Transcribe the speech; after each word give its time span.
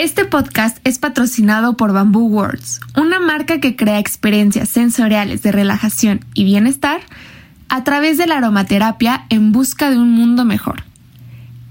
Este 0.00 0.24
podcast 0.24 0.78
es 0.84 0.98
patrocinado 0.98 1.76
por 1.76 1.92
Bamboo 1.92 2.26
Words, 2.26 2.80
una 2.96 3.20
marca 3.20 3.60
que 3.60 3.76
crea 3.76 3.98
experiencias 3.98 4.70
sensoriales 4.70 5.42
de 5.42 5.52
relajación 5.52 6.24
y 6.32 6.44
bienestar 6.44 7.02
a 7.68 7.84
través 7.84 8.16
de 8.16 8.26
la 8.26 8.38
aromaterapia 8.38 9.26
en 9.28 9.52
busca 9.52 9.90
de 9.90 9.98
un 9.98 10.10
mundo 10.10 10.46
mejor. 10.46 10.84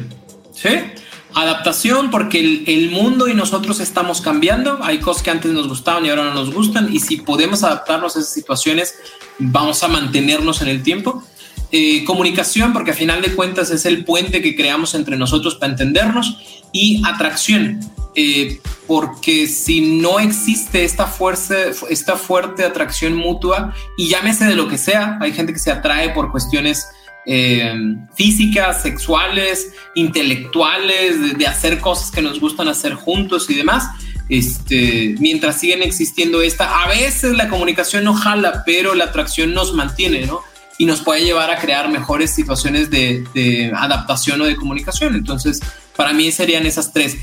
Adaptación 1.36 2.12
porque 2.12 2.40
el, 2.40 2.64
el, 2.68 2.92
mundo 2.92 3.28
y 3.28 3.34
nosotros 3.34 3.80
estamos 3.80 4.22
cambiando. 4.22 4.80
Hay 4.84 5.00
cosas 5.00 5.24
que 5.24 5.32
antes 5.32 5.52
nos 5.52 5.68
gustaban 5.68 6.06
y 6.06 6.10
ahora 6.10 6.26
no 6.26 6.34
nos 6.34 6.54
gustan. 6.54 6.94
Y 6.94 7.00
si 7.00 7.18
podemos 7.18 7.64
adaptarnos 7.64 8.16
a 8.16 8.20
esas 8.20 8.34
situaciones, 8.34 8.96
vamos 9.40 9.84
a 9.84 9.88
mantenernos 9.88 10.62
en 10.62 10.68
el 10.68 10.84
tiempo. 10.84 11.24
Eh, 11.72 12.04
comunicación 12.06 12.72
porque 12.72 12.92
a 12.92 12.94
final 12.94 13.22
de 13.24 13.34
cuentas 13.34 13.72
es 13.72 13.88
el 13.88 14.06
puente 14.06 14.44
que 14.44 14.56
creamos 14.56 14.94
entre 14.94 15.18
nosotros 15.18 15.56
para 15.56 15.72
entendernos. 15.72 16.38
Y 16.72 17.02
atracción. 17.06 17.80
Eh, 18.16 18.60
porque 18.86 19.48
si 19.48 19.82
no 19.82 20.20
existe 20.20 20.84
esta 20.84 21.08
fuerza, 21.08 21.56
esta 21.90 22.16
fuerte 22.16 22.64
atracción 22.64 23.16
mutua, 23.16 23.74
y 23.98 24.08
llámese 24.08 24.46
de 24.46 24.56
lo 24.56 24.68
que 24.68 24.78
sea, 24.78 25.18
hay 25.20 25.34
gente 25.34 25.54
que 25.54 25.60
se 25.60 25.72
atrae 25.72 26.10
por 26.10 26.32
cuestiones 26.32 26.86
eh, 27.26 27.74
físicas, 28.16 28.82
sexuales, 28.82 29.72
intelectuales, 29.96 31.38
de, 31.38 31.48
hacer 31.48 31.80
cosas 31.80 32.12
que 32.12 32.22
nos 32.22 32.40
gustan 32.40 32.68
hacer 32.68 32.94
juntos 32.94 33.50
y 33.50 33.56
demás. 33.56 33.90
Este, 34.30 35.16
mientras 35.20 35.60
siguen 35.60 35.84
existiendo 35.84 36.42
esta, 36.42 36.84
a 36.84 36.88
veces 36.88 37.36
la 37.36 37.50
comunicación 37.50 38.04
no 38.06 38.14
jala, 38.14 38.64
pero 38.66 38.96
la 38.96 39.06
atracción 39.06 39.54
nos 39.54 39.74
mantiene, 39.74 40.26
¿no? 40.26 40.42
Y 40.78 40.86
nos 40.86 41.02
puede 41.02 41.24
llevar 41.24 41.52
a 41.52 41.60
crear 41.60 41.90
mejores 41.90 42.32
situaciones 42.32 42.90
de, 42.90 43.24
de 43.34 43.72
adaptación 43.76 44.42
o 44.42 44.46
de 44.46 44.56
comunicación. 44.56 45.16
Entonces, 45.16 45.60
para 45.96 46.14
mí 46.14 46.32
serían 46.32 46.66
esas 46.66 46.92
tres. 46.92 47.18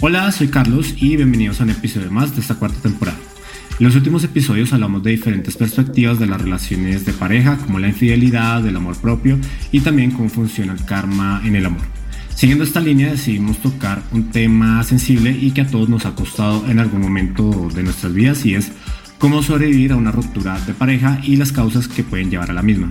Hola, 0.00 0.30
soy 0.32 0.48
Carlos 0.48 0.94
y 0.96 1.16
bienvenidos 1.16 1.60
a 1.60 1.64
un 1.64 1.70
episodio 1.70 2.10
más 2.10 2.34
de 2.34 2.40
esta 2.40 2.54
cuarta 2.54 2.80
temporada. 2.80 3.18
En 3.80 3.86
los 3.86 3.96
últimos 3.96 4.22
episodios 4.24 4.74
hablamos 4.74 5.02
de 5.02 5.12
diferentes 5.12 5.56
perspectivas 5.56 6.18
de 6.18 6.26
las 6.26 6.38
relaciones 6.38 7.06
de 7.06 7.14
pareja, 7.14 7.56
como 7.56 7.78
la 7.78 7.88
infidelidad, 7.88 8.66
el 8.66 8.76
amor 8.76 8.94
propio 8.98 9.38
y 9.72 9.80
también 9.80 10.10
cómo 10.10 10.28
funciona 10.28 10.74
el 10.74 10.84
karma 10.84 11.40
en 11.46 11.56
el 11.56 11.64
amor. 11.64 11.80
Siguiendo 12.34 12.62
esta 12.62 12.80
línea 12.80 13.10
decidimos 13.10 13.56
tocar 13.62 14.02
un 14.12 14.30
tema 14.32 14.84
sensible 14.84 15.30
y 15.30 15.52
que 15.52 15.62
a 15.62 15.66
todos 15.66 15.88
nos 15.88 16.04
ha 16.04 16.14
costado 16.14 16.70
en 16.70 16.78
algún 16.78 17.00
momento 17.00 17.70
de 17.74 17.82
nuestras 17.82 18.12
vidas 18.12 18.44
y 18.44 18.54
es 18.54 18.70
cómo 19.18 19.42
sobrevivir 19.42 19.92
a 19.92 19.96
una 19.96 20.12
ruptura 20.12 20.60
de 20.60 20.74
pareja 20.74 21.18
y 21.22 21.36
las 21.36 21.50
causas 21.50 21.88
que 21.88 22.04
pueden 22.04 22.30
llevar 22.30 22.50
a 22.50 22.54
la 22.54 22.62
misma. 22.62 22.90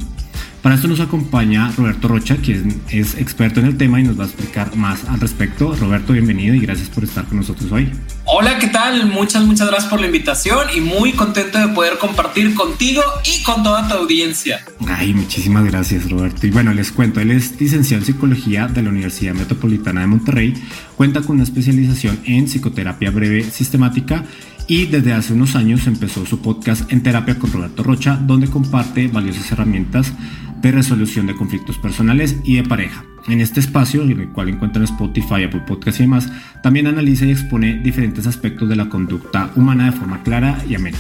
Para 0.61 0.75
esto 0.75 0.89
nos 0.89 0.99
acompaña 0.99 1.71
Roberto 1.77 2.09
Rocha, 2.09 2.35
quien 2.35 2.81
es 2.89 3.15
experto 3.15 3.61
en 3.61 3.67
el 3.67 3.77
tema 3.77 4.01
y 4.01 4.03
nos 4.03 4.19
va 4.19 4.25
a 4.25 4.27
explicar 4.27 4.75
más 4.75 5.05
al 5.05 5.21
respecto. 5.21 5.73
Roberto, 5.73 6.11
bienvenido 6.11 6.53
y 6.53 6.59
gracias 6.59 6.89
por 6.89 7.05
estar 7.05 7.23
con 7.25 7.37
nosotros 7.37 7.71
hoy. 7.71 7.89
Hola, 8.25 8.59
¿qué 8.59 8.67
tal? 8.67 9.07
Muchas, 9.07 9.45
muchas 9.45 9.67
gracias 9.67 9.89
por 9.89 10.01
la 10.01 10.07
invitación 10.07 10.67
y 10.75 10.81
muy 10.81 11.13
contento 11.13 11.59
de 11.59 11.69
poder 11.69 11.97
compartir 11.97 12.53
contigo 12.55 13.01
y 13.23 13.41
con 13.43 13.63
toda 13.63 13.87
tu 13.87 13.93
audiencia. 13.93 14.59
Ay, 14.85 15.13
muchísimas 15.13 15.63
gracias, 15.63 16.09
Roberto. 16.09 16.45
Y 16.45 16.51
bueno, 16.51 16.73
les 16.73 16.91
cuento, 16.91 17.21
él 17.21 17.31
es 17.31 17.59
licenciado 17.59 18.01
en 18.01 18.05
psicología 18.05 18.67
de 18.67 18.83
la 18.83 18.89
Universidad 18.89 19.33
Metropolitana 19.35 20.01
de 20.01 20.07
Monterrey, 20.07 20.53
cuenta 20.97 21.21
con 21.21 21.37
una 21.37 21.43
especialización 21.43 22.19
en 22.25 22.47
psicoterapia 22.47 23.11
breve 23.11 23.49
sistemática 23.49 24.25
y 24.67 24.85
desde 24.85 25.13
hace 25.13 25.33
unos 25.33 25.55
años 25.55 25.87
empezó 25.87 26.27
su 26.27 26.41
podcast 26.41 26.91
En 26.91 27.01
Terapia 27.01 27.39
con 27.39 27.51
Roberto 27.51 27.81
Rocha, 27.81 28.19
donde 28.21 28.47
comparte 28.47 29.07
valiosas 29.07 29.51
herramientas 29.51 30.13
de 30.61 30.71
resolución 30.71 31.27
de 31.27 31.35
conflictos 31.35 31.77
personales 31.77 32.37
y 32.43 32.57
de 32.57 32.63
pareja. 32.63 33.03
En 33.27 33.41
este 33.41 33.59
espacio, 33.59 34.03
en 34.03 34.19
el 34.19 34.29
cual 34.29 34.49
encuentran 34.49 34.83
Spotify, 34.85 35.43
Apple 35.43 35.63
Podcast 35.67 35.99
y 35.99 36.03
demás, 36.03 36.31
también 36.63 36.87
analiza 36.87 37.25
y 37.25 37.31
expone 37.31 37.79
diferentes 37.79 38.27
aspectos 38.27 38.67
de 38.69 38.75
la 38.75 38.89
conducta 38.89 39.51
humana 39.55 39.85
de 39.85 39.91
forma 39.91 40.23
clara 40.23 40.63
y 40.67 40.75
amena. 40.75 40.97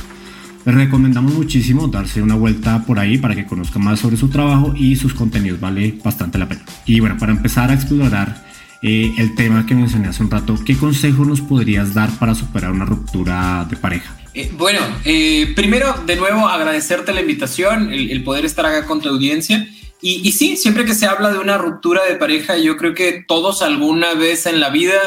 Les 0.65 0.75
recomendamos 0.75 1.33
muchísimo 1.33 1.87
darse 1.87 2.21
una 2.21 2.35
vuelta 2.35 2.85
por 2.85 2.99
ahí 2.99 3.17
para 3.17 3.33
que 3.33 3.45
conozcan 3.45 3.83
más 3.83 3.99
sobre 3.99 4.17
su 4.17 4.27
trabajo 4.29 4.73
y 4.75 4.95
sus 4.97 5.13
contenidos, 5.13 5.59
vale 5.59 5.97
bastante 6.03 6.37
la 6.37 6.47
pena. 6.47 6.61
Y 6.85 6.99
bueno, 6.99 7.17
para 7.17 7.31
empezar 7.31 7.71
a 7.71 7.73
explorar 7.73 8.48
eh, 8.81 9.13
el 9.17 9.35
tema 9.35 9.65
que 9.65 9.75
mencioné 9.75 10.07
hace 10.07 10.23
un 10.23 10.31
rato, 10.31 10.55
¿qué 10.65 10.77
consejo 10.77 11.25
nos 11.25 11.41
podrías 11.41 11.93
dar 11.93 12.09
para 12.17 12.35
superar 12.35 12.71
una 12.71 12.85
ruptura 12.85 13.65
de 13.69 13.75
pareja? 13.75 14.15
Eh, 14.33 14.51
bueno, 14.57 14.79
eh, 15.05 15.51
primero, 15.55 15.93
de 16.05 16.15
nuevo, 16.15 16.47
agradecerte 16.47 17.13
la 17.13 17.21
invitación, 17.21 17.91
el, 17.91 18.11
el 18.11 18.23
poder 18.23 18.45
estar 18.45 18.65
acá 18.65 18.85
con 18.85 19.01
tu 19.01 19.09
audiencia. 19.09 19.67
Y, 20.01 20.27
y, 20.27 20.31
sí, 20.31 20.55
siempre 20.55 20.85
que 20.85 20.93
se 20.93 21.05
habla 21.05 21.31
de 21.31 21.39
una 21.39 21.57
ruptura 21.57 22.05
de 22.05 22.15
pareja, 22.15 22.57
yo 22.57 22.77
creo 22.77 22.93
que 22.93 23.25
todos 23.27 23.61
alguna 23.61 24.13
vez 24.13 24.45
en 24.45 24.61
la 24.61 24.69
vida 24.69 24.97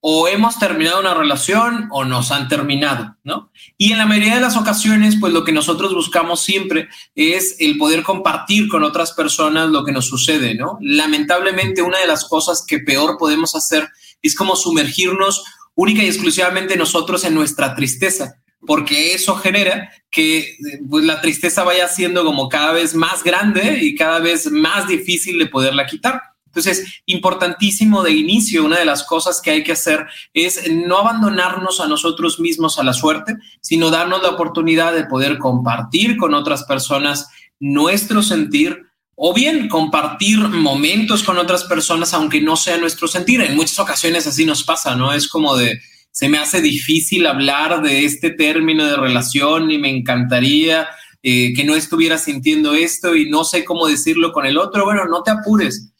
o 0.00 0.28
hemos 0.28 0.58
terminado 0.58 1.00
una 1.00 1.14
relación 1.14 1.88
o 1.90 2.04
nos 2.04 2.30
han 2.30 2.48
terminado, 2.48 3.16
¿no? 3.24 3.50
Y 3.76 3.92
en 3.92 3.98
la 3.98 4.06
mayoría 4.06 4.36
de 4.36 4.40
las 4.40 4.56
ocasiones, 4.56 5.16
pues 5.18 5.32
lo 5.32 5.44
que 5.44 5.52
nosotros 5.52 5.94
buscamos 5.94 6.40
siempre 6.42 6.88
es 7.14 7.56
el 7.58 7.78
poder 7.78 8.02
compartir 8.02 8.68
con 8.68 8.84
otras 8.84 9.12
personas 9.12 9.70
lo 9.70 9.84
que 9.84 9.92
nos 9.92 10.06
sucede, 10.06 10.54
¿no? 10.54 10.78
Lamentablemente, 10.80 11.82
una 11.82 11.98
de 11.98 12.06
las 12.06 12.24
cosas 12.24 12.64
que 12.66 12.78
peor 12.78 13.16
podemos 13.18 13.54
hacer 13.54 13.88
es 14.22 14.34
como 14.34 14.54
sumergirnos 14.54 15.44
única 15.74 16.02
y 16.02 16.06
exclusivamente 16.06 16.76
nosotros 16.76 17.24
en 17.24 17.34
nuestra 17.34 17.74
tristeza 17.74 18.36
porque 18.66 19.14
eso 19.14 19.36
genera 19.36 19.90
que 20.10 20.56
pues, 20.88 21.04
la 21.04 21.20
tristeza 21.20 21.62
vaya 21.62 21.88
siendo 21.88 22.24
como 22.24 22.48
cada 22.48 22.72
vez 22.72 22.94
más 22.94 23.22
grande 23.22 23.78
y 23.80 23.94
cada 23.94 24.18
vez 24.18 24.50
más 24.50 24.88
difícil 24.88 25.38
de 25.38 25.46
poderla 25.46 25.86
quitar. 25.86 26.20
Entonces, 26.56 27.02
importantísimo 27.04 28.02
de 28.02 28.12
inicio, 28.12 28.64
una 28.64 28.78
de 28.78 28.86
las 28.86 29.04
cosas 29.04 29.42
que 29.42 29.50
hay 29.50 29.62
que 29.62 29.72
hacer 29.72 30.06
es 30.32 30.70
no 30.72 30.96
abandonarnos 30.96 31.80
a 31.80 31.86
nosotros 31.86 32.40
mismos 32.40 32.78
a 32.78 32.82
la 32.82 32.94
suerte, 32.94 33.36
sino 33.60 33.90
darnos 33.90 34.22
la 34.22 34.30
oportunidad 34.30 34.94
de 34.94 35.04
poder 35.04 35.36
compartir 35.36 36.16
con 36.16 36.32
otras 36.32 36.64
personas 36.64 37.28
nuestro 37.60 38.22
sentir 38.22 38.86
o 39.14 39.34
bien 39.34 39.68
compartir 39.68 40.38
momentos 40.38 41.22
con 41.22 41.36
otras 41.36 41.64
personas, 41.64 42.14
aunque 42.14 42.40
no 42.40 42.56
sea 42.56 42.78
nuestro 42.78 43.06
sentir. 43.06 43.42
En 43.42 43.54
muchas 43.54 43.78
ocasiones 43.78 44.26
así 44.26 44.46
nos 44.46 44.64
pasa, 44.64 44.96
¿no? 44.96 45.12
Es 45.12 45.28
como 45.28 45.56
de, 45.56 45.78
se 46.10 46.30
me 46.30 46.38
hace 46.38 46.62
difícil 46.62 47.26
hablar 47.26 47.82
de 47.82 48.06
este 48.06 48.30
término 48.30 48.86
de 48.86 48.96
relación 48.96 49.70
y 49.70 49.76
me 49.76 49.90
encantaría 49.90 50.88
eh, 51.22 51.52
que 51.54 51.64
no 51.64 51.74
estuviera 51.74 52.16
sintiendo 52.16 52.74
esto 52.74 53.14
y 53.14 53.28
no 53.28 53.44
sé 53.44 53.62
cómo 53.62 53.86
decirlo 53.86 54.32
con 54.32 54.46
el 54.46 54.56
otro. 54.56 54.86
Bueno, 54.86 55.04
no 55.04 55.22
te 55.22 55.30
apures 55.30 55.92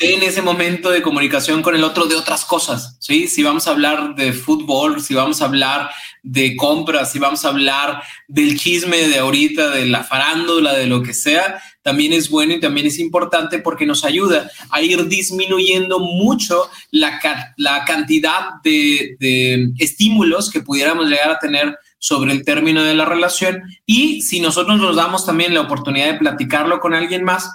en 0.00 0.22
ese 0.22 0.42
momento 0.42 0.90
de 0.90 1.02
comunicación 1.02 1.60
con 1.60 1.74
el 1.74 1.82
otro 1.82 2.06
de 2.06 2.14
otras 2.14 2.44
cosas, 2.44 2.96
¿sí? 3.00 3.26
Si 3.26 3.42
vamos 3.42 3.66
a 3.66 3.70
hablar 3.70 4.14
de 4.14 4.32
fútbol, 4.32 5.00
si 5.02 5.14
vamos 5.14 5.42
a 5.42 5.46
hablar 5.46 5.90
de 6.22 6.56
compras, 6.56 7.10
si 7.12 7.18
vamos 7.18 7.44
a 7.44 7.48
hablar 7.48 8.02
del 8.28 8.58
chisme 8.58 9.08
de 9.08 9.18
ahorita, 9.18 9.70
de 9.70 9.86
la 9.86 10.04
farándula, 10.04 10.74
de 10.74 10.86
lo 10.86 11.02
que 11.02 11.14
sea, 11.14 11.60
también 11.82 12.12
es 12.12 12.30
bueno 12.30 12.54
y 12.54 12.60
también 12.60 12.86
es 12.86 12.98
importante 12.98 13.58
porque 13.58 13.86
nos 13.86 14.04
ayuda 14.04 14.50
a 14.70 14.82
ir 14.82 15.08
disminuyendo 15.08 15.98
mucho 15.98 16.70
la, 16.90 17.18
la 17.56 17.84
cantidad 17.84 18.60
de, 18.62 19.16
de 19.18 19.72
estímulos 19.78 20.50
que 20.50 20.60
pudiéramos 20.60 21.08
llegar 21.08 21.30
a 21.30 21.38
tener 21.38 21.76
sobre 21.98 22.32
el 22.32 22.44
término 22.44 22.84
de 22.84 22.94
la 22.94 23.04
relación 23.04 23.62
y 23.84 24.22
si 24.22 24.40
nosotros 24.40 24.78
nos 24.78 24.96
damos 24.96 25.26
también 25.26 25.54
la 25.54 25.62
oportunidad 25.62 26.12
de 26.12 26.18
platicarlo 26.18 26.78
con 26.78 26.94
alguien 26.94 27.24
más, 27.24 27.50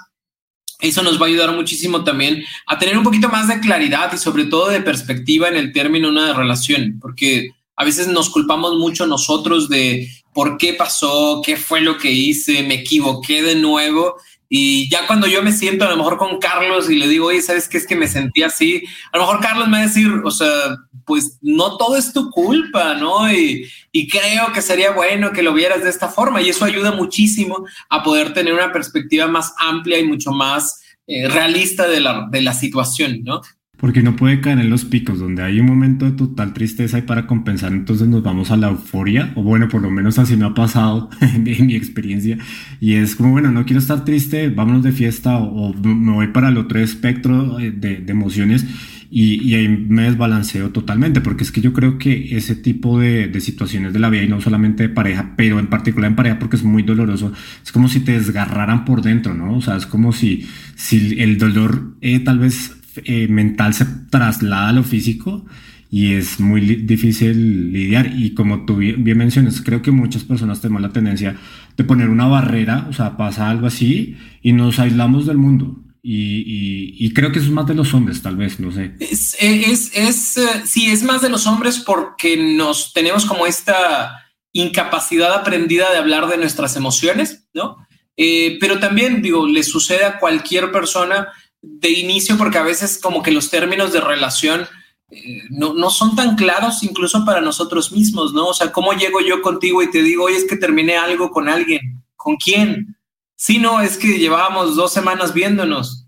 eso 0.88 1.02
nos 1.02 1.20
va 1.20 1.26
a 1.26 1.28
ayudar 1.28 1.52
muchísimo 1.52 2.04
también 2.04 2.44
a 2.66 2.78
tener 2.78 2.96
un 2.96 3.04
poquito 3.04 3.28
más 3.28 3.48
de 3.48 3.60
claridad 3.60 4.12
y 4.12 4.18
sobre 4.18 4.44
todo 4.44 4.68
de 4.68 4.80
perspectiva 4.80 5.48
en 5.48 5.56
el 5.56 5.72
término 5.72 6.08
una 6.08 6.32
relación, 6.32 6.98
porque 7.00 7.50
a 7.76 7.84
veces 7.84 8.08
nos 8.08 8.30
culpamos 8.30 8.76
mucho 8.76 9.06
nosotros 9.06 9.68
de 9.68 10.08
por 10.32 10.58
qué 10.58 10.74
pasó, 10.74 11.40
qué 11.44 11.56
fue 11.56 11.80
lo 11.80 11.98
que 11.98 12.10
hice, 12.10 12.62
me 12.64 12.74
equivoqué 12.74 13.42
de 13.42 13.54
nuevo. 13.54 14.16
Y 14.56 14.88
ya 14.88 15.08
cuando 15.08 15.26
yo 15.26 15.42
me 15.42 15.50
siento 15.50 15.84
a 15.84 15.90
lo 15.90 15.96
mejor 15.96 16.16
con 16.16 16.38
Carlos 16.38 16.88
y 16.88 16.94
le 16.94 17.08
digo, 17.08 17.26
oye, 17.26 17.42
¿sabes 17.42 17.68
qué 17.68 17.76
es 17.76 17.88
que 17.88 17.96
me 17.96 18.06
sentí 18.06 18.44
así? 18.44 18.84
A 19.10 19.18
lo 19.18 19.24
mejor 19.24 19.40
Carlos 19.40 19.66
me 19.66 19.78
va 19.78 19.82
a 19.82 19.86
decir, 19.88 20.08
o 20.22 20.30
sea, 20.30 20.76
pues 21.04 21.38
no 21.42 21.76
todo 21.76 21.96
es 21.96 22.12
tu 22.12 22.30
culpa, 22.30 22.94
¿no? 22.94 23.32
Y, 23.32 23.68
creo 24.08 24.52
que 24.52 24.62
sería 24.62 24.92
bueno 24.92 25.32
que 25.32 25.42
lo 25.42 25.54
vieras 25.54 25.82
de 25.82 25.90
esta 25.90 26.08
forma 26.08 26.40
y 26.40 26.50
eso 26.50 26.64
ayuda 26.64 26.92
muchísimo 26.92 27.66
a 27.88 28.04
poder 28.04 28.32
tener 28.32 28.54
una 28.54 28.72
perspectiva 28.72 29.26
más 29.26 29.52
amplia 29.58 29.98
y 29.98 30.06
mucho 30.06 30.30
más 30.30 30.80
eh, 31.08 31.26
realista 31.26 31.88
de 31.88 31.98
la, 31.98 32.28
de 32.30 32.40
la 32.40 32.54
situación, 32.54 33.24
¿no? 33.24 33.40
Porque 33.84 34.02
no 34.02 34.16
puede 34.16 34.40
caer 34.40 34.60
en 34.60 34.70
los 34.70 34.86
picos, 34.86 35.18
donde 35.18 35.42
hay 35.42 35.60
un 35.60 35.66
momento 35.66 36.06
de 36.06 36.12
total 36.12 36.54
tristeza 36.54 36.96
y 36.96 37.02
para 37.02 37.26
compensar 37.26 37.70
entonces 37.70 38.08
nos 38.08 38.22
vamos 38.22 38.50
a 38.50 38.56
la 38.56 38.68
euforia, 38.68 39.30
o 39.34 39.42
bueno, 39.42 39.68
por 39.68 39.82
lo 39.82 39.90
menos 39.90 40.18
así 40.18 40.38
me 40.38 40.46
ha 40.46 40.54
pasado 40.54 41.10
en, 41.20 41.44
mi 41.44 41.74
experiencia, 41.74 42.38
y 42.80 42.94
es 42.94 43.14
como, 43.14 43.32
bueno, 43.32 43.50
no 43.50 43.66
quiero 43.66 43.80
estar 43.80 44.02
triste, 44.06 44.48
vámonos 44.48 44.84
de 44.84 44.92
fiesta 44.92 45.36
o, 45.36 45.74
me 45.74 46.12
voy 46.12 46.28
para 46.28 46.48
el 46.48 46.56
otro 46.56 46.80
espectro 46.80 47.60
eh, 47.60 47.72
de, 47.72 48.02
emociones. 48.08 48.64
Y, 49.10 49.52
ahí 49.52 49.68
me 49.68 50.04
desbalanceo 50.04 50.70
totalmente, 50.70 51.20
porque 51.20 51.44
es 51.44 51.52
que 51.52 51.60
yo 51.60 51.74
creo 51.74 51.98
que 51.98 52.38
ese 52.38 52.56
tipo 52.56 52.98
de, 52.98 53.38
situaciones 53.42 53.92
de 53.92 53.98
la 53.98 54.08
vida, 54.08 54.22
y 54.22 54.28
no 54.28 54.40
solamente 54.40 54.84
de 54.84 54.88
pareja, 54.88 55.34
pero 55.36 55.58
en 55.58 55.66
particular 55.66 56.10
en 56.10 56.16
pareja 56.16 56.38
porque 56.38 56.56
es 56.56 56.64
muy 56.64 56.84
doloroso, 56.84 57.34
es 57.62 57.70
como 57.70 57.88
si 57.88 58.00
te 58.00 58.12
desgarraran 58.12 58.86
por 58.86 59.02
dentro, 59.02 59.34
¿no? 59.34 59.54
O 59.54 59.60
sea, 59.60 59.76
es 59.76 59.84
como 59.84 60.14
si, 60.14 60.48
si 60.74 61.20
el 61.20 61.36
dolor 61.36 61.96
eh, 62.00 62.20
tal 62.20 62.38
vez 62.38 62.78
eh, 63.04 63.28
mental 63.28 63.74
se 63.74 63.86
traslada 64.10 64.68
a 64.68 64.72
lo 64.72 64.82
físico 64.82 65.44
y 65.90 66.14
es 66.14 66.40
muy 66.40 66.60
difícil 66.60 67.72
lidiar. 67.72 68.12
Y 68.16 68.34
como 68.34 68.64
tú 68.66 68.76
bien, 68.76 69.16
mencionas, 69.16 69.60
creo 69.60 69.80
que 69.80 69.92
muchas 69.92 70.24
personas 70.24 70.60
tenemos 70.60 70.82
la 70.82 70.92
tendencia 70.92 71.36
de 71.76 71.84
poner 71.84 72.08
una 72.08 72.26
barrera, 72.26 72.86
o 72.90 72.92
sea, 72.92 73.16
pasa 73.16 73.48
algo 73.48 73.68
así 73.68 74.16
y 74.42 74.52
nos 74.52 74.78
aislamos 74.78 75.26
del 75.26 75.38
mundo. 75.38 75.80
Y, 76.06 77.14
creo 77.14 77.32
que 77.32 77.38
eso 77.38 77.48
es 77.48 77.54
más 77.54 77.66
de 77.66 77.74
los 77.74 77.94
hombres, 77.94 78.20
tal 78.20 78.36
vez, 78.36 78.60
no 78.60 78.72
sé. 78.72 78.94
Es, 78.98 79.36
es, 79.40 79.92
es, 79.94 80.36
eh, 80.36 80.62
sí, 80.66 80.90
es 80.90 81.02
más 81.02 81.22
de 81.22 81.30
los 81.30 81.46
hombres 81.46 81.78
porque 81.78 82.36
nos 82.36 82.92
tenemos 82.92 83.24
como 83.24 83.46
esta 83.46 84.20
incapacidad 84.52 85.32
aprendida 85.32 85.90
de 85.92 85.98
hablar 85.98 86.26
de 86.28 86.36
nuestras 86.36 86.76
emociones, 86.76 87.46
¿no? 87.54 87.78
Eh, 88.16 88.58
pero 88.60 88.78
también, 88.78 89.22
digo, 89.22 89.46
le 89.46 89.62
sucede 89.62 90.04
a 90.04 90.18
cualquier 90.18 90.70
persona 90.70 91.28
de 91.66 91.90
inicio 91.90 92.36
porque 92.36 92.58
a 92.58 92.62
veces 92.62 92.98
como 92.98 93.22
que 93.22 93.30
los 93.30 93.50
términos 93.50 93.92
de 93.92 94.00
relación 94.00 94.66
eh, 95.10 95.42
no, 95.50 95.90
son 95.90 96.16
tan 96.16 96.36
claros 96.36 96.82
incluso 96.82 97.24
para 97.24 97.40
nosotros 97.40 97.92
mismos, 97.92 98.32
¿no? 98.32 98.48
O 98.48 98.54
sea, 98.54 98.72
¿cómo 98.72 98.92
llego 98.92 99.20
yo 99.20 99.42
contigo 99.42 99.82
y 99.82 99.90
te 99.90 100.02
digo, 100.02 100.24
oye, 100.24 100.36
es 100.36 100.44
que 100.44 100.56
terminé 100.56 100.96
algo 100.96 101.30
con 101.30 101.48
alguien? 101.48 102.02
¿Con 102.16 102.36
quién? 102.36 102.96
Sí, 103.36 103.58
no, 103.58 103.80
es 103.80 103.96
que 103.96 104.18
llevábamos 104.18 104.76
dos 104.76 104.92
semanas 104.92 105.34
viéndonos. 105.34 106.06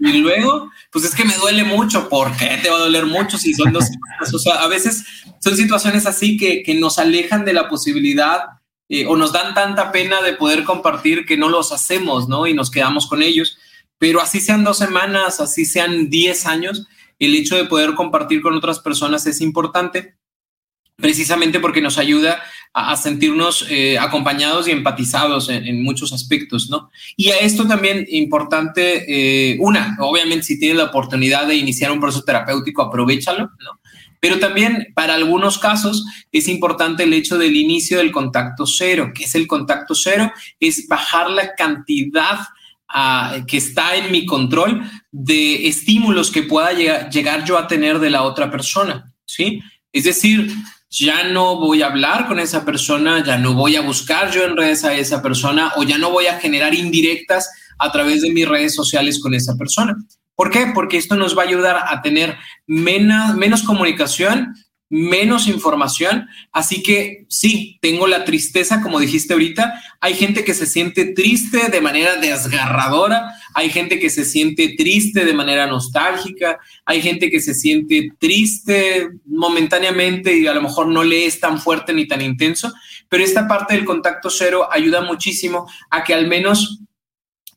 Y 0.00 0.12
luego, 0.14 0.70
pues 0.90 1.04
es 1.04 1.14
que 1.14 1.24
me 1.24 1.36
duele 1.36 1.64
mucho. 1.64 2.08
¿Por 2.08 2.34
qué 2.36 2.58
te 2.62 2.70
va 2.70 2.76
a 2.76 2.80
doler 2.80 3.06
mucho 3.06 3.36
si 3.36 3.52
son 3.54 3.72
dos 3.72 3.84
semanas? 3.84 4.32
O 4.32 4.38
sea, 4.38 4.54
a 4.62 4.68
veces 4.68 5.04
son 5.40 5.56
situaciones 5.56 6.06
así 6.06 6.36
que, 6.36 6.62
nos 6.74 6.98
alejan 6.98 7.44
de 7.44 7.52
la 7.52 7.68
posibilidad 7.68 8.40
eh, 8.88 9.06
o 9.06 9.16
nos 9.16 9.32
dan 9.32 9.54
tanta 9.54 9.92
pena 9.92 10.22
de 10.22 10.32
poder 10.32 10.64
compartir 10.64 11.26
que 11.26 11.36
no 11.36 11.48
los 11.48 11.72
hacemos, 11.72 12.28
¿no? 12.28 12.46
Y 12.46 12.54
nos 12.54 12.70
quedamos 12.70 13.06
con 13.06 13.22
ellos 13.22 13.58
pero 14.04 14.20
así 14.20 14.38
sean 14.38 14.64
dos 14.64 14.76
semanas, 14.76 15.40
así 15.40 15.64
sean 15.64 16.10
diez 16.10 16.44
años, 16.44 16.86
el 17.18 17.34
hecho 17.34 17.56
de 17.56 17.64
poder 17.64 17.94
compartir 17.94 18.42
con 18.42 18.52
otras 18.52 18.78
personas 18.80 19.26
es 19.26 19.40
importante, 19.40 20.16
precisamente 20.96 21.58
porque 21.58 21.80
nos 21.80 21.96
ayuda 21.96 22.42
a, 22.74 22.98
sentirnos 22.98 23.64
eh, 23.70 23.98
acompañados 23.98 24.68
y 24.68 24.72
empatizados 24.72 25.48
en, 25.48 25.82
muchos 25.82 26.12
aspectos, 26.12 26.68
¿no? 26.68 26.90
Y 27.16 27.30
a 27.30 27.38
esto 27.38 27.66
también 27.66 28.04
importante, 28.10 29.06
eh, 29.08 29.56
una, 29.58 29.96
obviamente 30.00 30.44
si 30.44 30.58
tienes 30.58 30.76
la 30.76 30.84
oportunidad 30.84 31.46
de 31.46 31.54
iniciar 31.56 31.90
un 31.90 32.00
proceso 32.00 32.24
terapéutico, 32.24 32.82
aprovechalo, 32.82 33.52
¿no? 33.58 33.80
Pero 34.20 34.38
también 34.38 34.88
para 34.94 35.14
algunos 35.14 35.56
casos 35.56 36.04
es 36.30 36.46
importante 36.48 37.04
el 37.04 37.14
hecho 37.14 37.38
del 37.38 37.56
inicio 37.56 37.96
del 37.96 38.12
contacto 38.12 38.66
cero. 38.66 39.12
¿Qué 39.14 39.24
es 39.24 39.34
el 39.34 39.46
contacto 39.46 39.94
cero? 39.94 40.30
Es 40.60 40.88
bajar 40.88 41.30
la 41.30 41.54
cantidad 41.54 42.40
que 43.46 43.56
está 43.56 43.96
en 43.96 44.12
mi 44.12 44.24
control 44.24 44.82
de 45.10 45.66
estímulos 45.66 46.30
que 46.30 46.44
pueda 46.44 46.72
llegar, 46.72 47.44
yo 47.44 47.58
a 47.58 47.66
tener 47.66 47.98
de 47.98 48.10
la 48.10 48.22
otra 48.22 48.50
persona, 48.50 49.12
¿sí? 49.24 49.60
Es 49.92 50.04
decir, 50.04 50.52
ya 50.90 51.24
no 51.24 51.56
voy 51.56 51.82
a 51.82 51.86
hablar 51.86 52.28
con 52.28 52.38
esa 52.38 52.64
persona, 52.64 53.24
ya 53.24 53.36
no 53.36 53.54
voy 53.54 53.74
a 53.74 53.80
buscar 53.80 54.30
yo 54.30 54.44
en 54.44 54.56
redes 54.56 54.84
a 54.84 54.94
esa 54.94 55.22
persona 55.22 55.72
o 55.76 55.82
ya 55.82 55.98
no 55.98 56.10
voy 56.10 56.26
a 56.26 56.38
generar 56.38 56.72
indirectas 56.72 57.50
a 57.78 57.90
través 57.90 58.22
de 58.22 58.30
mis 58.30 58.48
redes 58.48 58.74
sociales 58.74 59.20
con 59.20 59.34
esa 59.34 59.56
persona. 59.56 59.96
¿Por 60.36 60.50
qué? 60.50 60.70
Porque 60.74 60.96
esto 60.96 61.16
nos 61.16 61.36
va 61.36 61.42
a 61.42 61.46
ayudar 61.46 61.84
a 61.88 62.00
tener 62.02 62.36
menos, 62.66 63.34
menos 63.36 63.62
comunicación 63.62 64.54
menos 64.90 65.48
información. 65.48 66.28
Así 66.52 66.82
que 66.82 67.24
sí, 67.28 67.78
tengo 67.80 68.06
la 68.06 68.24
tristeza, 68.24 68.82
como 68.82 69.00
dijiste 69.00 69.32
ahorita. 69.32 69.82
Hay 70.00 70.14
gente 70.14 70.44
que 70.44 70.54
se 70.54 70.66
siente 70.66 71.06
triste 71.06 71.68
de 71.70 71.80
manera 71.80 72.16
desgarradora, 72.16 73.34
hay 73.54 73.70
gente 73.70 73.98
que 73.98 74.10
se 74.10 74.24
siente 74.24 74.74
triste 74.76 75.24
de 75.24 75.32
manera 75.32 75.66
nostálgica, 75.66 76.58
hay 76.84 77.02
gente 77.02 77.30
que 77.30 77.40
se 77.40 77.54
siente 77.54 78.12
triste 78.18 79.08
momentáneamente 79.26 80.36
y 80.36 80.46
a 80.46 80.54
lo 80.54 80.62
mejor 80.62 80.88
no 80.88 81.02
le 81.02 81.26
es 81.26 81.40
tan 81.40 81.60
fuerte 81.60 81.92
ni 81.92 82.06
tan 82.06 82.20
intenso, 82.20 82.72
pero 83.08 83.24
esta 83.24 83.48
parte 83.48 83.74
del 83.74 83.84
contacto 83.84 84.30
cero 84.30 84.68
ayuda 84.70 85.00
muchísimo 85.00 85.68
a 85.90 86.04
que 86.04 86.14
al 86.14 86.26
menos 86.26 86.80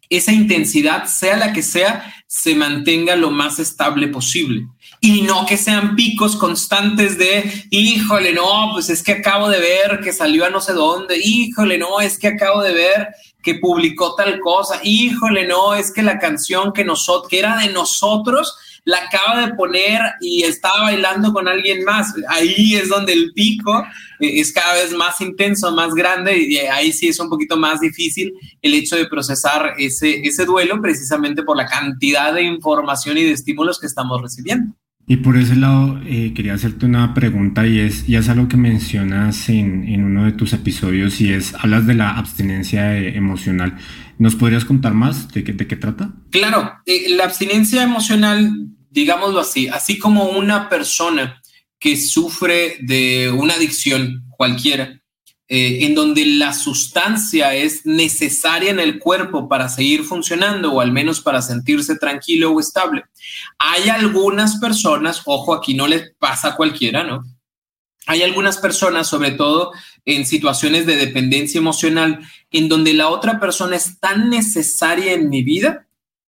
esa 0.10 0.32
intensidad, 0.32 1.06
sea 1.06 1.36
la 1.36 1.52
que 1.52 1.62
sea, 1.62 2.14
se 2.28 2.56
mantenga 2.56 3.16
lo 3.16 3.30
más 3.30 3.60
estable 3.60 4.08
posible 4.08 4.68
y 5.16 5.22
no 5.22 5.46
que 5.46 5.58
sean 5.58 5.96
picos 5.96 6.36
constantes 6.36 7.18
de, 7.18 7.66
híjole, 7.70 8.34
no, 8.34 8.72
pues 8.74 8.90
es 8.90 9.02
que 9.02 9.14
acabo 9.14 9.48
de 9.48 9.60
ver 9.60 10.02
que 10.02 10.12
salió 10.12 10.46
a 10.46 10.50
no 10.50 10.60
sé 10.60 10.74
dónde, 10.74 11.18
híjole, 11.18 11.78
no, 11.78 12.02
es 12.02 12.20
que 12.20 12.28
acabo 12.28 12.62
de 12.62 12.74
ver 12.74 13.08
que 13.42 13.56
publicó 13.56 14.16
tal 14.16 14.40
cosa, 14.40 14.82
híjole, 14.84 15.48
no, 15.48 15.76
es 15.76 15.94
que 15.94 16.04
la 16.04 16.20
canción 16.20 16.74
que, 16.74 16.84
nosotros, 16.84 17.30
que 17.30 17.40
era 17.40 17.58
de 17.58 17.70
nosotros 17.70 18.58
la 18.84 19.00
acaba 19.00 19.46
de 19.46 19.54
poner 19.54 20.00
y 20.22 20.44
estaba 20.44 20.84
bailando 20.84 21.34
con 21.34 21.48
alguien 21.50 21.84
más. 21.84 22.14
Ahí 22.30 22.76
es 22.76 22.88
donde 22.88 23.12
el 23.12 23.34
pico 23.34 23.86
eh, 24.20 24.40
es 24.40 24.54
cada 24.54 24.76
vez 24.76 24.94
más 24.94 25.20
intenso, 25.20 25.74
más 25.74 25.94
grande 25.94 26.38
y 26.38 26.58
ahí 26.58 26.94
sí 26.94 27.10
es 27.10 27.20
un 27.20 27.30
poquito 27.30 27.58
más 27.58 27.82
difícil 27.82 28.34
el 28.62 28.74
hecho 28.74 28.96
de 28.96 29.08
procesar 29.08 29.74
ese, 29.78 30.22
ese 30.26 30.46
duelo 30.46 30.82
precisamente 30.82 31.44
por 31.44 31.58
la 31.58 31.66
cantidad 31.66 32.34
de 32.34 32.44
información 32.44 33.18
y 33.18 33.24
de 33.24 33.34
estímulos 33.34 33.78
que 33.78 33.88
estamos 33.88 34.22
recibiendo. 34.22 34.74
Y 35.10 35.18
por 35.18 35.38
ese 35.38 35.56
lado 35.56 36.02
eh, 36.06 36.34
quería 36.36 36.54
hacerte 36.54 36.86
una 36.86 37.14
pregunta 37.14 37.66
y 37.66 37.80
es, 37.80 38.06
ya 38.08 38.20
es 38.20 38.28
algo 38.28 38.50
que 38.50 38.58
mencionas 38.58 39.48
en, 39.48 39.88
en, 39.88 40.04
uno 40.04 40.26
de 40.26 40.34
tus 40.34 40.52
episodios 40.52 41.22
y 41.22 41.32
es, 41.32 41.54
hablas 41.56 41.88
de 41.88 41.94
la 41.94 42.18
abstinencia 42.18 42.98
eh, 42.98 43.16
emocional. 43.16 43.78
¿Nos 44.18 44.36
podrías 44.36 44.66
contar 44.66 44.94
más 44.94 45.32
de 45.32 45.46
qué, 45.46 45.54
de 45.54 45.66
qué 45.66 45.78
trata? 45.78 46.12
Claro, 46.30 46.74
eh, 46.86 47.16
la 47.16 47.24
abstinencia 47.24 47.84
emocional, 47.84 48.52
digámoslo 48.90 49.40
así, 49.40 49.70
así 49.70 49.98
como 49.98 50.26
una 50.32 50.68
persona 50.68 51.42
que 51.80 51.96
sufre 51.96 52.76
de 52.82 53.32
una 53.32 53.54
adicción 53.54 54.26
cualquiera, 54.30 55.02
eh, 55.50 55.86
en 55.86 55.96
donde 55.96 56.26
la 56.26 56.54
sustancia 56.54 57.54
es 57.54 57.86
necesaria 57.86 58.70
en 58.70 58.82
el 58.82 59.00
cuerpo 59.00 59.48
para 59.48 59.70
seguir 59.70 60.04
funcionando 60.04 60.74
o 60.74 60.82
al 60.82 60.92
menos 60.92 61.22
para 61.22 61.42
sentirse 61.42 61.96
tranquilo 61.98 62.52
o 62.52 62.60
estable. 62.60 63.06
Hay 63.58 63.88
algunas 63.88 64.58
personas, 64.58 65.22
ojo, 65.26 65.54
aquí 65.54 65.74
no 65.74 65.88
les 65.88 66.12
pasa 66.20 66.50
a 66.50 66.56
cualquiera, 66.56 67.04
¿no? 67.04 67.24
Hay 68.08 68.24
algunas 68.24 68.58
personas, 68.58 69.08
sobre 69.08 69.32
todo 69.32 69.72
en 70.06 70.26
situaciones 70.26 70.86
de 70.86 70.96
dependencia 70.96 71.60
emocional, 71.60 72.20
en 72.52 72.70
donde 72.70 72.94
la 72.94 73.10
otra 73.10 73.40
persona 73.40 73.76
es 73.76 74.00
tan 74.00 74.30
necesaria 74.30 75.14
en 75.14 75.30
mi 75.30 75.44
vida 75.44 75.88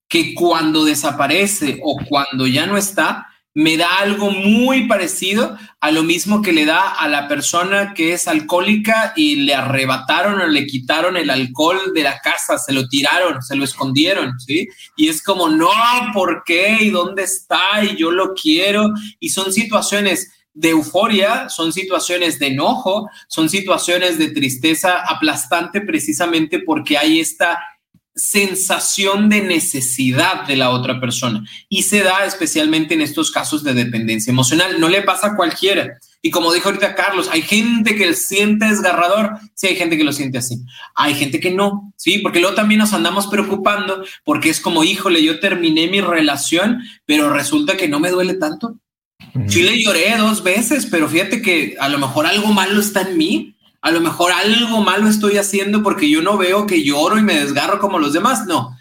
que 0.09 0.33
cuando 0.33 0.83
desaparece 0.83 1.79
o 1.83 1.97
cuando 2.07 2.47
ya 2.47 2.65
no 2.65 2.77
está, 2.77 3.28
me 3.53 3.77
da 3.77 3.99
algo 3.99 4.31
muy 4.31 4.87
parecido 4.87 5.57
a 5.79 5.91
lo 5.91 6.03
mismo 6.03 6.41
que 6.41 6.53
le 6.53 6.65
da 6.65 6.91
a 6.91 7.07
la 7.07 7.27
persona 7.27 7.93
que 7.93 8.13
es 8.13 8.27
alcohólica 8.27 9.13
y 9.15 9.37
le 9.37 9.55
arrebataron 9.55 10.39
o 10.39 10.47
le 10.47 10.67
quitaron 10.67 11.17
el 11.17 11.29
alcohol 11.29 11.79
de 11.93 12.03
la 12.03 12.19
casa, 12.19 12.57
se 12.57 12.73
lo 12.73 12.87
tiraron, 12.87 13.41
se 13.41 13.55
lo 13.55 13.63
escondieron, 13.63 14.39
¿sí? 14.39 14.67
Y 14.95 15.09
es 15.09 15.23
como, 15.23 15.49
no, 15.49 15.69
¿por 16.13 16.43
qué? 16.45 16.77
¿Y 16.81 16.89
dónde 16.89 17.23
está? 17.23 17.83
Y 17.83 17.95
yo 17.97 18.11
lo 18.11 18.33
quiero. 18.33 18.93
Y 19.19 19.29
son 19.29 19.51
situaciones 19.51 20.31
de 20.53 20.69
euforia, 20.69 21.49
son 21.49 21.71
situaciones 21.71 22.37
de 22.37 22.47
enojo, 22.47 23.09
son 23.27 23.49
situaciones 23.49 24.17
de 24.17 24.29
tristeza 24.29 25.03
aplastante 25.07 25.81
precisamente 25.81 26.59
porque 26.59 26.97
hay 26.97 27.19
esta 27.19 27.59
sensación 28.15 29.29
de 29.29 29.41
necesidad 29.41 30.45
de 30.45 30.55
la 30.55 30.71
otra 30.71 30.99
persona. 30.99 31.43
Y 31.69 31.83
se 31.83 32.03
da 32.03 32.25
especialmente 32.25 32.93
en 32.93 33.01
estos 33.01 33.31
casos 33.31 33.63
de 33.63 33.73
dependencia 33.73 34.31
emocional. 34.31 34.79
No 34.79 34.89
le 34.89 35.01
pasa 35.01 35.27
a 35.27 35.35
cualquiera. 35.35 35.97
Y 36.21 36.31
como 36.31 36.51
dijo 36.51 36.67
ahorita 36.67 36.95
Carlos, 36.95 37.29
hay 37.31 37.41
gente 37.41 37.95
que 37.95 38.13
siente 38.13 38.65
desgarrador. 38.65 39.37
Sí, 39.53 39.67
hay 39.67 39.75
gente 39.75 39.97
que 39.97 40.03
lo 40.03 40.11
siente 40.11 40.37
así. 40.37 40.57
Hay 40.95 41.15
gente 41.15 41.39
que 41.39 41.51
no. 41.51 41.93
Sí, 41.95 42.19
porque 42.19 42.39
luego 42.39 42.55
también 42.55 42.79
nos 42.79 42.93
andamos 42.93 43.27
preocupando 43.27 44.03
porque 44.25 44.49
es 44.49 44.59
como, 44.59 44.83
híjole, 44.83 45.23
yo 45.23 45.39
terminé 45.39 45.87
mi 45.87 46.01
relación, 46.01 46.81
pero 47.05 47.29
resulta 47.31 47.77
que 47.77 47.87
no 47.87 47.99
me 47.99 48.09
duele 48.09 48.33
tanto. 48.33 48.79
Sí 49.47 49.61
le 49.61 49.81
lloré 49.81 50.17
dos 50.17 50.43
veces, 50.43 50.87
pero 50.87 51.07
fíjate 51.07 51.41
que 51.41 51.75
a 51.79 51.87
lo 51.87 51.99
mejor 51.99 52.25
algo 52.25 52.47
malo 52.47 52.79
está 52.79 53.01
en 53.01 53.17
mí. 53.17 53.55
A 53.81 53.91
lo 53.91 54.01
mejor 54.01 54.31
algo 54.31 54.81
malo 54.81 55.07
estoy 55.07 55.37
haciendo 55.37 55.81
porque 55.83 56.09
yo 56.09 56.21
no 56.21 56.37
veo 56.37 56.67
que 56.67 56.83
lloro 56.83 57.17
y 57.17 57.21
me 57.21 57.39
desgarro 57.39 57.79
como 57.79 57.99
los 57.99 58.13
demás. 58.13 58.45
No, 58.45 58.75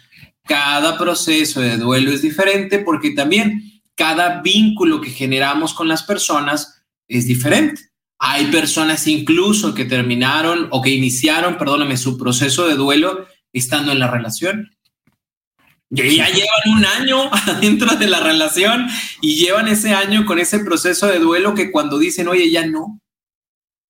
cada 0.45 0.97
proceso 0.97 1.61
de 1.61 1.77
duelo 1.77 2.11
es 2.11 2.21
diferente 2.21 2.79
porque 2.79 3.11
también 3.11 3.81
cada 3.95 4.41
vínculo 4.41 4.99
que 4.99 5.09
generamos 5.09 5.73
con 5.73 5.87
las 5.87 6.03
personas 6.03 6.83
es 7.07 7.27
diferente. 7.27 7.89
Hay 8.17 8.47
personas 8.47 9.07
incluso 9.07 9.73
que 9.73 9.85
terminaron 9.85 10.67
o 10.71 10.81
que 10.81 10.89
iniciaron, 10.89 11.57
perdóname, 11.57 11.95
su 11.97 12.17
proceso 12.17 12.67
de 12.67 12.75
duelo 12.75 13.27
estando 13.53 13.91
en 13.91 13.99
la 13.99 14.11
relación. 14.11 14.69
Y 15.91 16.17
ya 16.17 16.29
llevan 16.29 16.77
un 16.77 16.85
año 16.85 17.31
dentro 17.61 17.95
de 17.95 18.07
la 18.07 18.19
relación 18.19 18.87
y 19.21 19.35
llevan 19.35 19.67
ese 19.67 19.93
año 19.93 20.25
con 20.25 20.39
ese 20.39 20.59
proceso 20.59 21.07
de 21.07 21.19
duelo 21.19 21.55
que 21.55 21.71
cuando 21.71 21.97
dicen, 21.97 22.27
oye, 22.27 22.51
ya 22.51 22.65
no, 22.65 23.01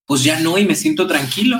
pues 0.09 0.23
ya 0.23 0.39
no 0.39 0.57
y 0.57 0.65
me 0.65 0.73
siento 0.73 1.05
tranquilo. 1.05 1.59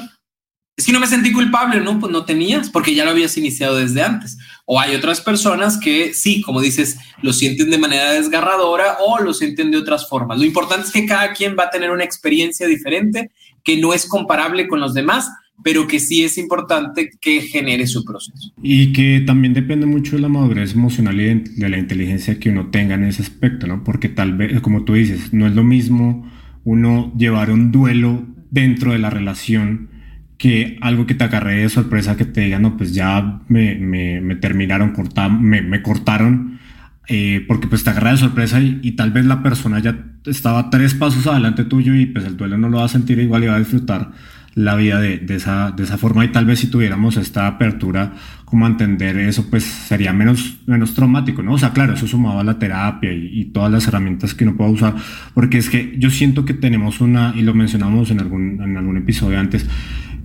Es 0.76 0.84
que 0.84 0.92
no 0.92 1.00
me 1.00 1.06
sentí 1.06 1.32
culpable, 1.32 1.82
¿no? 1.82 2.00
Pues 2.00 2.12
no 2.12 2.26
tenías, 2.26 2.72
porque 2.72 2.96
ya 2.96 3.06
lo 3.06 3.12
habías 3.12 3.38
iniciado 3.38 3.76
desde 3.76 4.02
antes. 4.02 4.40
O 4.66 4.80
hay 4.80 4.96
otras 4.96 5.22
personas 5.22 5.78
que 5.78 6.16
sí, 6.16 6.42
como 6.42 6.60
dices, 6.60 6.98
lo 7.22 7.32
sienten 7.32 7.70
de 7.70 7.78
manera 7.78 8.12
desgarradora 8.14 8.98
o 9.06 9.20
lo 9.22 9.36
sienten 9.36 9.70
de 9.70 9.78
otras 9.78 10.10
formas. 10.10 10.40
Lo 10.40 10.46
importante 10.46 10.88
es 10.88 10.92
que 10.92 11.06
cada 11.06 11.32
quien 11.34 11.56
va 11.56 11.66
a 11.66 11.70
tener 11.70 11.92
una 11.92 12.04
experiencia 12.04 12.66
diferente 12.66 13.30
que 13.64 13.78
no 13.78 13.94
es 13.94 14.08
comparable 14.08 14.68
con 14.68 14.80
los 14.80 14.96
demás, 14.96 15.30
pero 15.64 15.86
que 15.86 16.00
sí 16.00 16.24
es 16.24 16.40
importante 16.40 17.12
que 17.22 17.42
genere 17.42 17.86
su 17.86 18.04
proceso. 18.04 18.52
Y 18.64 18.94
que 18.94 19.22
también 19.28 19.54
depende 19.54 19.86
mucho 19.86 20.16
de 20.16 20.24
la 20.24 20.30
madurez 20.30 20.74
emocional 20.74 21.22
y 21.22 21.36
de 21.36 21.70
la 21.70 21.78
inteligencia 21.78 22.40
que 22.40 22.50
uno 22.50 22.72
tenga 22.72 22.96
en 22.96 23.04
ese 23.04 23.22
aspecto, 23.22 23.68
¿no? 23.68 23.84
Porque 23.84 24.10
tal 24.10 24.36
vez, 24.36 24.60
como 24.62 24.86
tú 24.86 24.96
dices, 24.96 25.34
no 25.34 25.46
es 25.46 25.54
lo 25.54 25.64
mismo 25.64 26.28
uno 26.64 27.14
llevar 27.16 27.52
un 27.52 27.72
duelo 27.72 28.26
dentro 28.52 28.92
de 28.94 29.00
la 29.00 29.10
relación 29.10 29.90
que 30.38 30.78
algo 30.82 31.06
que 31.06 31.16
te 31.16 31.26
agarre 31.26 31.58
de 31.58 31.70
sorpresa 31.70 32.16
que 32.16 32.26
te 32.26 32.42
digan, 32.42 32.62
no, 32.62 32.78
pues 32.78 32.94
ya 32.94 33.42
me, 33.50 33.76
me, 33.76 34.22
me 34.22 34.36
terminaron, 34.38 34.94
me, 35.42 35.62
me 35.62 35.82
cortaron, 35.82 36.60
eh, 37.08 37.44
porque 37.46 37.68
pues 37.68 37.84
te 37.84 37.90
agarra 37.90 38.12
de 38.12 38.18
sorpresa 38.18 38.62
y, 38.62 38.80
y, 38.82 38.94
tal 38.94 39.12
vez 39.12 39.26
la 39.26 39.44
persona 39.44 39.80
ya 39.80 40.06
estaba 40.26 40.70
tres 40.70 40.94
pasos 40.94 41.28
adelante 41.28 41.66
tuyo 41.66 41.94
y 41.94 42.06
pues 42.06 42.24
el 42.24 42.38
duelo 42.38 42.58
no 42.58 42.70
lo 42.70 42.78
va 42.78 42.86
a 42.86 42.90
sentir 42.90 43.20
igual 43.20 43.44
y 43.44 43.48
va 43.48 43.56
a 43.56 43.60
disfrutar 43.60 44.12
la 44.56 44.76
vida 44.76 45.00
de, 45.02 45.18
de, 45.18 45.36
esa, 45.36 45.72
de 45.72 45.84
esa 45.84 45.98
forma 45.98 46.24
y 46.24 46.30
tal 46.30 46.46
vez 46.46 46.60
si 46.60 46.68
tuviéramos 46.68 47.18
esta 47.18 47.48
apertura 47.48 48.14
como 48.50 48.66
entender 48.68 49.18
eso 49.18 49.50
pues 49.50 49.64
sería 49.64 50.12
menos, 50.12 50.58
menos 50.66 50.94
traumático, 50.94 51.44
¿no? 51.44 51.54
O 51.54 51.58
sea, 51.58 51.72
claro, 51.72 51.94
eso 51.94 52.08
sumado 52.08 52.40
a 52.40 52.44
la 52.44 52.58
terapia 52.58 53.14
y, 53.14 53.40
y, 53.40 53.46
todas 53.46 53.72
las 53.72 53.88
herramientas 53.88 54.34
que 54.34 54.44
uno 54.44 54.58
pueda 54.58 54.70
usar, 54.70 54.96
porque 55.34 55.58
es 55.58 55.70
que 55.70 55.96
yo 55.98 56.10
siento 56.10 56.46
que 56.46 56.54
tenemos 56.54 57.02
una, 57.02 57.34
y 57.36 57.42
lo 57.42 57.54
mencionamos 57.54 58.12
en 58.12 58.20
algún, 58.20 58.62
en 58.62 58.78
algún 58.78 58.98
episodio 58.98 59.40
antes, 59.40 59.68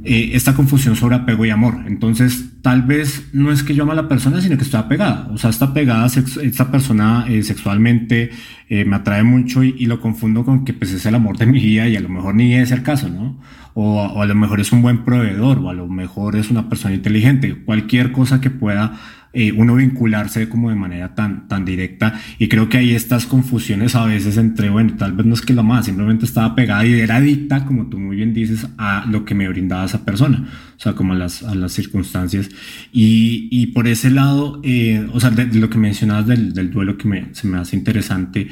eh, 0.06 0.32
esta 0.36 0.52
confusión 0.52 0.96
sobre 0.96 1.16
apego 1.16 1.46
y 1.46 1.50
amor. 1.50 1.78
Entonces, 1.86 2.50
tal 2.60 2.82
vez 2.82 3.30
no 3.32 3.50
es 3.50 3.62
que 3.62 3.74
yo 3.74 3.84
ame 3.84 3.92
a 3.92 3.94
la 3.94 4.08
persona, 4.08 4.38
sino 4.42 4.58
que 4.58 4.64
estoy 4.64 4.78
apegada. 4.78 5.30
O 5.32 5.38
sea, 5.38 5.48
está 5.48 5.72
pegada 5.72 6.06
esta 6.06 6.70
persona 6.70 7.24
eh, 7.26 7.42
sexualmente, 7.42 8.30
eh, 8.68 8.84
me 8.84 8.96
atrae 8.96 9.22
mucho 9.22 9.64
y, 9.64 9.74
y, 9.78 9.86
lo 9.86 10.02
confundo 10.02 10.44
con 10.44 10.66
que 10.66 10.74
pues 10.74 10.92
es 10.92 11.06
el 11.06 11.14
amor 11.14 11.38
de 11.38 11.46
mi 11.46 11.58
vida 11.58 11.88
y 11.88 11.96
a 11.96 12.00
lo 12.00 12.10
mejor 12.10 12.34
ni 12.34 12.54
es 12.54 12.70
el 12.70 12.82
caso, 12.82 13.08
¿no? 13.08 13.40
O, 13.72 14.02
o 14.02 14.20
a 14.20 14.26
lo 14.26 14.34
mejor 14.34 14.60
es 14.60 14.72
un 14.72 14.82
buen 14.82 15.06
proveedor 15.06 15.58
o 15.60 15.70
a 15.70 15.72
lo 15.72 15.88
mejor 15.88 16.36
es 16.36 16.50
una 16.50 16.68
persona 16.68 16.94
inteligente. 16.94 17.64
Cualquier 17.64 18.12
cosa 18.14 18.40
que 18.40 18.48
pueda 18.48 18.98
eh, 19.36 19.50
uno 19.50 19.74
vincularse 19.74 20.48
como 20.48 20.70
de 20.70 20.76
manera 20.76 21.16
tan, 21.16 21.48
tan 21.48 21.64
directa. 21.64 22.20
Y 22.38 22.46
creo 22.46 22.68
que 22.68 22.78
hay 22.78 22.94
estas 22.94 23.26
confusiones 23.26 23.96
a 23.96 24.06
veces 24.06 24.36
entre, 24.36 24.70
bueno, 24.70 24.94
tal 24.96 25.12
vez 25.12 25.26
no 25.26 25.34
es 25.34 25.40
que 25.40 25.52
lo 25.52 25.64
más, 25.64 25.86
simplemente 25.86 26.24
estaba 26.24 26.54
pegada 26.54 26.86
y 26.86 26.92
era 26.92 27.16
adicta, 27.16 27.64
como 27.64 27.88
tú 27.88 27.98
muy 27.98 28.14
bien 28.16 28.32
dices, 28.32 28.68
a 28.78 29.04
lo 29.10 29.24
que 29.24 29.34
me 29.34 29.48
brindaba 29.48 29.86
esa 29.86 30.04
persona, 30.04 30.48
o 30.76 30.80
sea, 30.80 30.92
como 30.92 31.14
a 31.14 31.16
las, 31.16 31.42
a 31.42 31.54
las 31.56 31.72
circunstancias. 31.72 32.48
Y, 32.92 33.48
y 33.50 33.66
por 33.68 33.88
ese 33.88 34.10
lado, 34.10 34.60
eh, 34.62 35.04
o 35.12 35.18
sea, 35.18 35.30
de, 35.30 35.46
de, 35.46 35.58
lo 35.58 35.68
que 35.68 35.78
mencionabas 35.78 36.28
del, 36.28 36.54
del 36.54 36.70
duelo 36.70 36.96
que 36.96 37.08
me, 37.08 37.34
se 37.34 37.48
me 37.48 37.58
hace 37.58 37.74
interesante, 37.76 38.46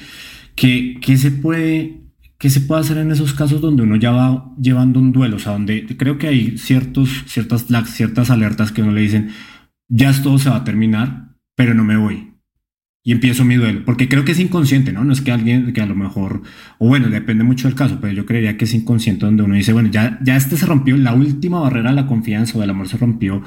que, 0.57 0.99
que 1.01 1.17
se 1.17 1.31
puede 1.31 2.03
¿Qué 2.43 2.51
se 2.51 2.61
puede 2.61 2.81
hacer 2.81 2.97
en 2.99 3.13
esos 3.13 3.35
casos 3.35 3.61
donde 3.61 3.85
uno 3.85 3.95
ya 3.95 4.11
va 4.11 4.53
llevando 4.61 4.99
un 4.99 5.13
duelo? 5.13 5.37
O 5.37 5.39
sea, 5.39 5.53
donde 5.53 5.87
creo 5.97 6.19
que 6.19 6.27
hay 6.27 6.59
ciertos, 6.59 7.23
ciertas, 7.27 7.67
ciertas 7.95 8.31
alertas 8.31 8.73
que 8.73 8.83
uno 8.83 8.91
le 8.91 9.03
dicen, 9.03 9.31
ya 9.89 10.13
todo 10.23 10.39
se 10.39 10.51
va 10.51 10.57
a 10.57 10.65
terminar, 10.65 11.37
pero 11.55 11.75
no 11.75 11.85
me 11.85 11.97
voy. 11.97 12.33
Y 13.05 13.11
empiezo 13.11 13.45
mi 13.45 13.57
duelo, 13.57 13.85
porque 13.85 14.09
creo 14.09 14.25
que 14.25 14.31
es 14.31 14.39
inconsciente, 14.39 14.93
¿no? 14.93 15.03
No 15.03 15.13
es 15.13 15.21
que 15.21 15.33
alguien 15.33 15.73
que 15.73 15.81
a 15.81 15.87
lo 15.87 15.97
mejor, 15.97 16.43
o 16.79 16.87
bueno, 16.87 17.09
depende 17.09 17.43
mucho 17.43 17.67
del 17.67 17.75
caso, 17.75 17.99
pero 18.01 18.13
yo 18.13 18.27
creería 18.27 18.57
que 18.57 18.65
es 18.65 18.75
inconsciente 18.75 19.27
donde 19.27 19.43
uno 19.43 19.57
dice, 19.57 19.73
bueno, 19.73 19.91
ya, 19.91 20.21
ya 20.23 20.37
este 20.37 20.57
se 20.57 20.67
rompió, 20.67 20.97
la 20.97 21.13
última 21.13 21.59
barrera 21.59 21.91
de 21.91 21.97
la 21.97 22.07
confianza 22.07 22.57
o 22.57 22.61
del 22.61 22.71
amor 22.71 22.87
se 22.87 22.99
rompió. 22.99 23.43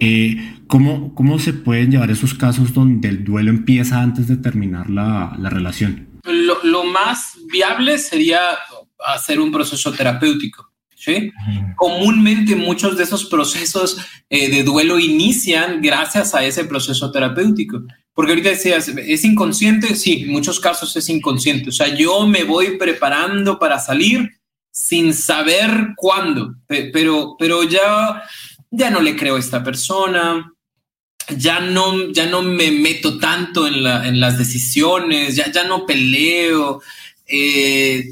Eh, 0.00 0.58
¿cómo, 0.66 1.14
¿Cómo 1.14 1.38
se 1.38 1.54
pueden 1.54 1.90
llevar 1.90 2.10
esos 2.10 2.34
casos 2.34 2.74
donde 2.74 3.08
el 3.08 3.24
duelo 3.24 3.50
empieza 3.50 4.02
antes 4.02 4.28
de 4.28 4.36
terminar 4.36 4.90
la, 4.90 5.34
la 5.38 5.48
relación? 5.48 6.08
Lo 6.62 6.84
más 6.84 7.38
viable 7.50 7.96
sería 7.96 8.40
hacer 9.06 9.40
un 9.40 9.50
proceso 9.50 9.92
terapéutico. 9.92 10.69
¿Sí? 11.00 11.32
Comúnmente 11.76 12.54
muchos 12.54 12.96
de 12.96 13.04
esos 13.04 13.24
procesos 13.24 13.96
eh, 14.28 14.50
de 14.50 14.62
duelo 14.62 14.98
inician 14.98 15.80
gracias 15.80 16.34
a 16.34 16.44
ese 16.44 16.64
proceso 16.64 17.10
terapéutico. 17.10 17.82
Porque 18.12 18.32
ahorita 18.32 18.50
decías, 18.50 18.88
¿es 18.88 19.24
inconsciente? 19.24 19.94
Sí, 19.94 20.24
en 20.24 20.32
muchos 20.32 20.60
casos 20.60 20.94
es 20.96 21.08
inconsciente. 21.08 21.70
O 21.70 21.72
sea, 21.72 21.94
yo 21.94 22.26
me 22.26 22.44
voy 22.44 22.76
preparando 22.76 23.58
para 23.58 23.78
salir 23.78 24.30
sin 24.70 25.14
saber 25.14 25.94
cuándo, 25.96 26.54
pero, 26.66 27.34
pero 27.38 27.64
ya, 27.64 28.22
ya 28.70 28.90
no 28.90 29.00
le 29.00 29.16
creo 29.16 29.36
a 29.36 29.40
esta 29.40 29.64
persona, 29.64 30.52
ya 31.36 31.60
no, 31.60 32.12
ya 32.12 32.26
no 32.26 32.42
me 32.42 32.70
meto 32.70 33.18
tanto 33.18 33.66
en, 33.66 33.82
la, 33.82 34.06
en 34.06 34.20
las 34.20 34.38
decisiones, 34.38 35.34
ya, 35.34 35.50
ya 35.50 35.64
no 35.64 35.86
peleo, 35.86 36.82
eh, 37.30 38.04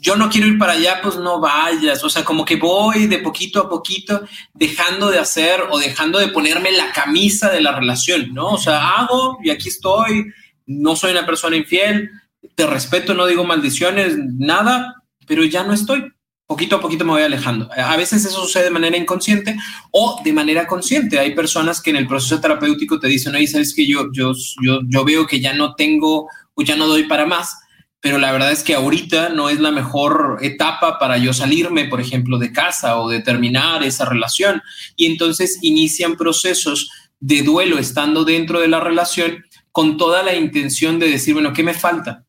yo 0.00 0.16
no 0.16 0.28
quiero 0.28 0.48
ir 0.48 0.58
para 0.58 0.72
allá, 0.72 1.00
pues 1.02 1.16
no 1.16 1.40
vayas. 1.40 2.02
O 2.02 2.10
sea, 2.10 2.24
como 2.24 2.44
que 2.44 2.56
voy 2.56 3.06
de 3.06 3.18
poquito 3.18 3.60
a 3.60 3.68
poquito 3.68 4.22
dejando 4.52 5.10
de 5.10 5.18
hacer 5.18 5.62
o 5.70 5.78
dejando 5.78 6.18
de 6.18 6.28
ponerme 6.28 6.72
la 6.72 6.92
camisa 6.92 7.50
de 7.50 7.60
la 7.60 7.78
relación, 7.78 8.34
¿no? 8.34 8.48
O 8.48 8.58
sea, 8.58 8.98
hago 8.98 9.38
y 9.42 9.50
aquí 9.50 9.68
estoy, 9.68 10.32
no 10.66 10.96
soy 10.96 11.12
una 11.12 11.24
persona 11.24 11.56
infiel, 11.56 12.10
te 12.54 12.66
respeto, 12.66 13.14
no 13.14 13.26
digo 13.26 13.44
maldiciones, 13.44 14.16
nada, 14.18 15.02
pero 15.26 15.44
ya 15.44 15.62
no 15.62 15.72
estoy. 15.72 16.10
Poquito 16.46 16.76
a 16.76 16.80
poquito 16.80 17.06
me 17.06 17.12
voy 17.12 17.22
alejando. 17.22 17.70
A 17.74 17.96
veces 17.96 18.22
eso 18.24 18.42
sucede 18.42 18.64
de 18.64 18.70
manera 18.70 18.98
inconsciente 18.98 19.56
o 19.90 20.20
de 20.22 20.32
manera 20.34 20.66
consciente. 20.66 21.18
Hay 21.18 21.34
personas 21.34 21.80
que 21.80 21.88
en 21.88 21.96
el 21.96 22.06
proceso 22.06 22.38
terapéutico 22.38 23.00
te 23.00 23.08
dicen, 23.08 23.34
oye, 23.34 23.46
sabes 23.46 23.74
que 23.74 23.86
yo, 23.86 24.10
yo, 24.12 24.32
yo, 24.62 24.80
yo 24.86 25.04
veo 25.04 25.26
que 25.26 25.40
ya 25.40 25.54
no 25.54 25.74
tengo 25.74 26.28
o 26.52 26.62
ya 26.62 26.76
no 26.76 26.86
doy 26.86 27.04
para 27.04 27.24
más 27.24 27.56
pero 28.04 28.18
la 28.18 28.32
verdad 28.32 28.52
es 28.52 28.62
que 28.62 28.74
ahorita 28.74 29.30
no 29.30 29.48
es 29.48 29.60
la 29.60 29.70
mejor 29.70 30.36
etapa 30.42 30.98
para 30.98 31.16
yo 31.16 31.32
salirme, 31.32 31.86
por 31.86 32.02
ejemplo, 32.02 32.36
de 32.36 32.52
casa 32.52 33.00
o 33.00 33.08
de 33.08 33.20
terminar 33.20 33.82
esa 33.82 34.04
relación. 34.04 34.60
Y 34.94 35.06
entonces 35.06 35.58
inician 35.62 36.14
procesos 36.14 36.90
de 37.18 37.40
duelo 37.40 37.78
estando 37.78 38.26
dentro 38.26 38.60
de 38.60 38.68
la 38.68 38.78
relación 38.78 39.42
con 39.72 39.96
toda 39.96 40.22
la 40.22 40.34
intención 40.34 40.98
de 40.98 41.08
decir, 41.08 41.32
bueno, 41.32 41.54
¿qué 41.54 41.62
me 41.62 41.72
falta? 41.72 42.26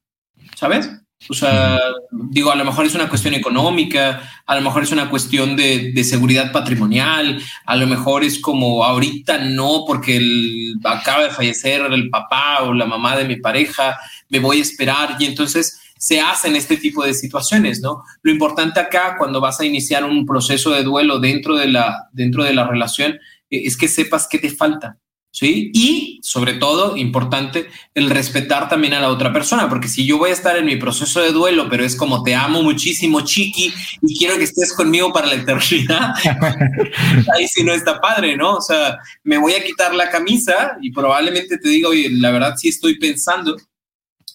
¿Sabes? 0.55 0.89
O 1.27 1.33
sea, 1.33 1.77
digo, 2.11 2.51
a 2.51 2.55
lo 2.55 2.63
mejor 2.63 2.85
es 2.85 2.95
una 2.95 3.09
cuestión 3.09 3.33
económica, 3.33 4.21
a 4.45 4.55
lo 4.55 4.61
mejor 4.61 4.83
es 4.83 4.93
una 4.93 5.09
cuestión 5.09 5.57
de, 5.57 5.91
de 5.91 6.03
seguridad 6.05 6.53
patrimonial, 6.53 7.41
a 7.65 7.75
lo 7.75 7.85
mejor 7.87 8.23
es 8.23 8.39
como 8.39 8.85
ahorita 8.85 9.39
no, 9.39 9.83
porque 9.85 10.17
el, 10.17 10.75
acaba 10.83 11.23
de 11.23 11.31
fallecer 11.31 11.81
el 11.91 12.09
papá 12.09 12.63
o 12.63 12.73
la 12.73 12.85
mamá 12.85 13.17
de 13.17 13.25
mi 13.25 13.37
pareja, 13.37 13.97
me 14.29 14.39
voy 14.39 14.59
a 14.59 14.61
esperar 14.61 15.17
y 15.19 15.25
entonces 15.25 15.79
se 15.97 16.19
hacen 16.19 16.55
este 16.55 16.77
tipo 16.77 17.03
de 17.03 17.13
situaciones, 17.13 17.81
¿no? 17.81 18.03
Lo 18.21 18.31
importante 18.31 18.79
acá 18.79 19.15
cuando 19.17 19.39
vas 19.39 19.59
a 19.59 19.65
iniciar 19.65 20.03
un 20.03 20.25
proceso 20.25 20.71
de 20.71 20.83
duelo 20.83 21.19
dentro 21.19 21.55
de 21.55 21.67
la, 21.67 22.09
dentro 22.11 22.43
de 22.43 22.53
la 22.53 22.67
relación 22.67 23.13
eh, 23.49 23.61
es 23.65 23.77
que 23.77 23.87
sepas 23.87 24.27
qué 24.29 24.37
te 24.37 24.49
falta, 24.49 24.97
¿sí? 25.31 25.71
Y 25.73 26.19
sobre 26.21 26.55
todo, 26.55 26.97
importante, 26.97 27.69
el 27.93 28.09
respetar 28.09 28.67
también 28.67 28.93
a 28.93 28.99
la 28.99 29.09
otra 29.09 29.31
persona, 29.31 29.69
porque 29.69 29.87
si 29.87 30.05
yo 30.05 30.17
voy 30.17 30.31
a 30.31 30.33
estar 30.33 30.57
en 30.57 30.65
mi 30.65 30.75
proceso 30.75 31.21
de 31.21 31.31
duelo, 31.31 31.69
pero 31.69 31.85
es 31.85 31.95
como 31.95 32.23
te 32.23 32.35
amo 32.35 32.61
muchísimo, 32.61 33.21
chiqui, 33.21 33.73
y 34.01 34.17
quiero 34.17 34.37
que 34.37 34.43
estés 34.43 34.73
conmigo 34.73 35.13
para 35.13 35.27
la 35.27 35.35
eternidad, 35.35 36.13
ahí 37.35 37.47
sí 37.47 37.63
no 37.63 37.73
está 37.73 38.01
padre, 38.01 38.35
¿no? 38.35 38.55
O 38.55 38.61
sea, 38.61 38.97
me 39.23 39.37
voy 39.37 39.53
a 39.53 39.63
quitar 39.63 39.95
la 39.95 40.09
camisa 40.09 40.77
y 40.81 40.91
probablemente 40.91 41.57
te 41.57 41.69
diga, 41.69 41.87
oye, 41.87 42.09
la 42.11 42.31
verdad 42.31 42.55
sí 42.57 42.67
estoy 42.67 42.99
pensando 42.99 43.55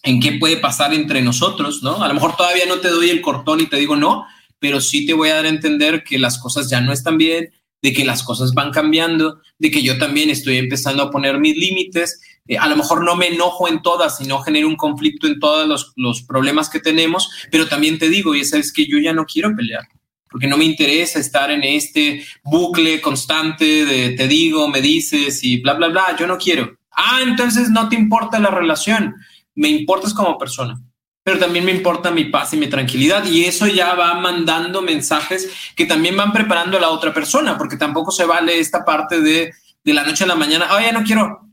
en 0.03 0.19
qué 0.19 0.33
puede 0.33 0.57
pasar 0.57 0.93
entre 0.93 1.21
nosotros, 1.21 1.83
¿no? 1.83 2.03
A 2.03 2.07
lo 2.07 2.13
mejor 2.13 2.35
todavía 2.35 2.65
no 2.65 2.79
te 2.79 2.89
doy 2.89 3.09
el 3.09 3.21
cortón 3.21 3.61
y 3.61 3.67
te 3.67 3.77
digo 3.77 3.95
no, 3.95 4.25
pero 4.59 4.81
sí 4.81 5.05
te 5.05 5.13
voy 5.13 5.29
a 5.29 5.35
dar 5.35 5.45
a 5.45 5.49
entender 5.49 6.03
que 6.03 6.19
las 6.19 6.39
cosas 6.39 6.69
ya 6.69 6.81
no 6.81 6.91
están 6.91 7.17
bien, 7.17 7.51
de 7.81 7.93
que 7.93 8.05
las 8.05 8.23
cosas 8.23 8.53
van 8.53 8.71
cambiando, 8.71 9.41
de 9.57 9.71
que 9.71 9.81
yo 9.81 9.97
también 9.97 10.29
estoy 10.29 10.57
empezando 10.57 11.03
a 11.03 11.11
poner 11.11 11.39
mis 11.39 11.57
límites. 11.57 12.21
Eh, 12.47 12.57
a 12.57 12.67
lo 12.67 12.75
mejor 12.75 13.03
no 13.03 13.15
me 13.15 13.27
enojo 13.27 13.67
en 13.67 13.81
todas 13.81 14.21
y 14.21 14.25
no 14.25 14.39
genero 14.39 14.67
un 14.67 14.75
conflicto 14.75 15.27
en 15.27 15.39
todos 15.39 15.67
los, 15.67 15.93
los 15.95 16.21
problemas 16.23 16.69
que 16.69 16.79
tenemos, 16.79 17.29
pero 17.51 17.67
también 17.67 17.97
te 17.97 18.09
digo, 18.09 18.35
y 18.35 18.45
sabes 18.45 18.71
que 18.71 18.87
yo 18.87 18.97
ya 18.99 19.13
no 19.13 19.25
quiero 19.25 19.55
pelear 19.55 19.87
porque 20.31 20.47
no 20.47 20.57
me 20.57 20.63
interesa 20.63 21.19
estar 21.19 21.51
en 21.51 21.63
este 21.63 22.25
bucle 22.41 23.01
constante 23.01 23.85
de 23.85 24.11
te 24.11 24.29
digo, 24.29 24.69
me 24.69 24.81
dices 24.81 25.43
y 25.43 25.57
bla, 25.57 25.73
bla, 25.73 25.89
bla. 25.89 26.15
Yo 26.17 26.25
no 26.25 26.37
quiero. 26.37 26.77
Ah, 26.89 27.19
entonces 27.21 27.69
no 27.69 27.89
te 27.89 27.97
importa 27.97 28.39
la 28.39 28.49
relación, 28.49 29.15
me 29.55 29.69
importas 29.69 30.13
como 30.13 30.37
persona 30.37 30.81
pero 31.23 31.37
también 31.37 31.65
me 31.65 31.71
importa 31.71 32.11
mi 32.11 32.25
paz 32.25 32.53
y 32.53 32.57
mi 32.57 32.67
tranquilidad 32.67 33.25
y 33.25 33.45
eso 33.45 33.67
ya 33.67 33.93
va 33.93 34.15
mandando 34.15 34.81
mensajes 34.81 35.51
que 35.75 35.85
también 35.85 36.17
van 36.17 36.33
preparando 36.33 36.77
a 36.77 36.81
la 36.81 36.89
otra 36.89 37.13
persona, 37.13 37.57
porque 37.57 37.77
tampoco 37.77 38.11
se 38.11 38.25
vale 38.25 38.59
esta 38.59 38.83
parte 38.83 39.21
de, 39.21 39.53
de 39.83 39.93
la 39.93 40.03
noche 40.03 40.23
a 40.23 40.27
la 40.27 40.35
mañana, 40.35 40.67
oh, 40.73 40.79
ya 40.79 40.91
no 40.91 41.03
quiero. 41.03 41.47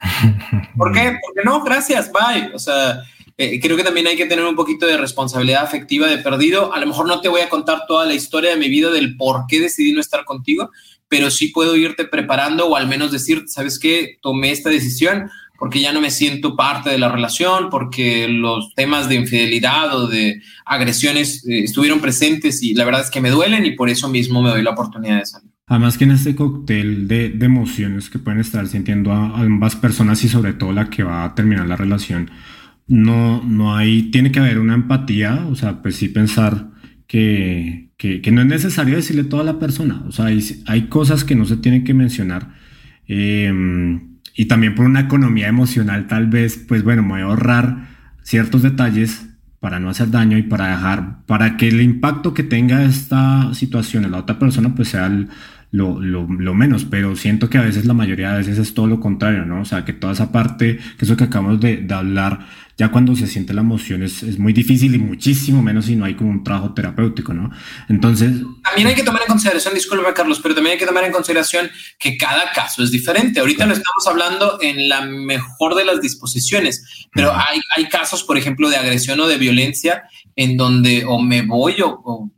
¿Por 0.76 0.92
qué? 0.92 1.16
Porque 1.24 1.44
no, 1.44 1.62
gracias, 1.62 2.10
bye. 2.10 2.50
O 2.54 2.58
sea, 2.58 3.02
eh, 3.36 3.60
creo 3.60 3.76
que 3.76 3.84
también 3.84 4.08
hay 4.08 4.16
que 4.16 4.26
tener 4.26 4.44
un 4.44 4.56
poquito 4.56 4.84
de 4.84 4.96
responsabilidad 4.96 5.62
afectiva 5.62 6.08
de 6.08 6.18
perdido. 6.18 6.74
A 6.74 6.80
lo 6.80 6.86
mejor 6.86 7.06
no 7.06 7.20
te 7.20 7.28
voy 7.28 7.42
a 7.42 7.48
contar 7.48 7.86
toda 7.86 8.06
la 8.06 8.14
historia 8.14 8.50
de 8.50 8.56
mi 8.56 8.68
vida 8.68 8.90
del 8.90 9.16
por 9.16 9.46
qué 9.48 9.60
decidí 9.60 9.92
no 9.92 10.00
estar 10.00 10.24
contigo, 10.24 10.70
pero 11.06 11.30
sí 11.30 11.48
puedo 11.48 11.76
irte 11.76 12.04
preparando 12.04 12.66
o 12.66 12.76
al 12.76 12.88
menos 12.88 13.12
decir, 13.12 13.44
¿sabes 13.46 13.78
qué? 13.78 14.18
Tomé 14.20 14.50
esta 14.50 14.70
decisión 14.70 15.30
porque 15.58 15.80
ya 15.80 15.92
no 15.92 16.00
me 16.00 16.10
siento 16.10 16.56
parte 16.56 16.90
de 16.90 16.98
la 16.98 17.08
relación, 17.08 17.70
porque 17.70 18.28
los 18.28 18.74
temas 18.74 19.08
de 19.08 19.16
infidelidad 19.16 19.96
o 19.96 20.08
de 20.08 20.42
agresiones 20.66 21.46
eh, 21.46 21.60
estuvieron 21.60 22.00
presentes 22.00 22.62
y 22.62 22.74
la 22.74 22.84
verdad 22.84 23.02
es 23.02 23.10
que 23.10 23.20
me 23.20 23.30
duelen 23.30 23.64
y 23.64 23.72
por 23.72 23.88
eso 23.88 24.08
mismo 24.08 24.42
me 24.42 24.50
doy 24.50 24.62
la 24.62 24.70
oportunidad 24.70 25.20
de 25.20 25.26
salir. 25.26 25.50
Además 25.66 25.96
que 25.96 26.04
en 26.04 26.10
este 26.10 26.34
cóctel 26.34 27.08
de, 27.08 27.30
de, 27.30 27.46
emociones 27.46 28.10
que 28.10 28.18
pueden 28.18 28.40
estar 28.40 28.66
sintiendo 28.66 29.12
a, 29.12 29.40
ambas 29.40 29.76
personas 29.76 30.22
y 30.24 30.28
sobre 30.28 30.52
todo 30.52 30.72
la 30.72 30.90
que 30.90 31.02
va 31.02 31.24
a 31.24 31.34
terminar 31.34 31.66
la 31.66 31.76
relación, 31.76 32.30
no, 32.86 33.42
no 33.42 33.74
hay, 33.74 34.10
tiene 34.10 34.30
que 34.30 34.40
haber 34.40 34.58
una 34.58 34.74
empatía, 34.74 35.46
o 35.50 35.54
sea, 35.54 35.80
pues 35.80 35.96
sí 35.96 36.08
pensar 36.08 36.68
que, 37.06 37.92
que, 37.96 38.20
que 38.20 38.30
no 38.30 38.42
es 38.42 38.46
necesario 38.46 38.96
decirle 38.96 39.24
todo 39.24 39.40
a 39.40 39.44
la 39.44 39.58
persona, 39.58 40.04
o 40.06 40.12
sea, 40.12 40.26
hay, 40.26 40.44
hay 40.66 40.88
cosas 40.88 41.24
que 41.24 41.34
no 41.34 41.46
se 41.46 41.56
tienen 41.56 41.84
que 41.84 41.94
mencionar. 41.94 42.52
Eh, 43.06 43.50
y 44.34 44.46
también 44.46 44.74
por 44.74 44.86
una 44.86 45.00
economía 45.00 45.48
emocional 45.48 46.06
tal 46.06 46.26
vez, 46.26 46.56
pues 46.56 46.82
bueno, 46.82 47.02
me 47.02 47.10
voy 47.10 47.20
a 47.20 47.24
ahorrar 47.24 47.88
ciertos 48.22 48.62
detalles 48.62 49.26
para 49.60 49.80
no 49.80 49.88
hacer 49.88 50.10
daño 50.10 50.36
y 50.36 50.42
para 50.42 50.68
dejar, 50.68 51.24
para 51.26 51.56
que 51.56 51.68
el 51.68 51.80
impacto 51.80 52.34
que 52.34 52.42
tenga 52.42 52.84
esta 52.84 53.54
situación 53.54 54.04
en 54.04 54.10
la 54.10 54.18
otra 54.18 54.38
persona 54.38 54.74
pues 54.74 54.88
sea 54.88 55.08
lo, 55.70 56.00
lo, 56.00 56.54
menos, 56.54 56.84
pero 56.84 57.16
siento 57.16 57.48
que 57.48 57.58
a 57.58 57.62
veces 57.62 57.86
la 57.86 57.94
mayoría 57.94 58.32
de 58.32 58.38
veces 58.38 58.58
es 58.58 58.74
todo 58.74 58.86
lo 58.86 59.00
contrario, 59.00 59.44
¿no? 59.46 59.62
O 59.62 59.64
sea, 59.64 59.84
que 59.84 59.92
toda 59.92 60.12
esa 60.12 60.30
parte, 60.30 60.78
que 60.98 61.04
eso 61.04 61.16
que 61.16 61.24
acabamos 61.24 61.60
de, 61.60 61.78
de 61.78 61.94
hablar, 61.94 62.46
ya 62.76 62.90
cuando 62.90 63.14
se 63.14 63.26
siente 63.26 63.54
la 63.54 63.60
emoción 63.60 64.02
es, 64.02 64.22
es, 64.22 64.38
muy 64.38 64.52
difícil 64.52 64.94
y 64.94 64.98
muchísimo 64.98 65.62
menos 65.62 65.86
si 65.86 65.94
no 65.94 66.04
hay 66.04 66.14
como 66.14 66.30
un 66.30 66.42
trabajo 66.42 66.74
terapéutico, 66.74 67.32
¿no? 67.32 67.50
Entonces... 67.88 68.32
También 68.64 68.88
hay 68.88 68.94
que 68.94 69.04
tomar 69.04 69.22
en 69.22 69.28
consideración, 69.28 69.74
disculpa 69.74 70.12
Carlos, 70.12 70.40
pero 70.42 70.54
también 70.54 70.72
hay 70.72 70.78
que 70.78 70.86
tomar 70.86 71.04
en 71.04 71.12
consideración 71.12 71.70
que 71.98 72.16
cada 72.16 72.50
caso 72.52 72.82
es 72.82 72.90
diferente. 72.90 73.40
Ahorita 73.40 73.66
lo 73.66 73.74
estamos 73.74 74.06
hablando 74.06 74.58
en 74.60 74.88
la 74.88 75.02
mejor 75.02 75.76
de 75.76 75.84
las 75.84 76.00
disposiciones, 76.00 77.06
pero 77.12 77.32
hay, 77.32 77.60
hay 77.76 77.88
casos, 77.88 78.24
por 78.24 78.36
ejemplo, 78.36 78.68
de 78.68 78.76
agresión 78.76 79.20
o 79.20 79.28
de 79.28 79.38
violencia 79.38 80.02
en 80.34 80.56
donde 80.56 81.04
o 81.06 81.20
me 81.20 81.42
voy 81.42 81.80
o, 81.80 82.00
o 82.04 82.30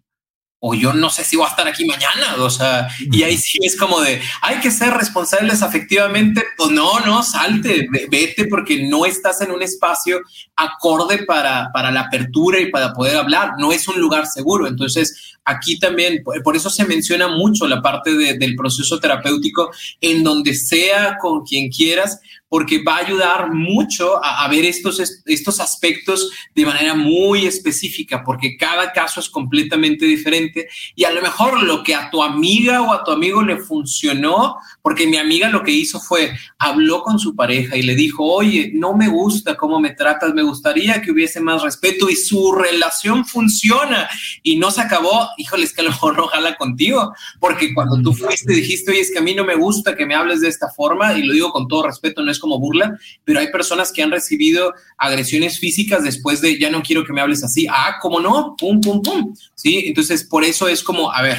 o 0.69 0.75
yo 0.75 0.93
no 0.93 1.11
sé 1.11 1.23
si 1.23 1.37
voy 1.37 1.47
a 1.47 1.51
estar 1.51 1.69
aquí 1.69 1.85
mañana, 1.85 2.35
o 2.39 2.51
sea, 2.51 2.89
y 2.99 3.23
ahí 3.23 3.37
sí 3.37 3.59
es 3.63 3.77
como 3.77 4.01
de, 4.01 4.21
hay 4.43 4.59
que 4.59 4.73
ser 4.73 4.93
responsables 4.93 5.63
afectivamente, 5.63 6.43
pues 6.57 6.71
no, 6.71 6.99
no, 7.01 7.23
salte, 7.23 7.87
vete 8.11 8.47
porque 8.47 8.89
no 8.89 9.07
estás 9.07 9.41
en 9.43 9.53
un 9.53 9.63
espacio 9.63 10.21
acorde 10.57 11.25
para, 11.25 11.71
para 11.73 11.93
la 11.93 12.01
apertura 12.03 12.59
y 12.59 12.71
para 12.71 12.93
poder 12.93 13.17
hablar, 13.17 13.53
no 13.59 13.71
es 13.71 13.87
un 13.87 14.01
lugar 14.01 14.27
seguro, 14.27 14.67
entonces 14.67 15.37
aquí 15.45 15.79
también, 15.79 16.25
por 16.43 16.57
eso 16.57 16.69
se 16.69 16.85
menciona 16.85 17.29
mucho 17.29 17.69
la 17.69 17.81
parte 17.81 18.11
del 18.13 18.57
proceso 18.57 18.99
terapéutico 18.99 19.71
en 20.01 20.25
donde 20.25 20.55
sea 20.55 21.17
con 21.19 21.45
quien 21.45 21.71
quieras, 21.71 22.21
porque 22.49 22.83
va 22.83 22.97
a 22.97 23.07
ayudar 23.07 23.53
mucho 23.53 24.23
a, 24.23 24.47
ver 24.49 24.65
estos, 24.65 25.01
estos 25.25 25.61
aspectos 25.61 26.31
de 26.55 26.65
manera 26.65 26.95
muy 26.95 27.47
específica, 27.47 28.23
porque 28.25 28.57
cada 28.57 28.93
caso 28.93 29.21
es 29.21 29.29
completamente 29.29 30.07
diferente 30.07 30.69
y 30.95 31.05
a 31.05 31.11
lo 31.11 31.23
mejor 31.23 31.63
lo 31.63 31.83
que 31.83 31.95
a 31.95 32.09
tu 32.11 32.23
amiga 32.23 32.83
o 32.83 32.93
a 32.93 33.03
tu 33.03 33.11
amigo 33.11 33.43
le 33.43 33.59
funcionó, 33.59 34.57
porque 34.81 35.07
mi 35.07 35.17
amiga 35.17 35.49
lo 35.49 35.63
que 35.63 35.73
hizo 35.73 36.01
fue, 36.01 36.33
habló 36.59 37.03
con 37.03 37.19
su 37.19 37.35
pareja 37.35 37.77
y 37.77 37.83
le 37.83 37.95
dijo, 37.95 38.25
oye, 38.25 38.71
no 38.75 38.95
me 38.95 39.09
gusta 39.09 39.57
cómo 39.57 39.81
me 39.81 39.91
tratas, 39.91 40.33
me 40.33 40.43
gustaría 40.43 41.03
que 41.03 41.11
hubiese 41.11 41.41
más 41.41 41.63
respeto 41.63 42.09
y 42.09 42.17
su 42.17 42.53
relación 42.53 43.25
funciona 43.25 44.09
y 44.43 44.57
no 44.57 44.71
se 44.71 44.83
acabó, 44.83 45.29
híjole, 45.37 45.65
es 45.65 45.73
que 45.73 45.81
a 45.81 45.85
lo 45.85 45.91
mejor 45.91 46.17
no 46.17 46.29
jala 46.29 46.57
contigo, 46.57 47.13
porque 47.41 47.75
cuando 47.75 48.01
tú 48.01 48.15
fuiste 48.15 48.53
dijiste, 48.53 48.93
oye, 48.93 49.01
es 49.01 49.11
que 49.11 49.19
a 49.19 49.23
mí 49.23 49.35
no 49.35 49.45
me 49.45 49.57
gusta 49.57 49.97
que 49.97 50.07
me 50.07 50.15
hables 50.15 50.41
de 50.41 50.49
esta 50.49 50.69
forma 50.71 51.19
y 51.19 51.23
lo 51.25 51.33
digo 51.33 51.51
con 51.51 51.67
todo 51.67 51.87
respeto, 51.87 52.23
no 52.23 52.31
es 52.31 52.39
como 52.47 52.61
burla, 52.61 52.97
pero 53.25 53.41
hay 53.41 53.51
personas 53.51 53.93
que 53.93 54.03
han 54.03 54.13
recibido 54.13 54.73
agresiones 54.97 55.59
físicas 55.59 56.05
después 56.05 56.41
de 56.41 56.59
ya 56.59 56.71
no 56.71 56.83
quiero 56.83 57.05
que 57.05 57.13
me 57.13 57.21
hables 57.21 57.43
así. 57.43 57.67
Ah, 57.69 57.97
¿cómo 58.01 58.21
no? 58.21 58.55
Pum, 58.57 58.81
pum, 58.81 59.03
pum. 59.03 59.35
Sí, 59.57 59.83
entonces 59.87 60.23
por 60.23 60.45
eso 60.45 60.69
es 60.69 60.85
como, 60.85 61.11
a 61.13 61.23
ver, 61.23 61.39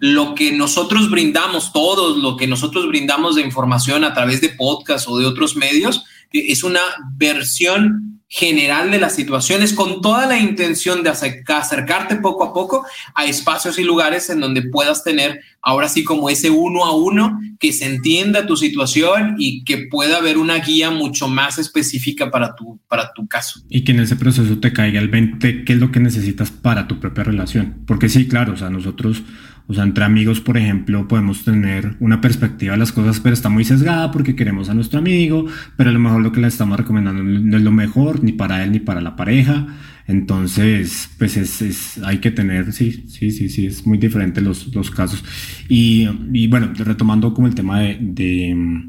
lo 0.00 0.34
que 0.34 0.52
nosotros 0.52 1.10
brindamos, 1.10 1.72
todos 1.72 2.18
lo 2.18 2.36
que 2.36 2.46
nosotros 2.46 2.86
brindamos 2.88 3.36
de 3.36 3.42
información 3.42 4.04
a 4.04 4.12
través 4.12 4.42
de 4.42 4.50
podcast 4.50 5.08
o 5.08 5.16
de 5.16 5.24
otros 5.24 5.56
medios, 5.56 6.04
es 6.30 6.62
una 6.62 6.80
versión 7.16 8.17
general 8.28 8.90
de 8.90 9.00
las 9.00 9.14
situaciones 9.14 9.72
con 9.72 10.02
toda 10.02 10.26
la 10.26 10.38
intención 10.38 11.02
de 11.02 11.10
acercarte 11.10 12.16
poco 12.16 12.44
a 12.44 12.52
poco 12.52 12.86
a 13.14 13.24
espacios 13.24 13.78
y 13.78 13.84
lugares 13.84 14.28
en 14.28 14.40
donde 14.40 14.62
puedas 14.62 15.02
tener 15.02 15.40
ahora 15.62 15.88
sí 15.88 16.04
como 16.04 16.28
ese 16.28 16.50
uno 16.50 16.84
a 16.84 16.94
uno 16.94 17.40
que 17.58 17.72
se 17.72 17.86
entienda 17.86 18.46
tu 18.46 18.56
situación 18.56 19.36
y 19.38 19.64
que 19.64 19.88
pueda 19.90 20.18
haber 20.18 20.36
una 20.36 20.58
guía 20.58 20.90
mucho 20.90 21.26
más 21.26 21.58
específica 21.58 22.30
para 22.30 22.54
tu, 22.54 22.78
para 22.86 23.12
tu 23.14 23.26
caso. 23.26 23.60
Y 23.68 23.82
que 23.82 23.92
en 23.92 24.00
ese 24.00 24.16
proceso 24.16 24.58
te 24.58 24.72
caiga 24.72 25.00
el 25.00 25.08
20, 25.08 25.64
qué 25.64 25.72
es 25.72 25.78
lo 25.78 25.90
que 25.90 26.00
necesitas 26.00 26.50
para 26.50 26.86
tu 26.86 27.00
propia 27.00 27.24
relación. 27.24 27.82
Porque 27.86 28.08
sí, 28.10 28.28
claro, 28.28 28.52
o 28.52 28.56
sea, 28.56 28.68
nosotros 28.68 29.22
o 29.70 29.74
sea, 29.74 29.84
entre 29.84 30.02
amigos, 30.02 30.40
por 30.40 30.56
ejemplo, 30.56 31.06
podemos 31.06 31.44
tener 31.44 31.94
una 32.00 32.22
perspectiva 32.22 32.72
de 32.72 32.78
las 32.78 32.90
cosas, 32.90 33.20
pero 33.20 33.34
está 33.34 33.50
muy 33.50 33.64
sesgada 33.64 34.10
porque 34.10 34.34
queremos 34.34 34.70
a 34.70 34.74
nuestro 34.74 34.98
amigo, 34.98 35.44
pero 35.76 35.90
a 35.90 35.92
lo 35.92 35.98
mejor 35.98 36.22
lo 36.22 36.32
que 36.32 36.40
le 36.40 36.48
estamos 36.48 36.78
recomendando 36.78 37.22
no 37.22 37.54
es 37.54 37.62
lo 37.62 37.70
mejor 37.70 38.24
ni 38.24 38.32
para 38.32 38.64
él 38.64 38.72
ni 38.72 38.80
para 38.80 39.02
la 39.02 39.14
pareja. 39.14 39.66
Entonces, 40.06 41.10
pues 41.18 41.36
es, 41.36 41.98
hay 42.02 42.16
que 42.16 42.30
tener, 42.30 42.72
sí, 42.72 43.04
sí, 43.08 43.30
sí, 43.30 43.50
sí, 43.50 43.66
es 43.66 43.86
muy 43.86 43.98
diferente 43.98 44.40
los, 44.40 44.74
los 44.74 44.90
casos. 44.90 45.22
Y, 45.68 46.08
y 46.32 46.46
bueno, 46.46 46.72
retomando 46.74 47.34
como 47.34 47.46
el 47.46 47.54
tema 47.54 47.80
de, 47.80 47.98
de, 48.00 48.86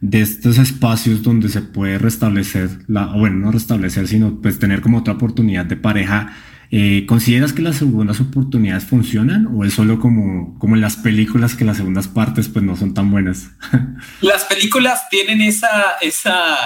de 0.00 0.20
estos 0.20 0.58
espacios 0.58 1.24
donde 1.24 1.48
se 1.48 1.62
puede 1.62 1.98
restablecer, 1.98 2.70
la, 2.86 3.06
bueno, 3.06 3.38
no 3.38 3.50
restablecer, 3.50 4.06
sino 4.06 4.40
pues 4.40 4.60
tener 4.60 4.82
como 4.82 4.98
otra 4.98 5.14
oportunidad 5.14 5.66
de 5.66 5.76
pareja 5.76 6.32
eh, 6.74 7.04
¿Consideras 7.06 7.52
que 7.52 7.60
las 7.60 7.76
segundas 7.76 8.18
oportunidades 8.18 8.86
funcionan 8.86 9.46
o 9.54 9.62
es 9.62 9.74
solo 9.74 10.00
como, 10.00 10.58
como 10.58 10.74
en 10.74 10.80
las 10.80 10.96
películas 10.96 11.54
que 11.54 11.66
las 11.66 11.76
segundas 11.76 12.08
partes 12.08 12.48
pues 12.48 12.64
no 12.64 12.76
son 12.76 12.94
tan 12.94 13.10
buenas? 13.10 13.50
las 14.22 14.44
películas 14.46 15.02
tienen 15.10 15.42
esa, 15.42 15.98
esa, 16.00 16.56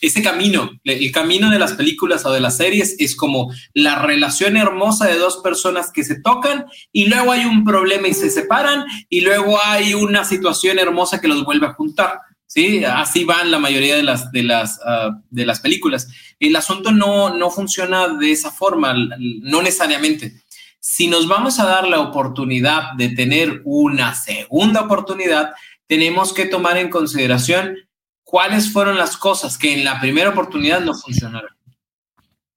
ese 0.00 0.20
camino. 0.20 0.68
El 0.82 1.12
camino 1.12 1.48
de 1.48 1.60
las 1.60 1.74
películas 1.74 2.26
o 2.26 2.32
de 2.32 2.40
las 2.40 2.56
series 2.56 2.96
es 2.98 3.14
como 3.14 3.52
la 3.72 4.02
relación 4.02 4.56
hermosa 4.56 5.06
de 5.06 5.16
dos 5.16 5.38
personas 5.44 5.92
que 5.92 6.02
se 6.02 6.20
tocan 6.20 6.64
y 6.90 7.06
luego 7.06 7.30
hay 7.30 7.44
un 7.44 7.62
problema 7.62 8.08
y 8.08 8.14
se 8.14 8.30
separan 8.30 8.84
y 9.08 9.20
luego 9.20 9.60
hay 9.64 9.94
una 9.94 10.24
situación 10.24 10.80
hermosa 10.80 11.20
que 11.20 11.28
los 11.28 11.44
vuelve 11.44 11.68
a 11.68 11.74
juntar. 11.74 12.18
¿Sí? 12.52 12.84
Así 12.84 13.24
van 13.24 13.50
la 13.50 13.58
mayoría 13.58 13.96
de 13.96 14.02
las, 14.02 14.30
de 14.30 14.42
las, 14.42 14.78
uh, 14.84 15.18
de 15.30 15.46
las 15.46 15.60
películas. 15.60 16.08
El 16.38 16.54
asunto 16.54 16.92
no, 16.92 17.34
no 17.34 17.50
funciona 17.50 18.08
de 18.08 18.30
esa 18.30 18.50
forma, 18.50 18.94
no 19.18 19.62
necesariamente. 19.62 20.42
Si 20.78 21.06
nos 21.06 21.26
vamos 21.28 21.58
a 21.58 21.64
dar 21.64 21.88
la 21.88 22.00
oportunidad 22.00 22.92
de 22.98 23.08
tener 23.08 23.62
una 23.64 24.14
segunda 24.14 24.82
oportunidad, 24.82 25.52
tenemos 25.86 26.34
que 26.34 26.44
tomar 26.44 26.76
en 26.76 26.90
consideración 26.90 27.76
cuáles 28.22 28.70
fueron 28.70 28.98
las 28.98 29.16
cosas 29.16 29.56
que 29.56 29.72
en 29.72 29.84
la 29.84 29.98
primera 29.98 30.30
oportunidad 30.30 30.80
no 30.80 30.94
funcionaron. 30.94 31.50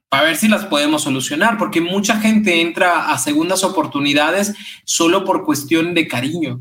Para 0.09 0.23
ver 0.23 0.35
si 0.35 0.49
las 0.49 0.65
podemos 0.65 1.03
solucionar, 1.03 1.57
porque 1.57 1.79
mucha 1.79 2.19
gente 2.19 2.59
entra 2.59 3.11
a 3.11 3.17
segundas 3.17 3.63
oportunidades 3.63 4.53
solo 4.83 5.23
por 5.23 5.45
cuestión 5.45 5.93
de 5.93 6.07
cariño 6.07 6.59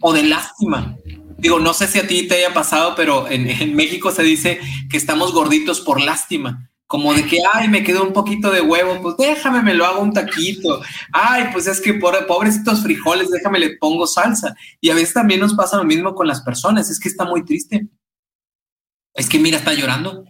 o 0.00 0.12
de 0.14 0.24
lástima 0.24 0.96
digo, 1.42 1.58
no 1.58 1.74
sé 1.74 1.88
si 1.88 1.98
a 1.98 2.06
ti 2.06 2.28
te 2.28 2.36
haya 2.36 2.54
pasado, 2.54 2.94
pero 2.94 3.28
en, 3.28 3.74
México 3.74 4.12
se 4.12 4.22
dice 4.22 4.60
que 4.88 4.96
estamos 4.96 5.32
gorditos 5.32 5.80
por 5.80 6.00
lástima 6.00 6.70
como 6.86 7.14
de 7.14 7.24
que, 7.24 7.38
ay, 7.54 7.68
me 7.68 7.82
quedó 7.82 8.04
un 8.04 8.12
poquito 8.12 8.50
de 8.50 8.60
huevo, 8.60 9.00
pues 9.00 9.16
déjame, 9.16 9.62
me 9.62 9.72
lo 9.72 9.86
hago 9.86 10.02
un 10.02 10.12
taquito. 10.12 10.82
Ay, 11.10 11.46
pues 11.50 11.66
es 11.66 11.80
que 11.80 11.94
por, 11.94 12.26
pobrecitos 12.26 12.82
frijoles, 12.82 13.30
déjame, 13.30 13.58
le 13.58 13.78
pongo 13.78 14.06
salsa. 14.06 14.54
Y 14.78 14.90
a 14.90 14.94
veces 14.94 15.14
también 15.14 15.40
nos 15.40 15.54
pasa 15.54 15.78
lo 15.78 15.84
mismo 15.84 16.14
con 16.14 16.28
las 16.28 16.42
personas, 16.42 16.90
es 16.90 17.00
que 17.00 17.08
está 17.08 17.24
muy 17.24 17.46
triste. 17.46 17.88
Es 19.14 19.26
que 19.26 19.38
mira, 19.38 19.56
está 19.56 19.72
llorando. 19.72 20.26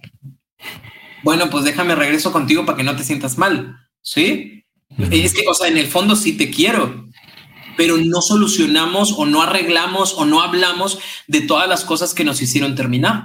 Bueno, 1.24 1.50
pues 1.50 1.64
déjame 1.64 1.96
regreso 1.96 2.30
contigo 2.30 2.64
para 2.64 2.78
que 2.78 2.84
no 2.84 2.94
te 2.94 3.02
sientas 3.02 3.36
mal. 3.36 3.76
¿Sí? 4.00 4.64
Es 5.10 5.34
que, 5.34 5.48
o 5.48 5.54
sea, 5.54 5.66
en 5.66 5.78
el 5.78 5.88
fondo 5.88 6.14
sí 6.14 6.36
te 6.36 6.48
quiero, 6.48 7.08
pero 7.76 7.96
no 7.96 8.22
solucionamos 8.22 9.12
o 9.16 9.26
no 9.26 9.42
arreglamos 9.42 10.14
o 10.14 10.24
no 10.24 10.42
hablamos 10.42 10.98
de 11.26 11.42
todas 11.42 11.68
las 11.68 11.84
cosas 11.84 12.14
que 12.14 12.24
nos 12.24 12.40
hicieron 12.42 12.74
terminar. 12.74 13.24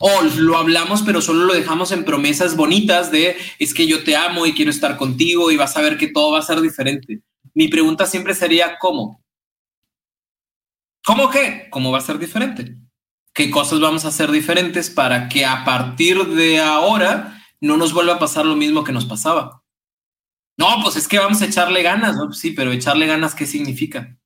O 0.00 0.22
lo 0.38 0.56
hablamos, 0.58 1.02
pero 1.02 1.20
solo 1.20 1.44
lo 1.44 1.54
dejamos 1.54 1.92
en 1.92 2.04
promesas 2.04 2.56
bonitas 2.56 3.10
de 3.12 3.36
es 3.58 3.72
que 3.72 3.86
yo 3.86 4.02
te 4.04 4.16
amo 4.16 4.44
y 4.44 4.52
quiero 4.52 4.70
estar 4.70 4.96
contigo 4.96 5.50
y 5.50 5.56
vas 5.56 5.76
a 5.76 5.82
ver 5.82 5.96
que 5.96 6.08
todo 6.08 6.32
va 6.32 6.40
a 6.40 6.42
ser 6.42 6.60
diferente. 6.60 7.22
Mi 7.54 7.68
pregunta 7.68 8.06
siempre 8.06 8.34
sería 8.34 8.78
¿cómo? 8.78 9.22
¿Cómo 11.04 11.30
qué? 11.30 11.68
¿Cómo 11.70 11.92
va 11.92 11.98
a 11.98 12.02
ser 12.02 12.18
diferente? 12.18 12.76
¿Qué 13.32 13.50
cosas 13.50 13.80
vamos 13.80 14.04
a 14.04 14.08
hacer 14.08 14.30
diferentes 14.30 14.90
para 14.90 15.28
que 15.28 15.44
a 15.44 15.64
partir 15.64 16.24
de 16.28 16.60
ahora 16.60 17.42
no 17.60 17.76
nos 17.76 17.92
vuelva 17.92 18.14
a 18.14 18.18
pasar 18.18 18.46
lo 18.46 18.56
mismo 18.56 18.84
que 18.84 18.92
nos 18.92 19.04
pasaba? 19.04 19.63
No, 20.56 20.80
pues 20.82 20.96
es 20.96 21.08
que 21.08 21.18
vamos 21.18 21.42
a 21.42 21.46
echarle 21.46 21.82
ganas, 21.82 22.16
¿no? 22.16 22.32
Sí, 22.32 22.52
pero 22.52 22.72
echarle 22.72 23.06
ganas, 23.06 23.34
¿qué 23.34 23.46
significa? 23.46 24.16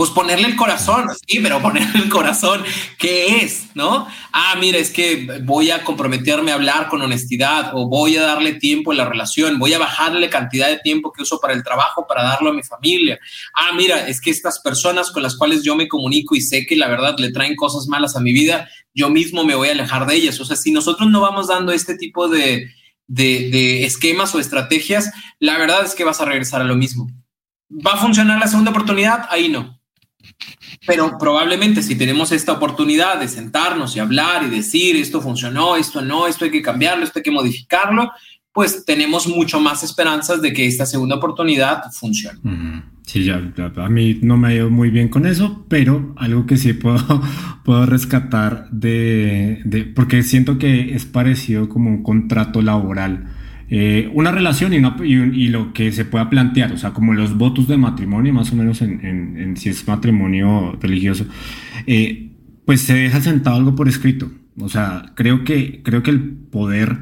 pues 0.00 0.08
ponerle 0.12 0.46
el 0.46 0.56
corazón, 0.56 1.08
sí, 1.26 1.40
pero 1.40 1.60
ponerle 1.62 2.00
el 2.02 2.08
corazón, 2.08 2.64
¿qué 2.98 3.44
es? 3.44 3.66
¿No? 3.74 4.08
Ah, 4.32 4.56
mira, 4.58 4.78
es 4.78 4.90
que 4.90 5.42
voy 5.42 5.70
a 5.70 5.84
comprometerme 5.84 6.52
a 6.52 6.54
hablar 6.54 6.88
con 6.88 7.02
honestidad 7.02 7.72
o 7.74 7.86
voy 7.86 8.16
a 8.16 8.22
darle 8.22 8.54
tiempo 8.54 8.92
en 8.92 8.96
la 8.96 9.04
relación, 9.04 9.58
voy 9.58 9.74
a 9.74 9.78
bajarle 9.78 10.30
cantidad 10.30 10.68
de 10.68 10.78
tiempo 10.78 11.12
que 11.12 11.20
uso 11.20 11.38
para 11.38 11.52
el 11.52 11.62
trabajo 11.62 12.06
para 12.06 12.22
darlo 12.22 12.48
a 12.48 12.54
mi 12.54 12.62
familia. 12.62 13.20
Ah, 13.54 13.72
mira, 13.76 14.08
es 14.08 14.22
que 14.22 14.30
estas 14.30 14.60
personas 14.60 15.10
con 15.10 15.22
las 15.22 15.36
cuales 15.36 15.62
yo 15.62 15.76
me 15.76 15.86
comunico 15.86 16.34
y 16.34 16.40
sé 16.40 16.64
que 16.64 16.76
la 16.76 16.88
verdad 16.88 17.16
le 17.18 17.30
traen 17.30 17.54
cosas 17.54 17.86
malas 17.86 18.16
a 18.16 18.20
mi 18.20 18.32
vida, 18.32 18.70
yo 18.94 19.10
mismo 19.10 19.44
me 19.44 19.54
voy 19.54 19.68
a 19.68 19.72
alejar 19.72 20.06
de 20.06 20.14
ellas. 20.14 20.40
O 20.40 20.46
sea, 20.46 20.56
si 20.56 20.72
nosotros 20.72 21.10
no 21.10 21.20
vamos 21.20 21.48
dando 21.48 21.72
este 21.72 21.94
tipo 21.94 22.26
de, 22.26 22.70
de, 23.10 23.84
esquemas 23.84 24.34
o 24.34 24.40
estrategias, 24.40 25.10
la 25.38 25.58
verdad 25.58 25.84
es 25.84 25.94
que 25.94 26.04
vas 26.04 26.20
a 26.20 26.24
regresar 26.24 26.60
a 26.60 26.64
lo 26.64 26.76
mismo. 26.76 27.10
¿Va 27.70 27.94
a 27.94 27.98
funcionar 27.98 28.38
la 28.38 28.48
segunda 28.48 28.70
oportunidad? 28.70 29.26
Ahí 29.30 29.48
no 29.48 29.78
pero 30.86 31.18
probablemente 31.18 31.82
si 31.82 31.96
tenemos 31.96 32.32
esta 32.32 32.52
oportunidad 32.52 33.18
de 33.18 33.28
sentarnos 33.28 33.96
y 33.96 34.00
hablar 34.00 34.44
y 34.44 34.50
decir 34.50 34.96
esto 34.96 35.20
funcionó, 35.20 35.76
esto 35.76 36.02
no, 36.02 36.26
esto 36.26 36.44
hay 36.44 36.50
que 36.50 36.62
cambiarlo, 36.62 37.04
esto 37.04 37.18
hay 37.18 37.22
que 37.22 37.30
modificarlo, 37.30 38.10
pues 38.52 38.84
tenemos 38.84 39.26
mucho 39.26 39.60
más 39.60 39.82
esperanzas 39.82 40.42
de 40.42 40.52
que 40.52 40.66
esta 40.66 40.86
segunda 40.86 41.16
oportunidad 41.16 41.84
funcione. 41.92 42.40
Sí, 43.10 43.24
ya, 43.24 43.42
a 43.76 43.88
mí 43.88 44.20
no 44.22 44.36
me 44.36 44.46
ha 44.46 44.54
ido 44.54 44.70
muy 44.70 44.90
bien 44.90 45.08
con 45.08 45.26
eso, 45.26 45.66
pero 45.68 46.14
algo 46.16 46.46
que 46.46 46.56
sí 46.56 46.74
puedo, 46.74 47.20
puedo 47.64 47.84
rescatar 47.84 48.70
de, 48.70 49.62
de, 49.64 49.82
porque 49.82 50.22
siento 50.22 50.58
que 50.58 50.94
es 50.94 51.06
parecido 51.06 51.68
como 51.68 51.90
un 51.90 52.04
contrato 52.04 52.62
laboral 52.62 53.26
eh, 53.68 54.08
una 54.14 54.30
relación 54.30 54.72
y, 54.72 54.76
y, 54.76 55.48
lo 55.48 55.72
que 55.72 55.90
se 55.90 56.04
pueda 56.04 56.30
plantear, 56.30 56.70
o 56.70 56.76
sea, 56.76 56.90
como 56.92 57.12
los 57.12 57.36
votos 57.36 57.66
de 57.66 57.76
matrimonio, 57.76 58.32
más 58.32 58.52
o 58.52 58.56
menos 58.56 58.80
en, 58.80 59.56
si 59.56 59.70
es 59.70 59.88
matrimonio 59.88 60.78
religioso, 60.80 61.26
eh, 61.88 62.30
pues 62.64 62.82
se 62.82 62.94
deja 62.94 63.20
sentado 63.20 63.56
algo 63.56 63.74
por 63.74 63.88
escrito. 63.88 64.30
O 64.60 64.68
sea, 64.68 65.12
creo 65.16 65.42
que, 65.42 65.82
creo 65.82 66.04
que 66.04 66.12
el 66.12 66.20
poder 66.20 66.98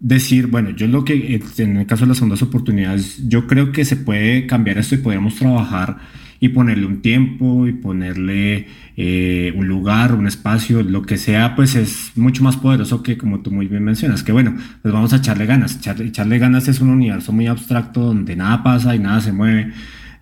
decir, 0.00 0.46
bueno, 0.46 0.70
yo 0.70 0.86
lo 0.86 1.04
que, 1.04 1.40
en 1.58 1.76
el 1.76 1.86
caso 1.86 2.04
de 2.04 2.08
las 2.08 2.16
segundas 2.16 2.42
oportunidades, 2.42 3.28
yo 3.28 3.46
creo 3.46 3.70
que 3.70 3.84
se 3.84 3.96
puede 3.96 4.46
cambiar 4.46 4.78
esto 4.78 4.94
y 4.94 4.98
podemos 4.98 5.36
trabajar 5.36 5.98
y 6.42 6.48
ponerle 6.48 6.86
un 6.86 7.02
tiempo 7.02 7.66
y 7.66 7.72
ponerle 7.72 8.66
eh, 8.96 9.52
un 9.54 9.68
lugar, 9.68 10.14
un 10.14 10.26
espacio, 10.26 10.82
lo 10.82 11.02
que 11.02 11.18
sea, 11.18 11.54
pues 11.54 11.74
es 11.74 12.12
mucho 12.16 12.42
más 12.42 12.56
poderoso 12.56 13.02
que 13.02 13.18
como 13.18 13.40
tú 13.40 13.50
muy 13.50 13.68
bien 13.68 13.84
mencionas, 13.84 14.22
que 14.22 14.32
bueno, 14.32 14.56
pues 14.80 14.92
vamos 14.92 15.12
a 15.12 15.16
echarle 15.16 15.44
ganas. 15.44 15.76
Echarle, 15.76 16.38
ganas 16.38 16.66
es 16.66 16.80
un 16.80 16.88
universo 16.88 17.32
muy 17.32 17.46
abstracto 17.46 18.00
donde 18.00 18.36
nada 18.36 18.62
pasa 18.62 18.96
y 18.96 18.98
nada 18.98 19.20
se 19.20 19.32
mueve. 19.32 19.72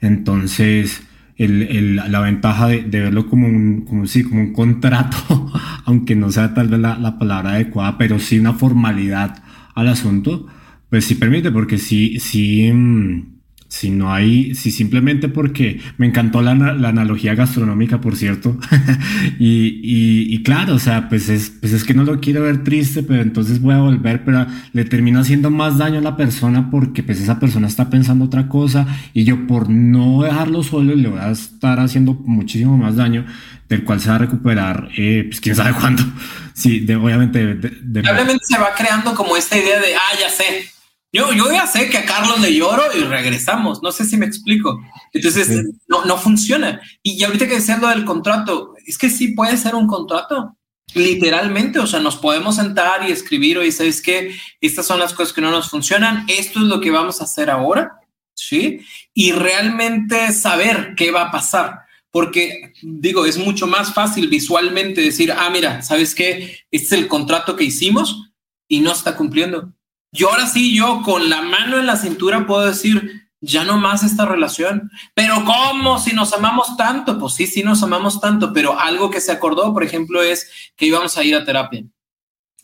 Entonces, 0.01 1.03
la 1.39 2.21
ventaja 2.21 2.67
de, 2.67 2.83
verlo 2.83 3.29
como 3.29 3.47
un, 3.47 3.83
como, 3.83 4.05
sí, 4.09 4.25
como 4.25 4.41
un 4.41 4.53
contrato, 4.53 5.53
aunque 5.85 6.17
no 6.17 6.33
sea 6.33 6.53
tal 6.53 6.67
vez 6.67 6.81
la 6.81 7.17
palabra 7.17 7.51
adecuada, 7.51 7.97
pero 7.97 8.19
sí 8.19 8.41
una 8.41 8.55
formalidad 8.55 9.41
al 9.81 9.89
asunto, 9.89 10.47
pues 10.91 11.05
sí 11.05 11.15
permite, 11.15 11.51
porque 11.51 11.79
sí, 11.79 12.19
sí, 12.19 12.71
mm, 12.73 13.38
si 13.79 13.91
no 13.91 14.13
hay, 14.13 14.57
si 14.57 14.73
simplemente 14.73 15.29
porque 15.29 15.81
me 15.99 16.07
encantó 16.07 16.43
la, 16.43 16.53
la 16.57 16.89
analogía 16.89 17.37
gastronómica, 17.37 18.01
por 18.01 18.17
cierto, 18.17 18.59
y, 19.39 20.35
y, 20.35 20.43
claro, 20.43 20.75
o 20.75 20.79
sea, 20.81 21.09
pues 21.09 21.29
es, 21.29 21.51
pues 21.61 21.73
es 21.73 21.85
que 21.85 21.95
no 21.95 22.03
lo 22.03 22.19
quiero 22.19 22.43
ver 22.43 22.65
triste, 22.65 23.05
pero 23.05 23.23
entonces 23.23 23.61
voy 23.61 23.75
a 23.75 23.79
volver, 23.79 24.25
pero 24.25 24.47
le 24.73 24.85
termino 24.85 25.21
haciendo 25.21 25.51
más 25.51 25.79
daño 25.79 25.99
a 25.99 26.03
la 26.03 26.17
persona 26.17 26.73
porque 26.73 27.05
pues 27.05 27.21
esa 27.21 27.39
persona 27.39 27.69
está 27.69 27.89
pensando 27.89 28.25
otra 28.25 28.49
cosa 28.49 28.85
y 29.15 29.23
yo 29.23 29.47
por 29.47 29.71
no 29.71 30.23
dejarlo 30.23 30.65
solo 30.65 30.97
le 30.97 31.09
voy 31.09 31.21
a 31.21 31.31
estar 31.31 31.79
haciendo 31.79 32.15
muchísimo 32.15 32.77
más 32.77 32.97
daño 32.97 33.27
del 33.69 33.85
cual 33.85 34.01
se 34.01 34.09
va 34.09 34.17
a 34.17 34.19
recuperar, 34.19 34.89
eh, 34.97 35.25
pues 35.29 35.41
quién 35.41 35.55
sabe 35.55 35.73
cuándo. 35.75 36.03
Sí, 36.59 36.81
de, 36.81 36.97
obviamente. 36.97 37.55
De, 37.55 38.01
Obviamente 38.01 38.45
se 38.45 38.59
va 38.59 38.75
creando 38.77 39.15
como 39.15 39.37
esta 39.37 39.57
idea 39.57 39.79
de, 39.79 39.95
ah, 39.95 40.19
ya 40.21 40.29
sé, 40.29 40.69
yo, 41.11 41.33
yo 41.33 41.51
ya 41.51 41.67
sé 41.67 41.89
que 41.89 41.99
a 41.99 42.05
Carlos 42.05 42.41
le 42.41 42.55
lloro 42.55 42.83
y 42.95 43.01
regresamos. 43.01 43.83
No 43.83 43.93
sé 43.93 44.05
si 44.05 44.17
me 44.17 44.27
explico. 44.27 44.79
Entonces 45.13 45.49
no, 45.87 46.05
no 46.05 46.19
funciona. 46.19 46.81
Y 47.03 47.23
ahorita 47.25 47.49
que 47.49 47.55
decía 47.55 47.79
lo 47.79 47.89
del 47.89 48.05
contrato, 48.05 48.75
es 48.85 48.99
que 48.99 49.09
sí 49.09 49.29
puede 49.29 49.57
ser 49.57 49.75
un 49.75 49.87
contrato. 49.87 50.55
Literalmente, 50.95 51.79
o 51.79 51.87
sea, 51.87 52.01
nos 52.01 52.17
podemos 52.17 52.57
sentar 52.57 53.09
y 53.09 53.13
escribir, 53.13 53.59
oye, 53.59 53.73
¿sabes 53.73 54.03
qué? 54.03 54.35
Estas 54.61 54.87
son 54.87 54.99
las 54.99 55.15
cosas 55.15 55.33
que 55.33 55.41
no 55.41 55.51
nos 55.51 55.71
funcionan. 55.71 56.27
Esto 56.29 56.61
es 56.61 56.67
lo 56.67 56.81
que 56.81 56.91
vamos 56.91 57.21
a 57.21 57.25
hacer 57.25 57.49
ahora. 57.51 58.01
Sí. 58.35 58.81
Y 59.15 59.33
realmente 59.33 60.33
saber 60.33 60.95
qué 60.95 61.11
va 61.11 61.23
a 61.23 61.31
pasar. 61.31 61.81
Porque 62.11 62.73
digo, 62.83 63.25
es 63.25 63.39
mucho 63.39 63.67
más 63.67 63.95
fácil 63.95 64.29
visualmente 64.29 65.01
decir, 65.01 65.33
ah, 65.33 65.49
mira, 65.51 65.81
¿sabes 65.81 66.15
qué? 66.15 66.59
Este 66.71 66.87
es 66.87 66.93
el 66.93 67.09
contrato 67.09 67.57
que 67.57 67.65
hicimos 67.65 68.31
y 68.67 68.81
no 68.81 68.93
está 68.93 69.17
cumpliendo 69.17 69.73
yo 70.13 70.31
ahora 70.31 70.47
sí, 70.47 70.75
yo 70.77 71.03
con 71.03 71.29
la 71.29 71.43
mano 71.43 71.79
en 71.79 71.87
la 71.87 71.97
cintura 71.97 72.47
puedo 72.47 72.67
decir, 72.67 73.29
ya 73.41 73.65
no 73.65 73.79
más 73.79 74.03
esta 74.03 74.25
relación. 74.25 74.91
Pero 75.15 75.45
¿cómo? 75.45 75.99
Si 75.99 76.13
nos 76.13 76.33
amamos 76.33 76.77
tanto, 76.77 77.19
pues 77.19 77.35
sí, 77.35 77.47
sí 77.47 77.63
nos 77.63 77.83
amamos 77.83 78.21
tanto, 78.21 78.53
pero 78.53 78.79
algo 78.79 79.11
que 79.11 79.21
se 79.21 79.33
acordó, 79.33 79.73
por 79.73 79.85
ejemplo, 79.85 80.23
es 80.23 80.51
que 80.77 80.87
íbamos 80.87 81.17
a 81.17 81.25
ir 81.25 81.35
a 81.35 81.45
terapia 81.45 81.85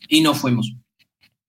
y 0.08 0.20
no 0.20 0.34
fuimos. 0.34 0.74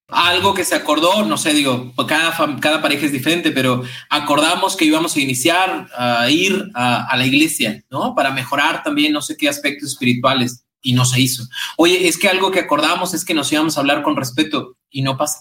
Algo 0.08 0.54
que 0.54 0.64
se 0.64 0.76
acordó, 0.76 1.26
no 1.26 1.36
sé, 1.36 1.54
digo, 1.54 1.92
cada, 2.08 2.36
cada 2.60 2.82
pareja 2.82 3.08
es 3.08 3.12
diferente, 3.12 3.52
pero 3.52 3.84
acordamos 4.10 4.76
que 4.76 4.86
íbamos 4.86 5.16
a 5.16 5.20
iniciar 5.20 5.90
a 5.98 6.30
ir 6.30 6.70
a, 6.76 7.08
a 7.08 7.18
la 7.18 7.26
iglesia, 7.26 7.84
¿no? 7.90 8.14
Para 8.14 8.30
mejorar 8.30 8.84
también 8.84 9.14
no 9.14 9.22
sé 9.24 9.36
qué 9.36 9.50
aspectos 9.50 9.94
espirituales 9.94 10.64
y 10.82 10.94
no 10.94 11.06
se 11.06 11.20
hizo. 11.20 11.44
Oye, 11.78 12.08
es 12.08 12.20
que 12.20 12.30
algo 12.30 12.52
que 12.52 12.60
acordamos 12.60 13.16
es 13.16 13.26
que 13.26 13.34
nos 13.34 13.52
íbamos 13.52 13.76
a 13.76 13.80
hablar 13.80 14.04
con 14.04 14.16
respeto 14.16 14.78
y 14.92 15.02
no 15.02 15.18
pasa. 15.18 15.40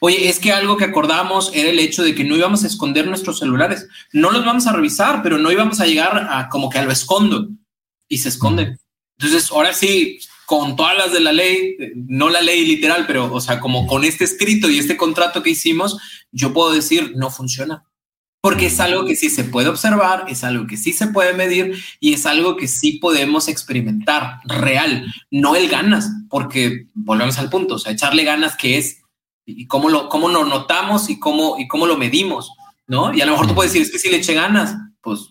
Oye, 0.00 0.28
es 0.28 0.38
que 0.38 0.52
algo 0.52 0.76
que 0.76 0.84
acordamos 0.84 1.50
era 1.54 1.70
el 1.70 1.78
hecho 1.78 2.02
de 2.02 2.14
que 2.14 2.24
no 2.24 2.36
íbamos 2.36 2.64
a 2.64 2.66
esconder 2.66 3.06
nuestros 3.06 3.38
celulares. 3.38 3.86
No 4.12 4.30
los 4.30 4.44
vamos 4.44 4.66
a 4.66 4.72
revisar, 4.72 5.22
pero 5.22 5.38
no 5.38 5.52
íbamos 5.52 5.80
a 5.80 5.86
llegar 5.86 6.28
a 6.30 6.48
como 6.48 6.68
que 6.68 6.78
a 6.78 6.84
lo 6.84 6.92
escondo 6.92 7.48
y 8.08 8.18
se 8.18 8.28
esconde. 8.28 8.78
Entonces, 9.18 9.50
ahora 9.50 9.72
sí, 9.72 10.18
con 10.46 10.76
todas 10.76 10.96
las 10.96 11.12
de 11.12 11.20
la 11.20 11.32
ley, 11.32 11.76
no 11.94 12.30
la 12.30 12.40
ley 12.40 12.64
literal, 12.64 13.04
pero 13.06 13.32
o 13.32 13.40
sea, 13.40 13.60
como 13.60 13.86
con 13.86 14.04
este 14.04 14.24
escrito 14.24 14.70
y 14.70 14.78
este 14.78 14.96
contrato 14.96 15.42
que 15.42 15.50
hicimos, 15.50 15.98
yo 16.32 16.52
puedo 16.52 16.72
decir 16.72 17.12
no 17.16 17.30
funciona. 17.30 17.84
Porque 18.40 18.66
es 18.66 18.78
algo 18.78 19.04
que 19.04 19.16
sí 19.16 19.30
se 19.30 19.42
puede 19.44 19.68
observar, 19.68 20.26
es 20.28 20.44
algo 20.44 20.66
que 20.66 20.76
sí 20.76 20.92
se 20.92 21.08
puede 21.08 21.34
medir 21.34 21.74
y 21.98 22.14
es 22.14 22.24
algo 22.24 22.56
que 22.56 22.68
sí 22.68 22.92
podemos 22.92 23.48
experimentar 23.48 24.38
real, 24.44 25.12
no 25.30 25.56
el 25.56 25.68
ganas, 25.68 26.08
porque 26.30 26.86
volvemos 26.94 27.36
al 27.38 27.50
punto, 27.50 27.74
o 27.74 27.78
sea, 27.78 27.92
echarle 27.92 28.22
ganas 28.22 28.56
que 28.56 28.78
es 28.78 28.97
y 29.50 29.66
cómo 29.66 29.88
lo, 29.88 30.08
cómo 30.08 30.28
lo 30.28 30.44
notamos 30.44 31.08
y 31.08 31.18
cómo, 31.18 31.56
y 31.58 31.66
cómo 31.66 31.86
lo 31.86 31.96
medimos, 31.96 32.52
¿no? 32.86 33.14
Y 33.14 33.22
a 33.22 33.26
lo 33.26 33.32
mejor 33.32 33.46
tú 33.46 33.54
puedes 33.54 33.72
decir, 33.72 33.86
es 33.86 33.90
que 33.90 33.98
si 33.98 34.10
le 34.10 34.18
eché 34.18 34.34
ganas, 34.34 34.76
pues, 35.00 35.28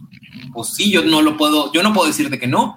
pues 0.54 0.74
sí, 0.74 0.92
yo 0.92 1.04
no 1.04 1.22
lo 1.22 1.38
puedo, 1.38 1.72
yo 1.72 1.84
no 1.84 1.94
puedo 1.94 2.08
decirte 2.08 2.40
que 2.40 2.48
no. 2.48 2.76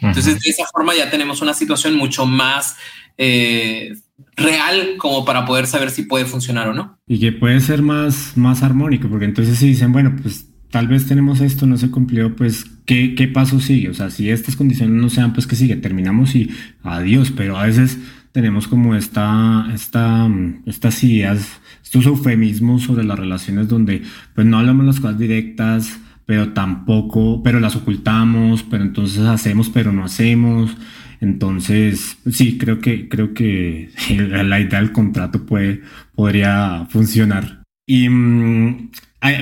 Entonces, 0.00 0.40
de 0.40 0.50
esa 0.50 0.64
forma 0.72 0.94
ya 0.96 1.10
tenemos 1.10 1.42
una 1.42 1.54
situación 1.54 1.94
mucho 1.94 2.26
más 2.26 2.76
eh, 3.16 3.94
real 4.36 4.96
como 4.98 5.24
para 5.24 5.46
poder 5.46 5.66
saber 5.66 5.90
si 5.90 6.02
puede 6.02 6.24
funcionar 6.24 6.68
o 6.68 6.74
no. 6.74 6.98
Y 7.06 7.20
que 7.20 7.32
puede 7.32 7.60
ser 7.60 7.82
más, 7.82 8.36
más 8.36 8.62
armónico, 8.62 9.08
porque 9.08 9.26
entonces 9.26 9.58
si 9.58 9.68
dicen, 9.68 9.92
bueno, 9.92 10.14
pues 10.20 10.48
tal 10.70 10.88
vez 10.88 11.06
tenemos 11.06 11.40
esto, 11.40 11.66
no 11.66 11.76
se 11.76 11.90
cumplió, 11.90 12.34
pues 12.34 12.64
¿qué, 12.84 13.14
qué 13.14 13.28
paso 13.28 13.60
sigue? 13.60 13.90
O 13.90 13.94
sea, 13.94 14.10
si 14.10 14.28
estas 14.28 14.56
condiciones 14.56 15.00
no 15.00 15.08
sean, 15.08 15.32
pues 15.32 15.46
que 15.46 15.56
sigue, 15.56 15.76
terminamos 15.76 16.34
y 16.34 16.50
adiós, 16.82 17.32
pero 17.34 17.56
a 17.56 17.66
veces 17.66 17.98
tenemos 18.32 18.66
como 18.66 18.94
esta, 18.94 19.68
esta, 19.74 20.28
estas 20.66 21.04
ideas, 21.04 21.60
estos 21.82 22.06
eufemismos 22.06 22.82
sobre 22.82 23.04
las 23.04 23.18
relaciones 23.18 23.68
donde 23.68 24.02
pues 24.34 24.46
no 24.46 24.58
hablamos 24.58 24.86
las 24.86 25.00
cosas 25.00 25.18
directas, 25.18 26.00
pero 26.26 26.52
tampoco, 26.52 27.42
pero 27.42 27.60
las 27.60 27.76
ocultamos, 27.76 28.62
pero 28.62 28.82
entonces 28.82 29.20
hacemos, 29.20 29.68
pero 29.68 29.92
no 29.92 30.04
hacemos. 30.04 30.76
Entonces, 31.20 32.18
sí, 32.30 32.58
creo 32.58 32.80
que, 32.80 33.08
creo 33.08 33.34
que 33.34 33.90
la 34.10 34.60
idea 34.60 34.80
del 34.80 34.92
contrato 34.92 35.44
puede, 35.46 35.82
podría 36.14 36.86
funcionar. 36.90 37.62
Y 37.86 38.08
mm, 38.08 38.90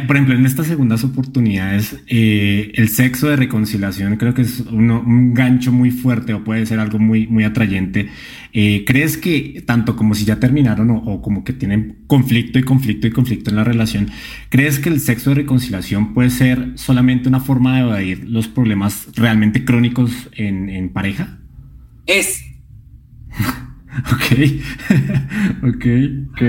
por 0.07 0.17
ejemplo, 0.17 0.35
en 0.35 0.45
estas 0.45 0.67
segundas 0.67 1.05
oportunidades, 1.05 1.97
eh, 2.07 2.71
el 2.75 2.91
sexo 2.91 3.29
de 3.29 3.37
reconciliación 3.37 4.17
creo 4.17 4.35
que 4.35 4.43
es 4.43 4.61
un 4.61 5.33
gancho 5.33 5.73
muy 5.73 5.91
fuerte 5.91 6.35
o 6.35 6.45
puede 6.45 6.67
ser 6.67 6.81
algo 6.81 6.99
muy, 6.99 7.27
muy 7.27 7.45
atrayente. 7.45 8.11
Eh, 8.53 8.85
¿Crees 8.87 9.17
que 9.17 9.63
tanto 9.67 9.97
como 9.97 10.15
si 10.15 10.27
ya 10.27 10.37
terminaron 10.37 10.91
o, 10.91 11.23
como 11.23 11.45
que 11.45 11.55
tienen 11.55 12.05
conflicto 12.07 12.59
y 12.59 12.63
conflicto 12.63 13.07
y 13.07 13.11
conflicto 13.11 13.49
en 13.49 13.57
la 13.57 13.65
relación, 13.65 14.11
¿crees 14.51 14.79
que 14.79 14.91
el 14.91 15.01
sexo 15.01 15.31
de 15.31 15.37
reconciliación 15.37 16.13
puede 16.13 16.29
ser 16.29 16.73
solamente 16.75 17.31
una 17.31 17.41
forma 17.41 17.77
de 17.77 17.81
evadir 17.81 18.29
los 18.29 18.49
problemas 18.49 19.09
realmente 19.15 19.65
crónicos 19.65 20.29
en, 20.33 20.69
en 20.69 20.91
pareja? 20.91 21.39
Es. 22.05 22.45
ok. 24.13 25.73
ok. 25.73 25.87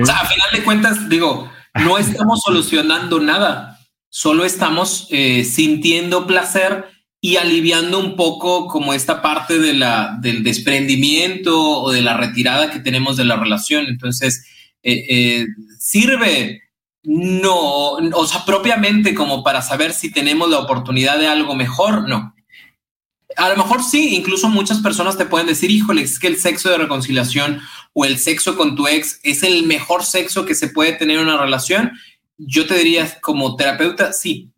O 0.01 0.05
sea, 0.05 0.17
a 0.17 0.25
final 0.25 0.47
de 0.53 0.63
cuentas, 0.63 1.09
digo 1.09 1.49
no 1.85 1.97
estamos 1.97 2.41
solucionando 2.41 3.19
nada, 3.19 3.79
solo 4.09 4.45
estamos 4.45 5.07
eh, 5.09 5.43
sintiendo 5.43 6.27
placer 6.27 6.85
y 7.21 7.37
aliviando 7.37 7.99
un 7.99 8.15
poco 8.15 8.67
como 8.67 8.93
esta 8.93 9.21
parte 9.21 9.59
del 9.59 10.43
desprendimiento 10.43 11.81
o 11.81 11.91
de 11.91 12.01
la 12.01 12.17
retirada 12.17 12.71
que 12.71 12.79
tenemos 12.79 13.15
de 13.15 13.25
la 13.25 13.35
relación. 13.35 13.85
Entonces, 13.85 14.43
eh, 14.81 15.05
eh, 15.07 15.45
sirve 15.77 16.61
no, 17.03 17.93
o 17.93 18.27
sea, 18.27 18.45
propiamente 18.45 19.15
como 19.15 19.43
para 19.43 19.61
saber 19.61 19.93
si 19.93 20.11
tenemos 20.11 20.49
la 20.49 20.59
oportunidad 20.59 21.17
de 21.17 21.27
algo 21.27 21.55
mejor, 21.55 22.07
no. 22.07 22.35
A 23.37 23.49
lo 23.49 23.57
mejor 23.57 23.83
sí, 23.83 24.15
incluso 24.15 24.49
muchas 24.49 24.79
personas 24.79 25.17
te 25.17 25.25
pueden 25.25 25.47
decir, 25.47 25.71
híjole, 25.71 26.01
es 26.01 26.19
que 26.19 26.27
el 26.27 26.37
sexo 26.37 26.69
de 26.69 26.77
reconciliación 26.77 27.61
o 27.93 28.05
el 28.05 28.17
sexo 28.17 28.55
con 28.55 28.75
tu 28.75 28.87
ex 28.87 29.19
es 29.23 29.43
el 29.43 29.63
mejor 29.63 30.03
sexo 30.03 30.45
que 30.45 30.55
se 30.55 30.69
puede 30.69 30.93
tener 30.93 31.17
en 31.17 31.25
una 31.25 31.37
relación. 31.37 31.91
Yo 32.37 32.65
te 32.65 32.77
diría 32.77 33.19
como 33.21 33.55
terapeuta, 33.55 34.13
sí. 34.13 34.49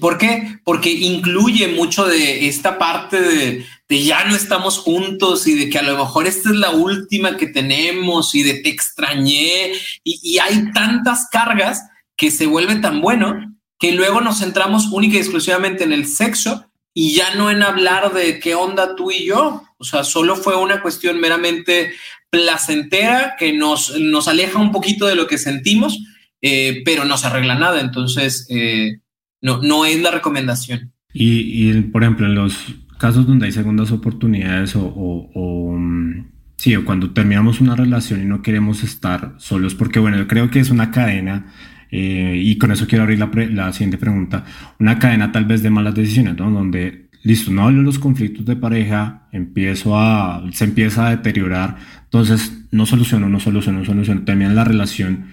¿Por 0.00 0.18
qué? 0.18 0.58
Porque 0.64 0.90
incluye 0.90 1.68
mucho 1.68 2.04
de 2.04 2.46
esta 2.46 2.78
parte 2.78 3.20
de, 3.20 4.04
ya 4.04 4.24
no 4.24 4.36
estamos 4.36 4.78
juntos 4.78 5.46
y 5.46 5.54
de 5.54 5.70
que 5.70 5.78
a 5.78 5.82
lo 5.82 5.96
mejor 5.96 6.26
esta 6.26 6.50
es 6.50 6.56
la 6.56 6.70
última 6.70 7.36
que 7.36 7.46
tenemos 7.46 8.34
y 8.34 8.42
de 8.42 8.54
te 8.54 8.68
extrañé 8.68 9.72
y, 10.04 10.20
y 10.22 10.38
hay 10.38 10.70
tantas 10.72 11.28
cargas 11.30 11.82
que 12.16 12.30
se 12.30 12.46
vuelve 12.46 12.76
tan 12.76 13.00
bueno 13.00 13.56
que 13.78 13.92
luego 13.92 14.20
nos 14.20 14.40
centramos 14.40 14.88
única 14.90 15.16
y 15.16 15.20
exclusivamente 15.20 15.84
en 15.84 15.92
el 15.92 16.06
sexo 16.06 16.67
y 16.94 17.14
ya 17.14 17.34
no 17.34 17.50
en 17.50 17.62
hablar 17.62 18.12
de 18.12 18.40
qué 18.40 18.54
onda 18.54 18.96
tú 18.96 19.10
y 19.10 19.26
yo. 19.26 19.62
O 19.78 19.84
sea, 19.84 20.04
solo 20.04 20.36
fue 20.36 20.56
una 20.56 20.82
cuestión 20.82 21.20
meramente 21.20 21.92
placentera 22.30 23.34
que 23.38 23.52
nos, 23.52 23.98
nos 23.98 24.28
aleja 24.28 24.58
un 24.58 24.72
poquito 24.72 25.06
de 25.06 25.14
lo 25.14 25.26
que 25.26 25.38
sentimos, 25.38 25.98
eh, 26.42 26.82
pero 26.84 27.04
no 27.04 27.16
se 27.16 27.26
arregla 27.26 27.54
nada. 27.54 27.80
Entonces, 27.80 28.46
eh, 28.50 29.00
no, 29.40 29.62
no 29.62 29.84
es 29.84 30.00
la 30.00 30.10
recomendación. 30.10 30.92
Y, 31.12 31.72
por 31.82 32.02
ejemplo, 32.02 32.26
en 32.26 32.34
los 32.34 32.56
casos 32.98 33.26
donde 33.26 33.46
hay 33.46 33.52
segundas 33.52 33.92
oportunidades 33.92 34.76
o, 34.76 34.84
o, 34.84 35.72
mm, 35.72 36.30
sí, 36.56 36.76
o 36.76 36.84
cuando 36.84 37.12
terminamos 37.12 37.60
una 37.60 37.76
relación 37.76 38.22
y 38.22 38.24
no 38.24 38.42
queremos 38.42 38.82
estar 38.82 39.34
solos, 39.38 39.74
porque 39.74 40.00
bueno, 40.00 40.18
yo 40.18 40.28
creo 40.28 40.50
que 40.50 40.60
es 40.60 40.70
una 40.70 40.90
cadena 40.90 41.52
eh, 41.90 42.40
y 42.42 42.58
con 42.58 42.70
eso 42.70 42.86
quiero 42.86 43.04
abrir 43.04 43.18
la, 43.18 43.30
la, 43.50 43.72
siguiente 43.72 43.98
pregunta. 43.98 44.44
Una 44.78 44.98
cadena 44.98 45.32
tal 45.32 45.44
vez 45.44 45.62
de 45.62 45.70
malas 45.70 45.94
decisiones, 45.94 46.36
¿no? 46.36 46.50
Donde, 46.50 47.08
listo, 47.22 47.50
no 47.50 47.62
hablo 47.64 47.78
de 47.78 47.84
los 47.84 47.98
conflictos 47.98 48.44
de 48.44 48.56
pareja, 48.56 49.28
empiezo 49.32 49.98
a, 49.98 50.44
se 50.52 50.64
empieza 50.64 51.06
a 51.06 51.10
deteriorar, 51.10 51.76
entonces 52.04 52.66
no 52.70 52.86
soluciono, 52.86 53.28
no 53.28 53.40
soluciono, 53.40 53.80
no 53.80 53.84
soluciono, 53.84 54.22
termina 54.22 54.52
la 54.52 54.64
relación. 54.64 55.26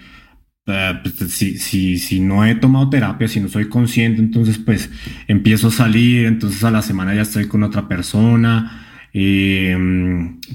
Uh, 0.68 1.00
pues, 1.00 1.32
si, 1.32 1.58
si, 1.58 1.96
si 1.96 2.18
no 2.18 2.44
he 2.44 2.56
tomado 2.56 2.90
terapia, 2.90 3.28
si 3.28 3.38
no 3.38 3.48
soy 3.48 3.68
consciente, 3.68 4.20
entonces 4.20 4.58
pues 4.58 4.90
empiezo 5.28 5.68
a 5.68 5.70
salir, 5.70 6.26
entonces 6.26 6.64
a 6.64 6.72
la 6.72 6.82
semana 6.82 7.14
ya 7.14 7.22
estoy 7.22 7.46
con 7.46 7.62
otra 7.62 7.86
persona, 7.86 8.85
eh, 9.18 9.74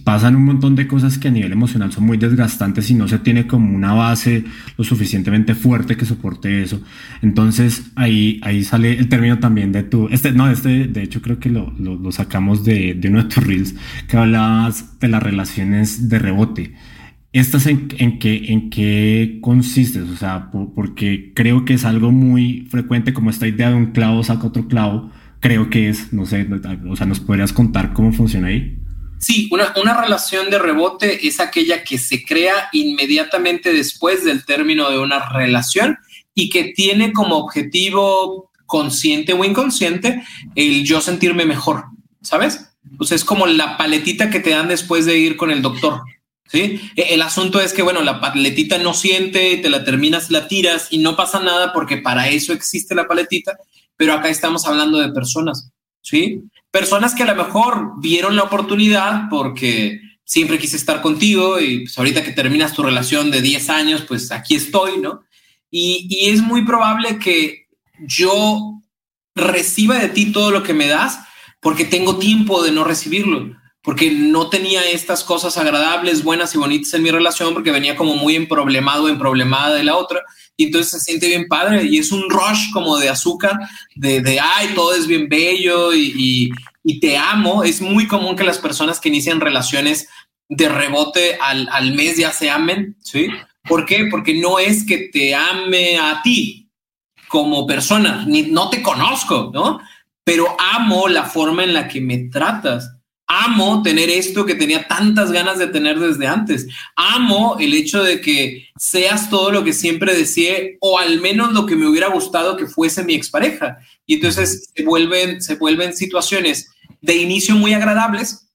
pasan 0.03 0.35
un 0.35 0.45
montón 0.45 0.75
de 0.75 0.85
cosas 0.85 1.17
que 1.17 1.29
a 1.29 1.31
nivel 1.31 1.51
emocional 1.51 1.91
son 1.91 2.05
muy 2.05 2.17
desgastantes 2.17 2.91
y 2.91 2.93
no 2.93 3.07
se 3.07 3.17
tiene 3.17 3.47
como 3.47 3.75
una 3.75 3.93
base 3.93 4.43
lo 4.77 4.83
suficientemente 4.83 5.55
fuerte 5.55 5.97
que 5.97 6.05
soporte 6.05 6.61
eso. 6.61 6.79
Entonces 7.23 7.91
ahí, 7.95 8.39
ahí 8.43 8.63
sale 8.63 8.99
el 8.99 9.09
término 9.09 9.39
también 9.39 9.71
de 9.71 9.81
tu, 9.81 10.09
este, 10.09 10.31
no, 10.31 10.47
este 10.47 10.85
de 10.85 11.01
hecho 11.01 11.23
creo 11.23 11.39
que 11.39 11.49
lo, 11.49 11.73
lo, 11.79 12.11
sacamos 12.11 12.63
de, 12.63 12.93
de 12.93 13.09
uno 13.09 13.23
de 13.23 13.29
tus 13.29 13.43
reels 13.43 13.75
que 14.07 14.17
hablabas 14.17 14.99
de 14.99 15.07
las 15.07 15.23
relaciones 15.23 16.07
de 16.07 16.19
rebote. 16.19 16.75
¿Estas 17.33 17.65
en, 17.65 17.87
en, 17.97 18.19
qué, 18.19 18.51
en 18.51 18.69
qué 18.69 19.39
consistes? 19.41 20.07
O 20.09 20.17
sea, 20.17 20.51
porque 20.51 21.31
creo 21.33 21.65
que 21.65 21.73
es 21.73 21.85
algo 21.85 22.11
muy 22.11 22.67
frecuente 22.69 23.11
como 23.11 23.31
esta 23.31 23.47
idea 23.47 23.69
de 23.69 23.75
un 23.75 23.87
clavo 23.87 24.23
saca 24.23 24.45
otro 24.45 24.67
clavo 24.67 25.09
creo 25.41 25.69
que 25.69 25.89
es, 25.89 26.13
no 26.13 26.25
sé, 26.25 26.47
o 26.89 26.95
sea, 26.95 27.05
¿nos 27.05 27.19
podrías 27.19 27.51
contar 27.51 27.91
cómo 27.93 28.13
funciona 28.13 28.47
ahí? 28.47 28.77
Sí, 29.19 29.49
una, 29.51 29.73
una, 29.75 29.99
relación 29.99 30.49
de 30.49 30.57
rebote 30.57 31.27
es 31.27 31.39
aquella 31.39 31.83
que 31.83 31.97
se 31.97 32.23
crea 32.23 32.69
inmediatamente 32.71 33.73
después 33.73 34.23
del 34.23 34.45
término 34.45 34.89
de 34.89 34.99
una 34.99 35.29
relación 35.29 35.97
y 36.33 36.49
que 36.49 36.73
tiene 36.75 37.11
como 37.11 37.37
objetivo 37.37 38.51
consciente 38.65 39.33
o 39.33 39.43
inconsciente 39.43 40.23
el 40.55 40.85
yo 40.85 41.01
sentirme 41.01 41.45
mejor, 41.45 41.85
¿sabes? 42.21 42.71
Pues 42.97 43.11
es 43.11 43.23
como 43.23 43.45
la 43.45 43.77
paletita 43.77 44.29
que 44.29 44.39
te 44.39 44.51
dan 44.51 44.69
después 44.69 45.05
de 45.05 45.17
ir 45.17 45.37
con 45.37 45.51
el 45.51 45.61
doctor. 45.61 46.01
¿Sí? 46.47 46.81
E, 46.97 47.13
el 47.13 47.21
asunto 47.21 47.61
es 47.61 47.71
que, 47.71 47.81
bueno, 47.81 48.01
la 48.01 48.19
paletita 48.19 48.77
no 48.77 48.93
siente, 48.93 49.57
te 49.57 49.69
la 49.69 49.85
terminas, 49.85 50.29
la 50.31 50.49
tiras 50.49 50.87
y 50.89 50.97
no 50.97 51.15
pasa 51.15 51.39
nada 51.39 51.71
porque 51.71 51.97
para 51.97 52.27
eso 52.27 52.51
existe 52.51 52.93
la 52.93 53.07
paletita 53.07 53.57
pero 54.01 54.15
acá 54.15 54.29
estamos 54.29 54.65
hablando 54.65 54.97
de 54.97 55.11
personas, 55.11 55.69
¿sí? 56.01 56.41
Personas 56.71 57.13
que 57.13 57.21
a 57.21 57.27
lo 57.27 57.35
mejor 57.35 58.01
vieron 58.01 58.35
la 58.35 58.41
oportunidad 58.41 59.29
porque 59.29 60.01
siempre 60.23 60.57
quise 60.57 60.75
estar 60.75 61.03
contigo 61.03 61.59
y 61.59 61.81
pues 61.83 61.95
ahorita 61.99 62.23
que 62.23 62.31
terminas 62.31 62.73
tu 62.73 62.81
relación 62.81 63.29
de 63.29 63.43
10 63.43 63.69
años, 63.69 64.01
pues 64.07 64.31
aquí 64.31 64.55
estoy, 64.55 64.97
¿no? 64.97 65.21
Y, 65.69 66.07
y 66.09 66.31
es 66.31 66.41
muy 66.41 66.65
probable 66.65 67.19
que 67.19 67.67
yo 67.99 68.81
reciba 69.35 69.99
de 69.99 70.09
ti 70.09 70.31
todo 70.31 70.49
lo 70.49 70.63
que 70.63 70.73
me 70.73 70.87
das 70.87 71.19
porque 71.59 71.85
tengo 71.85 72.17
tiempo 72.17 72.63
de 72.63 72.71
no 72.71 72.83
recibirlo, 72.83 73.55
porque 73.83 74.11
no 74.11 74.49
tenía 74.49 74.87
estas 74.89 75.23
cosas 75.23 75.57
agradables, 75.57 76.23
buenas 76.23 76.53
y 76.53 76.57
bonitas 76.57 76.93
en 76.93 77.03
mi 77.03 77.11
relación, 77.11 77.53
porque 77.53 77.71
venía 77.71 77.95
como 77.95 78.15
muy 78.15 78.35
emproblemado, 78.35 79.09
emproblemada 79.09 79.73
de 79.75 79.83
la 79.83 79.97
otra 79.97 80.21
y 80.55 80.65
entonces 80.65 80.91
se 80.91 80.99
siente 80.99 81.27
bien 81.27 81.47
padre 81.47 81.83
y 81.83 81.97
es 81.97 82.11
un 82.11 82.29
rush 82.29 82.71
como 82.71 82.97
de 82.97 83.09
azúcar, 83.09 83.57
de, 83.95 84.21
de 84.21 84.39
ay, 84.39 84.69
todo 84.75 84.93
es 84.93 85.07
bien 85.07 85.27
bello 85.27 85.93
y, 85.93 86.51
y, 86.83 86.99
te 86.99 87.17
amo. 87.17 87.63
Es 87.63 87.81
muy 87.81 88.07
común 88.07 88.35
que 88.35 88.43
las 88.43 88.59
personas 88.59 88.99
que 88.99 89.09
inician 89.09 89.41
relaciones 89.41 90.07
de 90.49 90.69
rebote 90.69 91.37
al, 91.41 91.67
al 91.71 91.95
mes 91.95 92.17
ya 92.17 92.31
se 92.31 92.49
amen, 92.49 92.95
¿sí? 92.99 93.29
¿Por 93.63 93.85
qué? 93.85 94.07
Porque 94.11 94.35
no 94.35 94.59
es 94.59 94.85
que 94.85 95.09
te 95.11 95.33
ame 95.33 95.97
a 95.97 96.21
ti 96.21 96.69
como 97.27 97.65
persona, 97.65 98.25
ni 98.27 98.43
no 98.43 98.69
te 98.69 98.83
conozco, 98.83 99.49
¿no? 99.53 99.79
Pero 100.23 100.55
amo 100.59 101.07
la 101.07 101.23
forma 101.23 101.63
en 101.63 101.73
la 101.73 101.87
que 101.87 102.01
me 102.01 102.29
tratas 102.29 103.00
amo 103.31 103.81
tener 103.81 104.09
esto 104.09 104.45
que 104.45 104.55
tenía 104.55 104.89
tantas 104.89 105.31
ganas 105.31 105.57
de 105.57 105.67
tener 105.67 105.97
desde 105.99 106.27
antes. 106.27 106.67
Amo 106.97 107.55
el 107.61 107.73
hecho 107.73 108.03
de 108.03 108.19
que 108.19 108.67
seas 108.77 109.29
todo 109.29 109.51
lo 109.51 109.63
que 109.63 109.71
siempre 109.71 110.13
deseé 110.13 110.77
o 110.81 110.99
al 110.99 111.21
menos 111.21 111.53
lo 111.53 111.65
que 111.65 111.77
me 111.77 111.87
hubiera 111.87 112.09
gustado 112.09 112.57
que 112.57 112.67
fuese 112.67 113.05
mi 113.05 113.13
expareja. 113.13 113.77
Y 114.05 114.15
entonces 114.15 114.69
se 114.75 114.83
vuelven, 114.83 115.41
se 115.41 115.55
vuelven 115.55 115.95
situaciones 115.95 116.71
de 116.99 117.15
inicio 117.15 117.55
muy 117.55 117.73
agradables, 117.73 118.49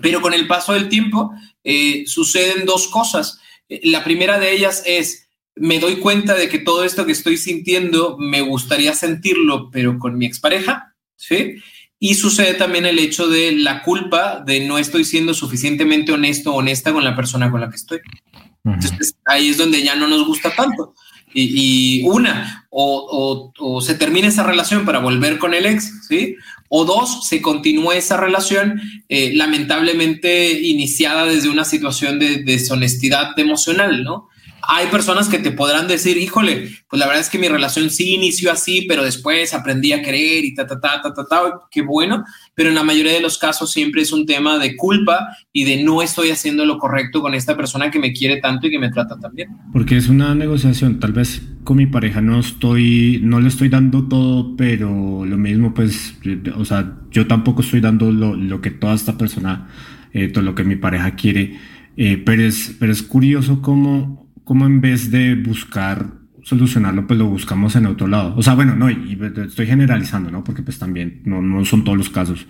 pero 0.00 0.20
con 0.20 0.34
el 0.34 0.46
paso 0.46 0.72
del 0.74 0.88
tiempo 0.88 1.32
eh, 1.64 2.04
suceden 2.06 2.64
dos 2.64 2.86
cosas. 2.86 3.40
La 3.68 4.04
primera 4.04 4.38
de 4.38 4.52
ellas 4.52 4.84
es, 4.86 5.28
me 5.56 5.80
doy 5.80 5.96
cuenta 5.96 6.34
de 6.34 6.48
que 6.48 6.60
todo 6.60 6.84
esto 6.84 7.06
que 7.06 7.12
estoy 7.12 7.38
sintiendo 7.38 8.16
me 8.20 8.40
gustaría 8.42 8.94
sentirlo, 8.94 9.68
pero 9.72 9.98
con 9.98 10.16
mi 10.16 10.26
expareja, 10.26 10.94
¿sí? 11.16 11.56
Y 11.98 12.14
sucede 12.14 12.54
también 12.54 12.84
el 12.86 12.98
hecho 12.98 13.26
de 13.28 13.52
la 13.52 13.82
culpa 13.82 14.42
de 14.44 14.66
no 14.66 14.78
estoy 14.78 15.04
siendo 15.04 15.32
suficientemente 15.32 16.12
honesto 16.12 16.52
o 16.52 16.56
honesta 16.56 16.92
con 16.92 17.04
la 17.04 17.16
persona 17.16 17.50
con 17.50 17.60
la 17.60 17.70
que 17.70 17.76
estoy. 17.76 18.00
Entonces 18.64 19.16
ahí 19.24 19.48
es 19.48 19.56
donde 19.56 19.82
ya 19.82 19.94
no 19.94 20.08
nos 20.08 20.26
gusta 20.26 20.54
tanto. 20.54 20.94
Y, 21.38 22.02
una, 22.04 22.66
o, 22.70 23.52
o, 23.58 23.80
se 23.82 23.94
termina 23.94 24.28
esa 24.28 24.42
relación 24.42 24.86
para 24.86 25.00
volver 25.00 25.38
con 25.38 25.52
el 25.52 25.66
ex, 25.66 26.06
¿sí? 26.08 26.36
o 26.68 26.84
dos, 26.84 27.26
se 27.26 27.40
continúa 27.42 27.96
esa 27.96 28.16
relación 28.16 28.80
eh, 29.08 29.32
lamentablemente 29.34 30.60
iniciada 30.60 31.26
desde 31.26 31.48
una 31.48 31.64
situación 31.64 32.18
de 32.18 32.42
deshonestidad 32.42 33.38
emocional, 33.38 34.02
¿no? 34.02 34.28
Hay 34.68 34.88
personas 34.88 35.28
que 35.28 35.38
te 35.38 35.52
podrán 35.52 35.86
decir, 35.88 36.16
híjole, 36.16 36.70
pues 36.88 36.98
la 36.98 37.06
verdad 37.06 37.20
es 37.20 37.30
que 37.30 37.38
mi 37.38 37.48
relación 37.48 37.90
sí 37.90 38.14
inició 38.14 38.50
así, 38.50 38.86
pero 38.88 39.04
después 39.04 39.54
aprendí 39.54 39.92
a 39.92 40.02
querer 40.02 40.44
y 40.44 40.54
ta, 40.54 40.66
ta, 40.66 40.80
ta, 40.80 41.00
ta, 41.02 41.14
ta, 41.14 41.24
ta, 41.24 41.42
qué 41.70 41.82
bueno, 41.82 42.24
pero 42.54 42.68
en 42.68 42.74
la 42.74 42.82
mayoría 42.82 43.12
de 43.12 43.20
los 43.20 43.38
casos 43.38 43.70
siempre 43.72 44.02
es 44.02 44.12
un 44.12 44.26
tema 44.26 44.58
de 44.58 44.76
culpa 44.76 45.28
y 45.52 45.64
de 45.64 45.82
no 45.82 46.02
estoy 46.02 46.30
haciendo 46.30 46.64
lo 46.64 46.78
correcto 46.78 47.20
con 47.20 47.34
esta 47.34 47.56
persona 47.56 47.90
que 47.90 47.98
me 47.98 48.12
quiere 48.12 48.40
tanto 48.40 48.66
y 48.66 48.70
que 48.70 48.78
me 48.78 48.90
trata 48.90 49.18
tan 49.18 49.34
bien. 49.34 49.50
Porque 49.72 49.96
es 49.96 50.08
una 50.08 50.34
negociación, 50.34 51.00
tal 51.00 51.12
vez 51.12 51.42
con 51.64 51.76
mi 51.76 51.86
pareja 51.86 52.20
no 52.20 52.40
estoy, 52.40 53.20
no 53.22 53.40
le 53.40 53.48
estoy 53.48 53.68
dando 53.68 54.06
todo, 54.08 54.56
pero 54.56 55.24
lo 55.24 55.36
mismo 55.36 55.74
pues, 55.74 56.14
o 56.56 56.64
sea, 56.64 56.96
yo 57.10 57.26
tampoco 57.26 57.62
estoy 57.62 57.80
dando 57.80 58.10
lo, 58.10 58.34
lo 58.34 58.60
que 58.60 58.70
toda 58.70 58.94
esta 58.94 59.18
persona, 59.18 59.68
eh, 60.12 60.28
todo 60.28 60.44
lo 60.44 60.54
que 60.54 60.64
mi 60.64 60.76
pareja 60.76 61.12
quiere, 61.12 61.58
eh, 61.96 62.22
pero, 62.24 62.42
es, 62.42 62.76
pero 62.78 62.92
es 62.92 63.02
curioso 63.02 63.62
cómo 63.62 64.25
como 64.46 64.64
en 64.64 64.80
vez 64.80 65.10
de 65.10 65.34
buscar 65.34 66.06
solucionarlo, 66.44 67.04
pues 67.08 67.18
lo 67.18 67.26
buscamos 67.26 67.74
en 67.74 67.86
otro 67.86 68.06
lado. 68.06 68.32
O 68.36 68.42
sea, 68.44 68.54
bueno, 68.54 68.76
no, 68.76 68.88
y, 68.88 69.18
estoy 69.44 69.66
generalizando, 69.66 70.30
¿no? 70.30 70.44
Porque 70.44 70.62
pues 70.62 70.78
también 70.78 71.20
no, 71.24 71.42
no 71.42 71.64
son 71.64 71.82
todos 71.82 71.98
los 71.98 72.10
casos. 72.10 72.46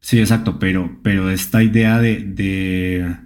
Sí, 0.00 0.18
exacto, 0.18 0.58
pero, 0.58 0.98
pero 1.04 1.30
esta 1.30 1.62
idea 1.62 2.00
de, 2.00 2.24
de 2.24 3.16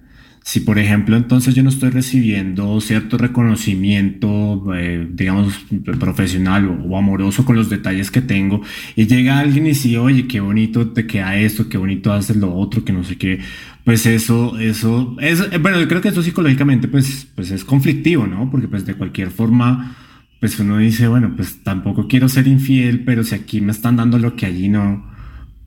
si 0.45 0.61
por 0.61 0.79
ejemplo 0.79 1.17
entonces 1.17 1.55
yo 1.55 1.63
no 1.63 1.69
estoy 1.71 1.91
recibiendo 1.91 2.81
cierto 2.81 3.17
reconocimiento, 3.17 4.65
eh, 4.75 5.09
digamos, 5.11 5.65
profesional 5.99 6.69
o, 6.69 6.99
amoroso 6.99 7.47
con 7.47 7.57
los 7.57 7.71
detalles 7.71 8.11
que 8.11 8.21
tengo, 8.21 8.61
y 8.97 9.07
llega 9.07 9.39
alguien 9.39 9.65
y 9.65 9.71
dice, 9.71 9.97
oye, 9.99 10.27
qué 10.27 10.41
bonito 10.41 10.91
te 10.91 11.07
queda 11.07 11.37
esto, 11.37 11.69
qué 11.71 11.79
bonito 11.79 12.13
haces 12.13 12.37
lo 12.37 12.55
otro, 12.55 12.85
que 12.85 12.93
no 12.93 13.05
sé 13.05 13.17
qué, 13.17 13.41
pues 13.85 14.07
eso, 14.07 14.59
eso, 14.59 15.16
es, 15.21 15.61
bueno, 15.61 15.81
yo 15.81 15.88
creo 15.88 16.01
que 16.01 16.09
eso 16.09 16.23
psicológicamente 16.23 16.88
pues, 16.88 17.27
pues 17.35 17.51
es 17.51 17.64
conflictivo, 17.64 18.27
¿no? 18.27 18.51
Porque 18.51 18.68
pues 18.68 18.87
de 18.87 18.95
cualquier 18.95 19.31
forma, 19.31 19.97
pues 20.40 20.59
uno 20.61 20.79
dice, 20.79 21.09
bueno, 21.09 21.35
pues 21.35 21.62
tampoco 21.64 22.07
quiero 22.07 22.29
ser 22.29 22.47
infiel, 22.47 23.05
pero 23.05 23.25
si 23.25 23.35
aquí 23.35 23.61
me 23.61 23.73
están 23.73 23.97
dando 23.97 24.18
lo 24.18 24.37
que 24.37 24.47
allí 24.47 24.68
no, 24.68 25.05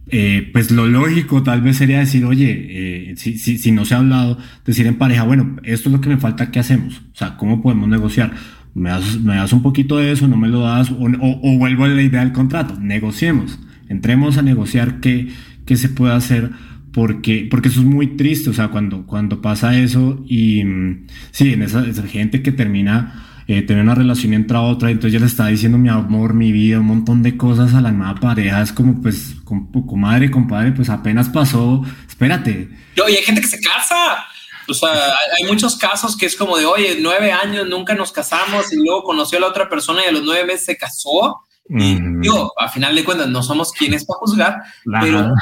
eh, 0.07 0.49
pues 0.53 0.69
lo 0.69 0.85
lógico 0.85 1.41
tal 1.41 1.61
vez 1.61 1.77
sería 1.77 1.99
decir, 1.99 2.25
oye, 2.25 2.67
eh, 2.69 3.15
si, 3.17 3.37
si, 3.37 3.57
si, 3.57 3.71
no 3.71 3.85
se 3.85 3.95
ha 3.95 3.97
hablado, 3.97 4.37
decir 4.65 4.85
en 4.85 4.95
pareja, 4.95 5.23
bueno, 5.23 5.57
esto 5.63 5.89
es 5.89 5.93
lo 5.93 6.01
que 6.01 6.09
me 6.09 6.17
falta, 6.17 6.51
¿qué 6.51 6.59
hacemos? 6.59 7.01
O 7.13 7.15
sea, 7.15 7.37
¿cómo 7.37 7.61
podemos 7.61 7.89
negociar? 7.89 8.33
¿Me 8.75 8.91
das, 8.91 9.19
me 9.19 9.35
das 9.35 9.51
un 9.51 9.61
poquito 9.61 9.97
de 9.97 10.11
eso, 10.11 10.27
no 10.27 10.37
me 10.37 10.47
lo 10.47 10.61
das? 10.61 10.91
O, 10.91 11.05
o, 11.05 11.57
vuelvo 11.57 11.85
a 11.85 11.87
la 11.87 12.01
idea 12.01 12.21
del 12.21 12.33
contrato, 12.33 12.77
negociemos, 12.79 13.59
entremos 13.89 14.37
a 14.37 14.41
negociar 14.41 14.99
qué, 14.99 15.29
qué 15.65 15.75
se 15.75 15.89
puede 15.89 16.13
hacer 16.13 16.51
porque, 16.95 17.45
porque 17.51 17.67
eso 17.67 17.81
es 17.81 17.85
muy 17.85 18.15
triste, 18.15 18.49
o 18.49 18.53
sea, 18.53 18.69
cuando, 18.69 19.05
cuando 19.05 19.41
pasa 19.41 19.77
eso 19.77 20.23
y 20.29 20.63
mm, 20.63 21.07
sí, 21.31 21.51
en 21.51 21.61
esa, 21.63 21.83
gente 22.07 22.41
que 22.41 22.53
termina 22.53 23.43
eh, 23.49 23.63
tener 23.63 23.83
una 23.83 23.95
relación 23.95 24.33
entra 24.33 24.61
otra, 24.61 24.89
entonces 24.89 25.11
ya 25.11 25.19
le 25.19 25.25
está 25.25 25.47
diciendo 25.47 25.77
mi 25.77 25.89
amor, 25.89 26.33
mi 26.33 26.53
vida, 26.53 26.79
un 26.79 26.85
montón 26.85 27.21
de 27.21 27.35
cosas 27.35 27.73
a 27.73 27.81
la 27.81 27.91
nueva 27.91 28.15
pareja, 28.15 28.61
es 28.61 28.71
como 28.71 29.01
pues, 29.01 29.35
con, 29.43 29.69
comadre, 29.85 30.31
compadre, 30.31 30.71
pues 30.71 30.87
apenas 30.87 31.27
pasó, 31.27 31.83
espérate. 32.07 32.69
Yo, 32.95 33.09
y 33.09 33.17
hay 33.17 33.23
gente 33.23 33.41
que 33.41 33.47
se 33.47 33.59
casa. 33.59 34.25
O 34.69 34.73
sea, 34.73 35.13
hay, 35.37 35.43
muchos 35.43 35.75
casos 35.75 36.15
que 36.15 36.25
es 36.25 36.35
como 36.35 36.57
de, 36.57 36.65
oye, 36.65 36.97
nueve 37.01 37.31
años 37.31 37.67
nunca 37.67 37.93
nos 37.93 38.13
casamos 38.13 38.71
y 38.71 38.77
luego 38.77 39.03
conoció 39.03 39.37
a 39.37 39.41
la 39.41 39.47
otra 39.47 39.69
persona 39.69 40.01
y 40.03 40.07
a 40.07 40.11
los 40.13 40.23
nueve 40.23 40.45
meses 40.45 40.65
se 40.65 40.77
casó. 40.77 41.44
Y 41.67 41.97
yo, 42.21 42.51
a 42.57 42.69
final 42.69 42.95
de 42.95 43.03
cuentas, 43.03 43.27
no 43.27 43.41
somos 43.41 43.71
quienes 43.71 44.05
para 44.05 44.19
juzgar, 44.19 44.61
pero, 45.01 45.33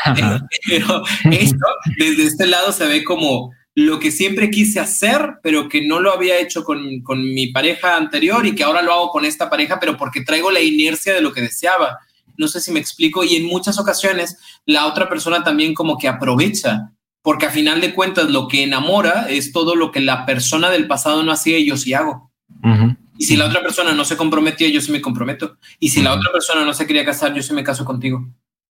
pero 0.68 1.04
esto 1.32 1.66
desde 1.98 2.24
este 2.24 2.48
lado 2.48 2.72
se 2.72 2.88
ve 2.88 3.04
como 3.04 3.52
lo 3.76 4.00
que 4.00 4.12
siempre 4.12 4.52
quise 4.52 4.80
hacer, 4.80 5.40
pero 5.42 5.68
que 5.68 5.86
no 5.86 6.00
lo 6.00 6.14
había 6.14 6.40
hecho 6.40 6.64
con, 6.64 7.02
con, 7.02 7.34
mi 7.34 7.48
pareja 7.48 7.98
anterior 7.98 8.46
y 8.46 8.54
que 8.54 8.64
ahora 8.64 8.82
lo 8.82 8.94
hago 8.94 9.10
con 9.10 9.26
esta 9.26 9.50
pareja, 9.50 9.80
pero 9.80 9.98
porque 9.98 10.22
traigo 10.22 10.52
la 10.52 10.62
inercia 10.62 11.14
de 11.14 11.22
lo 11.22 11.34
que 11.34 11.42
deseaba. 11.42 11.98
No 12.38 12.48
sé 12.48 12.62
si 12.62 12.72
me 12.72 12.80
explico. 12.80 13.24
Y 13.24 13.36
en 13.36 13.46
muchas 13.46 13.80
ocasiones 13.80 14.38
la 14.66 14.86
otra 14.86 15.10
persona 15.10 15.44
también 15.44 15.74
como 15.74 15.98
que 15.98 16.08
aprovecha, 16.08 16.92
porque 17.22 17.48
a 17.48 17.52
final 17.52 17.82
de 17.82 17.94
cuentas 17.94 18.30
lo 18.30 18.48
que 18.48 18.64
enamora 18.64 19.28
es 19.30 19.52
todo 19.52 19.76
lo 19.76 19.92
que 19.92 20.02
la 20.02 20.26
persona 20.26 20.70
del 20.70 20.88
pasado 20.88 21.24
no 21.24 21.32
hacía 21.32 21.58
y 21.58 21.66
yo 21.66 21.78
sí 21.78 21.94
hago. 21.94 22.32
Y 23.18 23.26
si 23.26 23.36
la 23.36 23.46
otra 23.46 23.62
persona 23.62 23.94
no 23.94 24.06
se 24.06 24.18
comprometía, 24.18 24.70
yo 24.70 24.82
sí 24.82 24.92
me 24.92 25.02
comprometo. 25.02 25.58
Y 25.80 25.90
si 25.90 26.02
la 26.02 26.14
otra 26.14 26.32
persona 26.32 26.66
no 26.66 26.74
se 26.74 26.88
quería 26.88 27.06
casar, 27.06 27.34
yo 27.34 27.44
sí 27.44 27.54
me 27.54 27.64
caso 27.64 27.86
contigo. 27.86 28.28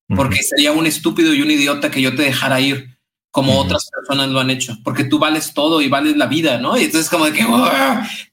Porque 0.08 0.43
sería 0.43 0.71
un 0.73 0.86
estúpido 0.86 1.34
y 1.34 1.41
un 1.41 1.51
idiota 1.51 1.89
que 1.89 2.01
yo 2.01 2.13
te 2.15 2.23
dejara 2.23 2.60
ir 2.60 2.93
como 3.34 3.60
otras 3.60 3.89
personas 3.89 4.29
lo 4.29 4.39
han 4.39 4.51
hecho, 4.51 4.77
porque 4.84 5.06
tú 5.06 5.17
vales 5.17 5.56
todo 5.56 5.82
y 5.82 5.88
vales 5.89 6.15
la 6.17 6.27
vida, 6.27 6.60
¿no? 6.60 6.77
Y 6.77 6.84
entonces 6.84 7.10
como 7.10 7.25
de 7.25 7.34
que 7.34 7.43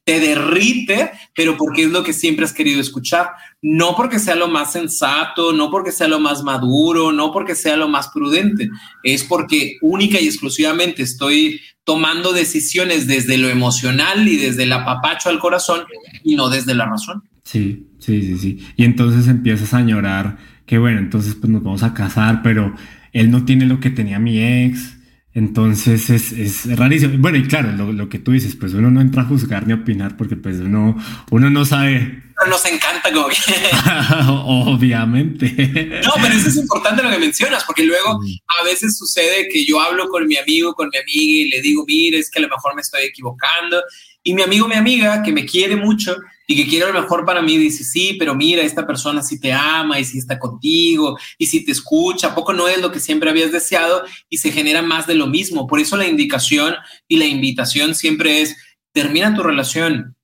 te 0.05 0.20
derrite, 0.20 1.11
pero 1.35 1.57
porque 1.57 1.85
es 1.85 1.88
lo 1.90 2.03
que 2.03 2.12
siempre 2.12 2.44
has 2.44 2.53
querido 2.53 2.83
escuchar, 2.83 3.31
no 3.62 3.96
porque 3.96 4.18
sea 4.18 4.35
lo 4.35 4.46
más 4.46 4.73
sensato, 4.73 5.55
no 5.55 5.70
porque 5.70 5.90
sea 5.90 6.07
lo 6.07 6.20
más 6.20 6.42
maduro, 6.42 7.12
no 7.12 7.33
porque 7.33 7.55
sea 7.55 7.79
lo 7.79 7.88
más 7.88 8.09
prudente, 8.09 8.68
es 9.03 9.25
porque 9.25 9.79
única 9.81 10.20
y 10.20 10.27
exclusivamente 10.27 11.03
estoy 11.03 11.62
tomando 11.85 12.33
decisiones 12.33 13.07
desde 13.07 13.38
lo 13.38 13.49
emocional 13.49 14.29
y 14.29 14.37
desde 14.37 14.64
el 14.64 14.73
apapacho 14.73 15.29
al 15.29 15.38
corazón 15.38 15.83
y 16.25 16.37
no 16.37 16.49
desde 16.49 16.75
la 16.75 16.87
razón. 16.87 17.23
Sí, 17.43 17.88
sí, 17.99 18.23
sí, 18.23 18.38
sí. 18.38 18.66
Y 18.77 18.85
entonces 18.85 19.27
empiezas 19.29 19.75
a 19.75 19.79
añorar 19.79 20.38
que 20.66 20.79
bueno, 20.79 21.01
entonces 21.01 21.35
pues 21.35 21.51
nos 21.51 21.62
vamos 21.62 21.83
a 21.83 21.95
casar, 21.95 22.43
pero 22.43 22.75
él 23.12 23.31
no 23.31 23.45
tiene 23.45 23.66
lo 23.66 23.81
que 23.81 23.90
tenía 23.90 24.19
mi 24.19 24.40
ex. 24.40 24.99
Entonces 25.33 26.11
es, 26.11 26.33
es 26.33 26.77
rarísimo. 26.77 27.19
Bueno, 27.19 27.38
y 27.38 27.47
claro, 27.47 27.71
lo, 27.73 27.93
lo, 27.93 28.09
que 28.09 28.19
tú 28.19 28.33
dices, 28.33 28.57
pues 28.57 28.75
uno 28.75 28.90
no 28.90 29.01
entra 29.01 29.23
a 29.23 29.27
juzgar 29.27 29.64
ni 29.64 29.73
a 29.73 29.77
opinar 29.77 30.16
porque 30.16 30.35
pues 30.35 30.57
uno, 30.57 30.97
uno 31.31 31.51
no 31.51 31.64
sabe. 31.64 32.23
Pero 32.37 32.51
nos 32.51 32.64
encanta 32.66 33.12
como 33.12 33.29
Obviamente. 34.75 36.01
No, 36.05 36.14
pero 36.21 36.35
eso 36.35 36.49
es 36.49 36.57
importante 36.57 37.03
lo 37.03 37.11
que 37.11 37.19
mencionas, 37.19 37.62
porque 37.64 37.85
luego 37.85 38.19
a 38.59 38.64
veces 38.64 38.99
sucede 38.99 39.49
que 39.53 39.64
yo 39.64 39.81
hablo 39.81 40.09
con 40.09 40.27
mi 40.27 40.37
amigo, 40.37 40.75
con 40.75 40.88
mi 40.88 40.99
amiga 40.99 41.47
y 41.47 41.49
le 41.49 41.61
digo, 41.61 41.85
mire, 41.87 42.19
es 42.19 42.29
que 42.29 42.40
a 42.40 42.43
lo 42.43 42.49
mejor 42.49 42.75
me 42.75 42.81
estoy 42.81 43.05
equivocando. 43.05 43.81
Y 44.25 44.35
mi 44.35 44.43
amigo, 44.43 44.66
mi 44.66 44.75
amiga, 44.75 45.23
que 45.23 45.33
me 45.33 45.47
quiere 45.47 45.77
mucho, 45.77 46.16
y 46.50 46.56
que 46.56 46.66
quiere 46.66 46.92
lo 46.92 47.00
mejor 47.00 47.24
para 47.24 47.42
mí, 47.42 47.56
dice, 47.58 47.84
sí, 47.84 48.16
pero 48.18 48.34
mira, 48.34 48.62
esta 48.62 48.84
persona 48.84 49.22
sí 49.22 49.38
te 49.38 49.52
ama 49.52 50.00
y 50.00 50.04
sí 50.04 50.18
está 50.18 50.36
contigo 50.36 51.16
y 51.38 51.46
si 51.46 51.64
te 51.64 51.70
escucha, 51.70 52.34
poco 52.34 52.52
no 52.52 52.66
es 52.66 52.80
lo 52.80 52.90
que 52.90 52.98
siempre 52.98 53.30
habías 53.30 53.52
deseado 53.52 54.02
y 54.28 54.38
se 54.38 54.50
genera 54.50 54.82
más 54.82 55.06
de 55.06 55.14
lo 55.14 55.28
mismo. 55.28 55.68
Por 55.68 55.78
eso 55.78 55.96
la 55.96 56.08
indicación 56.08 56.74
y 57.06 57.18
la 57.18 57.26
invitación 57.26 57.94
siempre 57.94 58.42
es, 58.42 58.56
termina 58.90 59.32
tu 59.32 59.44
relación, 59.44 60.16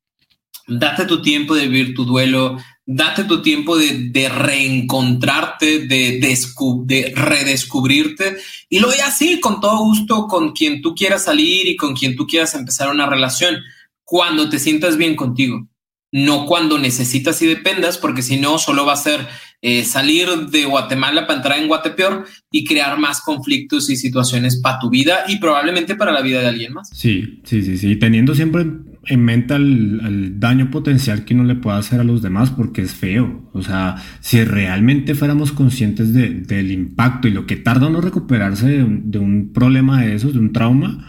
date 0.66 1.04
tu 1.04 1.22
tiempo 1.22 1.54
de 1.54 1.68
vivir 1.68 1.94
tu 1.94 2.04
duelo, 2.04 2.56
date 2.84 3.22
tu 3.22 3.40
tiempo 3.40 3.78
de, 3.78 4.28
reencontrarte, 4.28 5.86
de, 5.86 6.18
de, 6.18 7.12
redescubrirte. 7.14 8.36
Y 8.68 8.80
lo 8.80 8.88
voy 8.88 8.98
así, 8.98 9.38
con 9.38 9.60
todo 9.60 9.78
gusto, 9.78 10.26
con 10.26 10.50
quien 10.50 10.82
tú 10.82 10.92
quieras 10.92 11.22
salir 11.22 11.68
y 11.68 11.76
con 11.76 11.94
quien 11.94 12.16
tú 12.16 12.26
quieras 12.26 12.52
empezar 12.56 12.90
una 12.90 13.06
relación, 13.06 13.58
cuando 14.02 14.48
te 14.48 14.58
sientas 14.58 14.96
bien 14.96 15.14
contigo 15.14 15.68
no 16.16 16.46
cuando 16.46 16.78
necesitas 16.78 17.42
y 17.42 17.46
dependas, 17.46 17.98
porque 17.98 18.22
si 18.22 18.40
no, 18.40 18.56
solo 18.56 18.86
va 18.86 18.94
a 18.94 18.96
ser 18.96 19.20
eh, 19.60 19.84
salir 19.84 20.26
de 20.50 20.64
Guatemala 20.64 21.26
para 21.26 21.36
entrar 21.36 21.58
en 21.58 21.68
Guatepeor 21.68 22.24
y 22.50 22.64
crear 22.64 22.98
más 22.98 23.20
conflictos 23.20 23.90
y 23.90 23.96
situaciones 23.96 24.56
para 24.56 24.78
tu 24.78 24.88
vida 24.88 25.24
y 25.28 25.36
probablemente 25.36 25.94
para 25.94 26.12
la 26.12 26.22
vida 26.22 26.40
de 26.40 26.46
alguien 26.46 26.72
más. 26.72 26.88
Sí, 26.88 27.42
sí, 27.44 27.62
sí, 27.62 27.76
sí. 27.76 27.96
Teniendo 27.96 28.34
siempre 28.34 28.64
en 29.04 29.24
mente 29.26 29.56
el, 29.56 30.40
daño 30.40 30.70
potencial 30.70 31.26
que 31.26 31.34
uno 31.34 31.44
le 31.44 31.54
puede 31.54 31.76
hacer 31.76 32.00
a 32.00 32.04
los 32.04 32.22
demás, 32.22 32.50
porque 32.50 32.80
es 32.80 32.94
feo. 32.94 33.50
O 33.52 33.60
sea, 33.60 33.96
si 34.20 34.42
realmente 34.42 35.14
fuéramos 35.14 35.52
conscientes 35.52 36.14
del 36.14 36.70
impacto 36.72 37.28
y 37.28 37.32
lo 37.32 37.44
que 37.44 37.56
tarda 37.56 37.88
uno 37.88 38.00
recuperarse 38.00 38.68
de 38.68 38.84
un, 38.84 39.10
de 39.10 39.18
un 39.18 39.52
problema 39.52 40.00
de 40.00 40.14
esos, 40.14 40.32
de 40.32 40.38
un 40.38 40.54
trauma, 40.54 41.06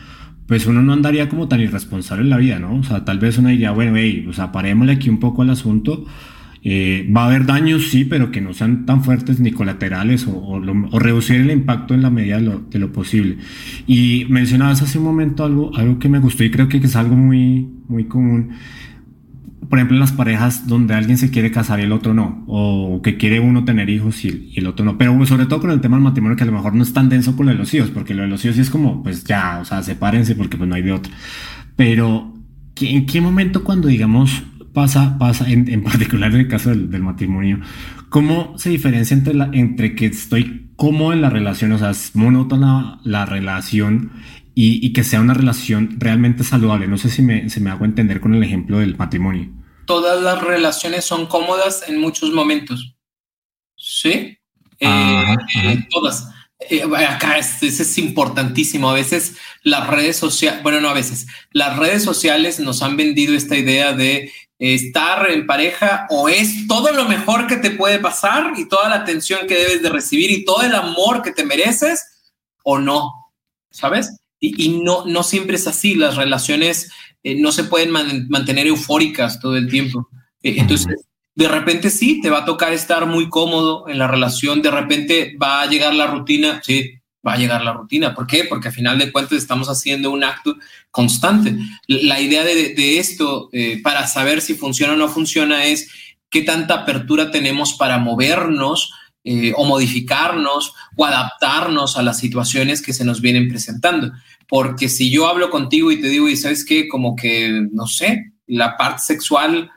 pues 0.47 0.65
uno 0.65 0.81
no 0.81 0.93
andaría 0.93 1.29
como 1.29 1.47
tan 1.47 1.59
irresponsable 1.59 2.23
en 2.23 2.29
la 2.29 2.37
vida, 2.37 2.59
¿no? 2.59 2.75
O 2.75 2.83
sea, 2.83 3.03
tal 3.03 3.19
vez 3.19 3.37
uno 3.37 3.49
diría, 3.49 3.71
bueno, 3.71 3.93
hey, 3.95 4.25
o 4.29 4.33
sea, 4.33 4.51
parémosle 4.51 4.93
aquí 4.93 5.09
un 5.09 5.19
poco 5.19 5.41
al 5.41 5.49
asunto. 5.49 6.05
Eh, 6.63 7.07
va 7.15 7.23
a 7.23 7.25
haber 7.27 7.45
daños, 7.45 7.89
sí, 7.89 8.03
pero 8.03 8.31
que 8.31 8.41
no 8.41 8.53
sean 8.53 8.85
tan 8.85 9.03
fuertes 9.03 9.39
ni 9.39 9.51
colaterales 9.51 10.27
o, 10.27 10.37
o, 10.37 10.99
reducir 10.99 11.41
el 11.41 11.51
impacto 11.51 11.93
en 11.93 12.01
la 12.01 12.09
medida 12.09 12.37
de 12.37 12.43
lo, 12.43 12.59
de 12.59 12.79
lo, 12.79 12.91
posible. 12.91 13.37
Y 13.85 14.25
mencionabas 14.29 14.81
hace 14.81 14.97
un 14.97 15.05
momento 15.05 15.45
algo, 15.45 15.75
algo 15.77 15.99
que 15.99 16.09
me 16.09 16.19
gustó 16.19 16.43
y 16.43 16.51
creo 16.51 16.67
que 16.67 16.77
es 16.77 16.95
algo 16.95 17.15
muy, 17.15 17.67
muy 17.87 18.05
común 18.05 18.51
por 19.69 19.79
ejemplo, 19.79 19.95
en 19.95 19.99
las 19.99 20.11
parejas 20.11 20.67
donde 20.67 20.93
alguien 20.93 21.17
se 21.17 21.29
quiere 21.29 21.51
casar 21.51 21.79
y 21.79 21.83
el 21.83 21.91
otro 21.91 22.13
no, 22.13 22.43
o 22.47 23.01
que 23.01 23.17
quiere 23.17 23.39
uno 23.39 23.65
tener 23.65 23.89
hijos 23.89 24.23
y, 24.23 24.53
el 24.55 24.67
otro 24.67 24.85
no, 24.85 24.97
pero 24.97 25.25
sobre 25.25 25.45
todo 25.45 25.61
con 25.61 25.71
el 25.71 25.81
tema 25.81 25.97
del 25.97 26.03
matrimonio 26.03 26.37
que 26.37 26.43
a 26.43 26.47
lo 26.47 26.53
mejor 26.53 26.73
no 26.73 26.83
es 26.83 26.93
tan 26.93 27.09
denso 27.09 27.35
con 27.35 27.47
lo 27.47 27.51
de 27.51 27.57
los 27.57 27.73
hijos, 27.73 27.89
porque 27.89 28.13
lo 28.13 28.23
de 28.23 28.29
los 28.29 28.43
hijos 28.45 28.57
es 28.57 28.69
como, 28.69 29.03
pues 29.03 29.23
ya, 29.23 29.59
o 29.61 29.65
sea, 29.65 29.83
sepárense 29.83 30.35
porque 30.35 30.57
pues 30.57 30.69
no 30.69 30.75
hay 30.75 30.83
de 30.83 30.93
otra. 30.93 31.11
Pero, 31.75 32.33
¿en 32.79 33.05
qué 33.05 33.19
momento 33.21 33.63
cuando 33.63 33.87
digamos, 33.87 34.43
pasa, 34.73 35.17
pasa 35.17 35.49
en, 35.49 35.83
particular 35.83 36.31
en 36.33 36.41
el 36.41 36.47
caso 36.47 36.69
del, 36.69 37.01
matrimonio, 37.01 37.59
cómo 38.09 38.53
se 38.57 38.69
diferencia 38.69 39.17
entre, 39.17 39.33
la, 39.33 39.49
entre 39.51 39.95
que 39.95 40.05
estoy 40.05 40.69
cómodo 40.75 41.13
en 41.13 41.21
la 41.21 41.29
relación, 41.29 41.71
o 41.73 41.77
sea, 41.77 41.89
es 41.89 42.15
monótona 42.15 42.99
la 43.03 43.25
relación 43.25 44.11
y, 44.53 44.85
y, 44.85 44.93
que 44.93 45.03
sea 45.03 45.19
una 45.19 45.33
relación 45.33 45.97
realmente 45.99 46.43
saludable. 46.43 46.87
No 46.87 46.97
sé 46.97 47.09
si 47.09 47.21
me, 47.21 47.49
si 47.49 47.59
me 47.59 47.69
hago 47.69 47.85
entender 47.85 48.19
con 48.19 48.33
el 48.33 48.43
ejemplo 48.43 48.79
del 48.79 48.95
matrimonio. 48.97 49.49
Todas 49.87 50.21
las 50.21 50.41
relaciones 50.41 51.05
son 51.05 51.25
cómodas 51.25 51.83
en 51.87 51.97
muchos 51.97 52.31
momentos. 52.31 52.95
¿Sí? 53.75 54.37
Eh, 54.79 55.35
eh, 55.55 55.87
todas. 55.89 56.29
Eh, 56.59 56.83
acá 56.83 57.37
es, 57.37 57.63
es, 57.63 57.97
importantísimo. 57.97 58.89
A 58.89 58.93
veces 58.93 59.37
las 59.63 59.87
redes 59.87 60.17
sociales, 60.17 60.61
bueno, 60.61 60.81
no 60.81 60.89
a 60.89 60.93
veces, 60.93 61.27
las 61.51 61.77
redes 61.77 62.03
sociales 62.03 62.59
nos 62.59 62.81
han 62.81 62.97
vendido 62.97 63.35
esta 63.35 63.55
idea 63.55 63.93
de 63.93 64.31
estar 64.59 65.29
en 65.29 65.45
pareja 65.45 66.07
o 66.09 66.29
es 66.29 66.67
todo 66.67 66.91
lo 66.91 67.05
mejor 67.05 67.47
que 67.47 67.57
te 67.57 67.71
puede 67.71 67.99
pasar 67.99 68.53
y 68.57 68.67
toda 68.67 68.89
la 68.89 68.95
atención 68.97 69.47
que 69.47 69.55
debes 69.55 69.83
de 69.83 69.89
recibir 69.89 70.31
y 70.31 70.45
todo 70.45 70.63
el 70.63 70.73
amor 70.73 71.21
que 71.21 71.31
te 71.31 71.45
mereces 71.45 72.03
o 72.63 72.79
no, 72.79 73.31
¿sabes? 73.69 74.17
Y, 74.39 74.65
y 74.65 74.79
no, 74.79 75.05
no 75.05 75.23
siempre 75.23 75.55
es 75.55 75.67
así. 75.67 75.95
Las 75.95 76.15
relaciones 76.15 76.91
eh, 77.23 77.35
no 77.35 77.51
se 77.51 77.65
pueden 77.65 77.91
man 77.91 78.27
mantener 78.29 78.67
eufóricas 78.67 79.39
todo 79.39 79.57
el 79.57 79.69
tiempo. 79.69 80.09
Eh, 80.43 80.55
entonces, 80.57 80.87
de 81.35 81.47
repente 81.47 81.89
sí, 81.89 82.21
te 82.21 82.29
va 82.29 82.39
a 82.39 82.45
tocar 82.45 82.73
estar 82.73 83.05
muy 83.05 83.29
cómodo 83.29 83.87
en 83.87 83.99
la 83.99 84.07
relación, 84.07 84.61
de 84.61 84.71
repente 84.71 85.37
va 85.41 85.61
a 85.61 85.67
llegar 85.67 85.93
la 85.93 86.07
rutina, 86.07 86.61
sí, 86.63 86.93
va 87.25 87.33
a 87.33 87.37
llegar 87.37 87.63
la 87.63 87.73
rutina. 87.73 88.15
¿Por 88.15 88.25
qué? 88.25 88.45
Porque 88.45 88.69
al 88.69 88.73
final 88.73 88.97
de 88.97 89.11
cuentas 89.11 89.37
estamos 89.37 89.69
haciendo 89.69 90.09
un 90.11 90.23
acto 90.23 90.57
constante. 90.89 91.55
La 91.87 92.19
idea 92.19 92.43
de, 92.43 92.73
de 92.73 92.99
esto, 92.99 93.49
eh, 93.51 93.81
para 93.83 94.07
saber 94.07 94.41
si 94.41 94.55
funciona 94.55 94.93
o 94.93 94.95
no 94.97 95.09
funciona, 95.09 95.65
es 95.65 95.89
qué 96.29 96.41
tanta 96.41 96.73
apertura 96.73 97.29
tenemos 97.29 97.73
para 97.73 97.97
movernos 97.97 98.91
eh, 99.27 99.53
o 99.55 99.65
modificarnos 99.65 100.73
o 100.95 101.05
adaptarnos 101.05 101.97
a 101.97 102.03
las 102.03 102.19
situaciones 102.19 102.81
que 102.81 102.93
se 102.93 103.05
nos 103.05 103.21
vienen 103.21 103.49
presentando. 103.49 104.11
Porque 104.47 104.89
si 104.89 105.11
yo 105.11 105.27
hablo 105.27 105.49
contigo 105.49 105.91
y 105.91 105.99
te 105.99 106.07
digo, 106.07 106.29
y 106.29 106.37
sabes 106.37 106.63
qué, 106.63 106.87
como 106.87 107.15
que, 107.15 107.67
no 107.71 107.87
sé, 107.87 108.31
la 108.47 108.77
parte 108.77 109.01
sexual 109.01 109.71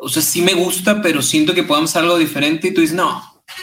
o 0.00 0.08
sea, 0.08 0.22
sí 0.22 0.42
me 0.42 0.54
gusta, 0.54 1.02
pero 1.02 1.22
siento 1.22 1.54
que 1.54 1.64
podemos 1.64 1.90
hacer 1.90 2.02
algo 2.02 2.18
diferente 2.18 2.68
y 2.68 2.74
tú 2.74 2.80
dices, 2.80 2.96
no, 2.96 3.20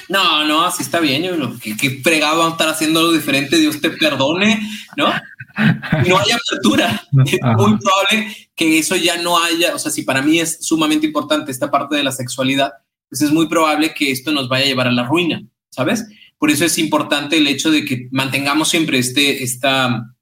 no, 0.09 0.45
no, 0.45 0.63
así 0.65 0.83
está 0.83 0.99
bien, 0.99 1.23
yo, 1.23 1.59
que, 1.59 1.77
que 1.77 2.01
fregado 2.01 2.39
vamos 2.39 2.53
a 2.53 2.55
estar 2.55 2.69
haciendo 2.69 2.99
algo 2.99 3.13
diferente, 3.13 3.57
Dios 3.57 3.79
te 3.79 3.89
perdone, 3.91 4.69
¿no? 4.97 5.13
No 5.57 6.19
hay 6.19 6.31
apertura. 6.31 7.01
Es 7.25 7.39
muy 7.41 7.77
probable 7.77 8.49
que 8.53 8.77
eso 8.77 8.97
ya 8.97 9.21
no 9.21 9.41
haya, 9.41 9.73
o 9.73 9.79
sea, 9.79 9.89
si 9.89 10.01
para 10.01 10.21
mí 10.21 10.39
es 10.39 10.65
sumamente 10.65 11.07
importante 11.07 11.51
esta 11.51 11.71
parte 11.71 11.95
de 11.95 12.03
la 12.03 12.11
sexualidad, 12.11 12.73
pues 13.09 13.21
es 13.21 13.31
muy 13.31 13.47
probable 13.47 13.93
que 13.93 14.11
esto 14.11 14.31
nos 14.31 14.49
vaya 14.49 14.65
a 14.65 14.67
llevar 14.67 14.87
a 14.87 14.91
la 14.91 15.03
ruina, 15.03 15.43
¿sabes? 15.69 16.05
Por 16.37 16.51
eso 16.51 16.65
es 16.65 16.77
importante 16.77 17.37
el 17.37 17.47
hecho 17.47 17.71
de 17.71 17.85
que 17.85 18.07
mantengamos 18.11 18.69
siempre 18.69 18.99
este, 18.99 19.43
esta, 19.43 20.15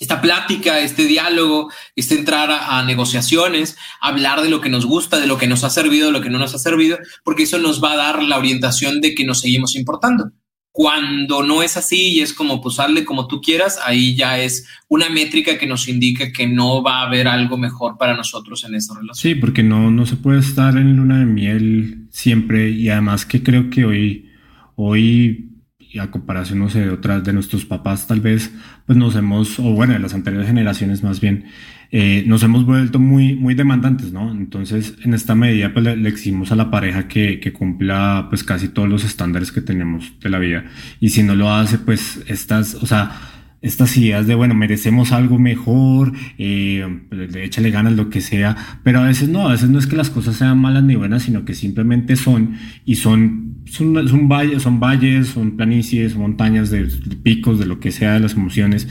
esta 0.00 0.20
plática, 0.20 0.80
este 0.80 1.06
diálogo, 1.06 1.70
este 1.94 2.14
entrar 2.14 2.50
a, 2.50 2.78
a, 2.78 2.84
negociaciones, 2.84 3.76
hablar 4.00 4.42
de 4.42 4.50
lo 4.50 4.60
que 4.60 4.70
nos 4.70 4.86
gusta, 4.86 5.20
de 5.20 5.26
lo 5.26 5.38
que 5.38 5.46
nos 5.46 5.64
ha 5.64 5.70
servido, 5.70 6.06
de 6.06 6.12
lo 6.12 6.20
que 6.20 6.30
no 6.30 6.38
nos 6.38 6.54
ha 6.54 6.58
servido, 6.58 6.98
porque 7.24 7.44
eso 7.44 7.58
nos 7.58 7.82
va 7.82 7.92
a 7.92 7.96
dar 7.96 8.22
la 8.22 8.38
orientación 8.38 9.00
de 9.00 9.14
que 9.14 9.24
nos 9.24 9.40
seguimos 9.40 9.76
importando. 9.76 10.32
Cuando 10.72 11.42
no 11.42 11.62
es 11.62 11.76
así 11.76 12.14
y 12.14 12.20
es 12.20 12.32
como 12.32 12.62
pues 12.62 12.80
hazle 12.80 13.04
como 13.04 13.28
tú 13.28 13.42
quieras, 13.42 13.78
ahí 13.84 14.16
ya 14.16 14.38
es 14.38 14.66
una 14.88 15.10
métrica 15.10 15.58
que 15.58 15.66
nos 15.66 15.86
indica 15.86 16.32
que 16.32 16.46
no 16.46 16.82
va 16.82 17.00
a 17.00 17.06
haber 17.06 17.28
algo 17.28 17.58
mejor 17.58 17.98
para 17.98 18.16
nosotros 18.16 18.64
en 18.64 18.74
esa 18.74 18.94
relación. 18.94 19.14
Sí, 19.14 19.34
porque 19.34 19.62
no, 19.62 19.90
no 19.90 20.06
se 20.06 20.16
puede 20.16 20.40
estar 20.40 20.76
en 20.78 20.96
luna 20.96 21.18
de 21.18 21.26
miel 21.26 22.06
siempre 22.10 22.70
y 22.70 22.88
además 22.88 23.26
que 23.26 23.42
creo 23.42 23.68
que 23.68 23.84
hoy, 23.84 24.30
hoy 24.74 25.52
a 26.00 26.10
comparación, 26.10 26.58
no 26.58 26.68
sé, 26.68 26.80
de 26.80 26.90
otras 26.90 27.24
de 27.24 27.32
nuestros 27.32 27.64
papás, 27.64 28.06
tal 28.06 28.20
vez, 28.20 28.50
pues 28.86 28.96
nos 28.96 29.14
hemos, 29.16 29.58
o 29.58 29.74
bueno, 29.74 29.92
de 29.92 29.98
las 29.98 30.14
anteriores 30.14 30.48
generaciones 30.48 31.02
más 31.02 31.20
bien, 31.20 31.46
eh, 31.94 32.24
nos 32.26 32.42
hemos 32.42 32.64
vuelto 32.64 32.98
muy, 32.98 33.34
muy 33.34 33.54
demandantes, 33.54 34.14
¿no? 34.14 34.32
Entonces, 34.32 34.94
en 35.04 35.12
esta 35.12 35.34
medida, 35.34 35.74
pues 35.74 35.84
le, 35.84 35.94
le 35.94 36.08
exigimos 36.08 36.50
a 36.50 36.56
la 36.56 36.70
pareja 36.70 37.06
que, 37.06 37.38
que, 37.38 37.52
cumpla, 37.52 38.28
pues 38.30 38.42
casi 38.44 38.68
todos 38.68 38.88
los 38.88 39.04
estándares 39.04 39.52
que 39.52 39.60
tenemos 39.60 40.14
de 40.20 40.30
la 40.30 40.38
vida. 40.38 40.64
Y 41.00 41.10
si 41.10 41.22
no 41.22 41.34
lo 41.34 41.52
hace, 41.52 41.76
pues 41.76 42.24
estas, 42.28 42.76
o 42.76 42.86
sea, 42.86 43.12
estas 43.60 43.94
ideas 43.98 44.26
de, 44.26 44.34
bueno, 44.34 44.54
merecemos 44.54 45.12
algo 45.12 45.38
mejor, 45.38 46.12
eh, 46.38 46.82
de 47.10 47.44
échale 47.44 47.70
ganas, 47.70 47.92
lo 47.92 48.08
que 48.08 48.22
sea, 48.22 48.56
pero 48.82 49.00
a 49.00 49.06
veces 49.06 49.28
no, 49.28 49.46
a 49.46 49.52
veces 49.52 49.68
no 49.68 49.78
es 49.78 49.86
que 49.86 49.96
las 49.96 50.08
cosas 50.08 50.36
sean 50.36 50.58
malas 50.58 50.84
ni 50.84 50.96
buenas, 50.96 51.24
sino 51.24 51.44
que 51.44 51.52
simplemente 51.52 52.16
son, 52.16 52.56
y 52.86 52.94
son, 52.94 53.58
son, 53.66 54.08
son 54.08 54.28
valles, 54.28 54.62
son 54.62 54.80
valles, 54.80 55.28
son 55.28 55.58
planicies, 55.58 56.16
montañas 56.16 56.70
de, 56.70 56.84
de, 56.84 57.16
picos, 57.16 57.58
de 57.58 57.66
lo 57.66 57.80
que 57.80 57.92
sea, 57.92 58.14
de 58.14 58.20
las 58.20 58.32
emociones, 58.32 58.88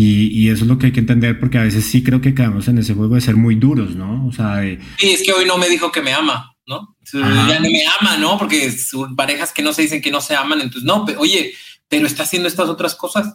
y, 0.00 0.28
y, 0.28 0.48
eso 0.50 0.62
es 0.62 0.68
lo 0.68 0.78
que 0.78 0.86
hay 0.86 0.92
que 0.92 1.00
entender, 1.00 1.40
porque 1.40 1.58
a 1.58 1.64
veces 1.64 1.84
sí 1.84 2.04
creo 2.04 2.20
que 2.20 2.34
quedamos 2.34 2.68
en 2.68 2.78
ese 2.78 2.94
juego 2.94 3.16
de 3.16 3.20
ser 3.20 3.34
muy 3.34 3.56
duros, 3.56 3.96
¿no? 3.96 4.26
O 4.26 4.32
sea, 4.32 4.58
de... 4.58 4.78
Sí, 4.96 5.10
es 5.10 5.24
que 5.24 5.32
hoy 5.32 5.44
no 5.44 5.58
me 5.58 5.68
dijo 5.68 5.90
que 5.90 6.02
me 6.02 6.12
ama. 6.12 6.54
¿no? 6.68 6.96
Ajá. 7.14 7.48
Ya 7.48 7.58
no 7.58 7.68
me 7.68 7.82
ama, 7.98 8.16
¿no? 8.18 8.38
Porque 8.38 8.70
son 8.70 9.16
parejas 9.16 9.52
que 9.52 9.62
no 9.62 9.72
se 9.72 9.82
dicen 9.82 10.02
que 10.02 10.10
no 10.10 10.20
se 10.20 10.36
aman, 10.36 10.60
entonces 10.60 10.84
no, 10.84 11.04
pero, 11.04 11.20
oye, 11.20 11.52
pero 11.88 12.06
está 12.06 12.22
haciendo 12.22 12.46
estas 12.46 12.68
otras 12.68 12.94
cosas. 12.94 13.34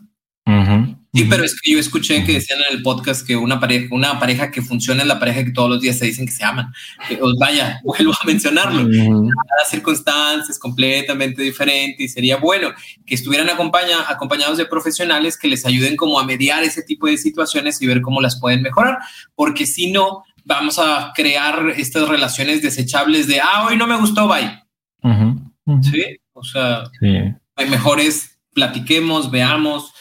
Sí, 1.16 1.26
pero 1.26 1.44
es 1.44 1.60
que 1.62 1.72
yo 1.72 1.80
escuché 1.80 2.24
que 2.24 2.34
decían 2.34 2.60
en 2.68 2.76
el 2.76 2.82
podcast 2.82 3.26
que 3.26 3.36
una 3.36 3.60
pareja, 3.60 3.88
una 3.92 4.20
pareja 4.20 4.50
que 4.50 4.64
funciona 4.64 5.04
es 5.04 5.08
la 5.08 5.20
pareja 5.20 5.44
que 5.44 5.52
todos 5.52 5.70
los 5.70 5.80
días 5.80 6.00
se 6.00 6.06
dicen 6.06 6.26
que 6.26 6.32
se 6.32 6.44
aman. 6.44 6.74
Os 7.22 7.36
vaya, 7.38 7.80
vuelvo 7.84 8.14
a 8.14 8.26
mencionarlo. 8.26 8.82
Uh 8.82 8.88
-huh. 8.88 9.30
Cada 9.48 9.70
circunstancia 9.70 10.52
es 10.52 10.58
completamente 10.58 11.44
diferente 11.44 12.02
y 12.02 12.08
sería 12.08 12.38
bueno 12.38 12.70
que 13.06 13.14
estuvieran 13.14 13.48
acompaña, 13.48 14.10
acompañados 14.10 14.58
de 14.58 14.66
profesionales 14.66 15.38
que 15.38 15.48
les 15.48 15.68
ayuden 15.68 15.96
como 15.96 16.20
a 16.20 16.26
mediar 16.26 16.64
ese 16.64 16.82
tipo 16.82 17.06
de 17.06 17.18
situaciones 17.18 17.80
y 17.80 17.86
ver 17.86 18.02
cómo 18.02 18.20
las 18.20 18.40
pueden 18.40 18.64
mejorar, 18.64 18.98
porque 19.36 19.68
si 19.68 19.92
no, 19.92 20.24
vamos 20.46 20.80
a 20.80 21.12
crear 21.14 21.74
estas 21.78 22.10
relaciones 22.10 22.64
desechables 22.64 23.28
de, 23.28 23.40
ah, 23.40 23.68
hoy 23.68 23.78
no 23.78 23.86
me 23.86 23.98
gustó, 23.98 24.28
bye. 24.28 24.64
Uh 25.04 25.10
-huh. 25.10 25.84
Sí, 25.84 26.18
o 26.34 26.44
sea, 26.44 26.86
sí. 27.00 27.68
mejor 27.70 28.00
es 28.00 28.32
platiquemos, 28.56 29.30
veamos 29.30 29.93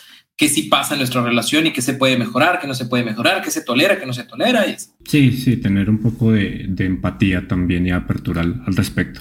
qué 0.42 0.48
sí 0.48 0.64
pasa 0.64 0.94
en 0.94 0.98
nuestra 0.98 1.22
relación 1.22 1.68
y 1.68 1.72
qué 1.72 1.80
se 1.80 1.94
puede 1.94 2.18
mejorar, 2.18 2.58
qué 2.60 2.66
no 2.66 2.74
se 2.74 2.86
puede 2.86 3.04
mejorar, 3.04 3.42
qué 3.42 3.52
se 3.52 3.62
tolera, 3.62 4.00
qué 4.00 4.06
no 4.06 4.12
se 4.12 4.24
tolera. 4.24 4.66
Y 4.66 4.74
sí, 5.04 5.30
sí, 5.30 5.56
tener 5.56 5.88
un 5.88 5.98
poco 5.98 6.32
de, 6.32 6.66
de 6.68 6.84
empatía 6.84 7.46
también 7.46 7.86
y 7.86 7.92
apertura 7.92 8.40
al, 8.40 8.60
al, 8.66 8.74
respecto. 8.74 9.20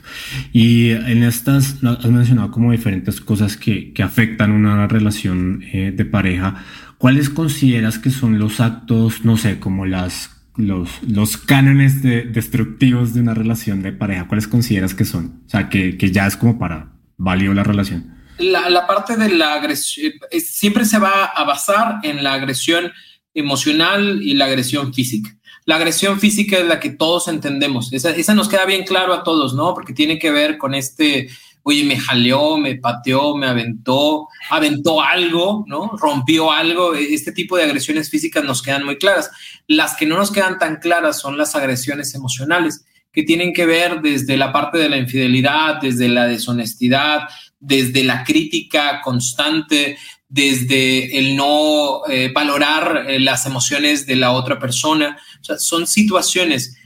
Y 0.52 0.90
en 0.90 1.22
estas 1.22 1.78
has 1.84 2.10
mencionado 2.10 2.50
como 2.50 2.72
diferentes 2.72 3.22
cosas 3.22 3.56
que, 3.56 3.94
que 3.94 4.02
afectan 4.02 4.52
una 4.52 4.88
relación 4.88 5.64
eh, 5.72 5.94
de 5.96 6.06
pareja. 6.06 6.56
¿Cuáles 6.98 7.30
consideras 7.30 8.00
que 8.00 8.10
son 8.10 8.40
los 8.40 8.60
actos, 8.60 9.24
no 9.24 9.38
sé, 9.38 9.60
como 9.60 9.86
las 9.86 10.32
los, 10.56 10.90
los 11.08 11.38
cánones 11.38 12.02
de, 12.02 12.24
destructivos 12.24 13.14
de 13.14 13.22
una 13.22 13.36
relación 13.36 13.84
de 13.84 13.92
pareja? 13.92 14.28
¿Cuáles 14.28 14.48
consideras 14.48 14.96
que 14.96 15.06
son? 15.06 15.44
O 15.46 15.50
sea, 15.50 15.70
que, 15.70 16.00
que 16.00 16.12
ya 16.12 16.26
es 16.26 16.36
como 16.36 16.58
para 16.58 16.94
válido 17.16 17.54
la 17.54 17.64
relación 17.64 18.21
la, 18.42 18.88
parte 18.88 19.16
de 19.16 19.30
la 19.30 19.54
agresión 19.54 20.14
siempre 20.40 20.86
se 20.86 21.00
va 21.00 21.26
a 21.26 21.44
basar 21.44 22.00
en 22.04 22.24
la 22.24 22.34
agresión 22.34 22.92
emocional 23.34 24.22
y 24.22 24.34
la 24.34 24.46
agresión 24.46 24.94
física. 24.94 25.38
La 25.66 25.76
agresión 25.76 26.20
física 26.20 26.58
es 26.58 26.66
la 26.66 26.80
que 26.80 26.90
todos 26.90 27.28
entendemos. 27.28 27.94
Esa, 27.94 28.10
esa 28.12 28.34
nos 28.34 28.50
queda 28.50 28.66
bien 28.66 28.84
claro 28.84 29.14
a 29.14 29.24
todos, 29.24 29.54
¿no? 29.54 29.74
Porque 29.74 29.94
tiene 29.94 30.18
que 30.18 30.32
ver 30.32 30.58
con 30.58 30.74
este, 30.74 31.30
oye, 31.64 31.84
me 31.84 31.98
jaleó, 31.98 32.58
me 32.58 32.76
pateó, 32.76 33.36
me 33.36 33.48
aventó, 33.48 34.28
aventó 34.50 35.02
algo, 35.02 35.64
¿no? 35.68 35.92
Rompió 35.98 36.52
algo. 36.52 36.96
Este 36.96 37.32
tipo 37.32 37.58
de 37.58 37.64
agresiones 37.64 38.10
físicas 38.10 38.44
nos 38.44 38.62
quedan 38.62 38.86
muy 38.86 38.98
claras. 38.98 39.30
Las 39.68 39.96
que 39.96 40.06
no 40.06 40.18
nos 40.18 40.32
quedan 40.32 40.58
tan 40.58 40.78
claras 40.78 41.20
son 41.20 41.38
las 41.38 41.56
agresiones 41.56 42.16
emocionales, 42.16 42.84
que 43.12 43.24
tienen 43.24 43.54
que 43.54 43.66
ver 43.66 44.02
desde 44.02 44.38
la 44.38 44.52
parte 44.52 44.78
de 44.78 44.90
la 44.90 44.98
infidelidad, 44.98 45.82
desde 45.82 46.08
la 46.08 46.28
deshonestidad, 46.28 47.28
desde 47.60 48.04
la 48.04 48.24
crítica 48.24 49.02
constante, 49.02 49.98
desde 50.28 51.18
el 51.18 51.36
no 51.36 52.02
eh, 52.10 52.32
valorar 52.34 53.06
eh, 53.08 53.20
las 53.20 53.46
emociones 53.46 54.06
de 54.06 54.16
la 54.16 54.32
otra 54.32 54.60
persona. 54.60 55.18
O 55.42 55.44
sea, 55.44 55.58
son 55.58 55.88
situaciones 55.88 56.78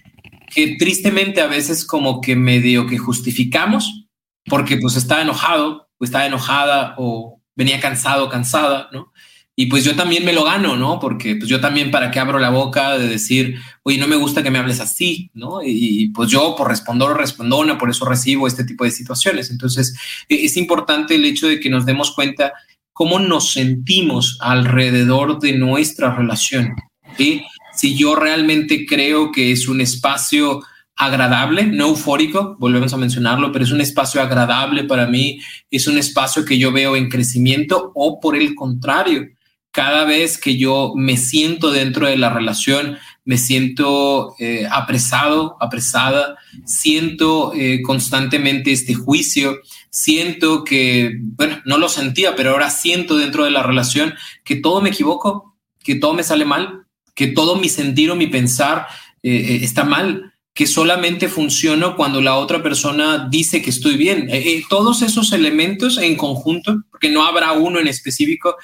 que 0.53 0.75
tristemente 0.77 1.41
a 1.41 1.47
veces 1.47 1.85
como 1.85 2.21
que 2.21 2.35
medio 2.35 2.87
que 2.87 2.97
justificamos 2.97 4.05
porque 4.45 4.77
pues 4.77 4.95
estaba 4.95 5.21
enojado, 5.21 5.89
o 5.97 6.05
estaba 6.05 6.25
enojada 6.25 6.95
o 6.97 7.41
venía 7.55 7.79
cansado, 7.79 8.29
cansada, 8.29 8.89
¿no? 8.91 9.11
Y 9.57 9.67
pues 9.67 9.85
yo 9.85 9.95
también 9.95 10.25
me 10.25 10.33
lo 10.33 10.43
gano, 10.43 10.75
¿no? 10.75 10.99
Porque 10.99 11.37
pues 11.37 11.49
yo 11.49 11.61
también 11.61 11.89
para 11.89 12.11
qué 12.11 12.19
abro 12.19 12.39
la 12.39 12.49
boca 12.49 12.97
de 12.97 13.07
decir, 13.07 13.55
oye, 13.83 13.97
no 13.97 14.07
me 14.07 14.17
gusta 14.17 14.43
que 14.43 14.51
me 14.51 14.59
hables 14.59 14.81
así, 14.81 15.31
¿no? 15.33 15.61
Y, 15.63 16.09
pues 16.09 16.29
yo 16.29 16.55
por 16.57 16.67
responder 16.67 17.09
o 17.09 17.13
respondona, 17.13 17.77
por 17.77 17.89
eso 17.89 18.03
recibo 18.05 18.47
este 18.47 18.65
tipo 18.65 18.83
de 18.83 18.91
situaciones. 18.91 19.49
Entonces 19.49 19.95
e, 20.27 20.43
es 20.45 20.57
importante 20.57 21.15
el 21.15 21.23
hecho 21.23 21.47
de 21.47 21.61
que 21.61 21.69
nos 21.69 21.85
demos 21.85 22.11
cuenta 22.11 22.51
cómo 22.91 23.19
nos 23.19 23.53
sentimos 23.53 24.37
alrededor 24.41 25.39
de 25.39 25.53
nuestra 25.53 26.13
relación. 26.13 26.75
¿sí? 27.17 27.41
Si 27.73 27.95
yo 27.95 28.15
realmente 28.15 28.85
creo 28.85 29.31
que 29.31 29.51
es 29.51 29.69
un 29.69 29.79
espacio 29.79 30.63
agradable, 30.97 31.65
no 31.65 31.87
eufórico, 31.87 32.55
volvemos 32.59 32.93
a 32.93 32.97
mencionarlo, 32.97 33.51
pero 33.51 33.65
es 33.65 33.71
un 33.71 33.81
espacio 33.81 34.21
agradable 34.21 34.85
para 34.85 35.07
mí, 35.07 35.39
es 35.69 35.87
un 35.87 35.97
espacio 35.97 36.45
que 36.45 36.57
yo 36.57 36.71
veo 36.71 36.95
en 36.95 37.09
crecimiento 37.09 37.91
o 37.95 38.19
por 38.19 38.35
el 38.35 38.55
contrario, 38.55 39.27
cada 39.75 40.05
vez 40.05 40.37
que 40.37 40.55
yo 40.55 40.93
me 40.95 41.17
siento 41.17 41.69
dentro 41.69 42.07
de 42.07 42.15
la 42.15 42.29
relación, 42.29 42.97
me 43.25 43.37
siento 43.37 44.33
eh, 44.39 44.65
apresado, 44.71 45.57
apresada, 45.59 46.37
siento 46.63 47.51
eh, 47.53 47.81
constantemente 47.81 48.71
este 48.71 48.93
juicio, 48.93 49.57
siento 49.89 50.63
que, 50.63 51.17
bueno, 51.19 51.61
no 51.65 51.77
lo 51.77 51.89
sentía, 51.89 52.37
pero 52.37 52.51
ahora 52.51 52.69
siento 52.69 53.17
dentro 53.17 53.43
de 53.43 53.51
la 53.51 53.63
relación 53.63 54.13
que 54.45 54.55
todo 54.55 54.79
me 54.79 54.91
equivoco, 54.91 55.57
que 55.83 55.95
todo 55.95 56.13
me 56.13 56.23
sale 56.23 56.45
mal, 56.45 56.85
que 57.13 57.27
todo 57.27 57.57
mi 57.57 57.67
sentir 57.67 58.09
o 58.11 58.15
mi 58.15 58.27
pensar 58.27 58.87
eh, 59.23 59.59
está 59.61 59.83
mal, 59.83 60.31
que 60.53 60.67
solamente 60.67 61.27
funciono 61.27 61.97
cuando 61.97 62.21
la 62.21 62.37
otra 62.37 62.63
persona 62.63 63.27
dice 63.29 63.61
que 63.61 63.71
estoy 63.71 63.97
bien. 63.97 64.29
todos 64.69 65.01
esos 65.01 65.33
elementos 65.33 65.97
en 65.97 66.15
conjunto, 66.15 66.81
porque 66.89 67.09
no 67.09 67.25
habrá 67.25 67.51
uno 67.51 67.77
en 67.77 67.89
específico, 67.89 68.55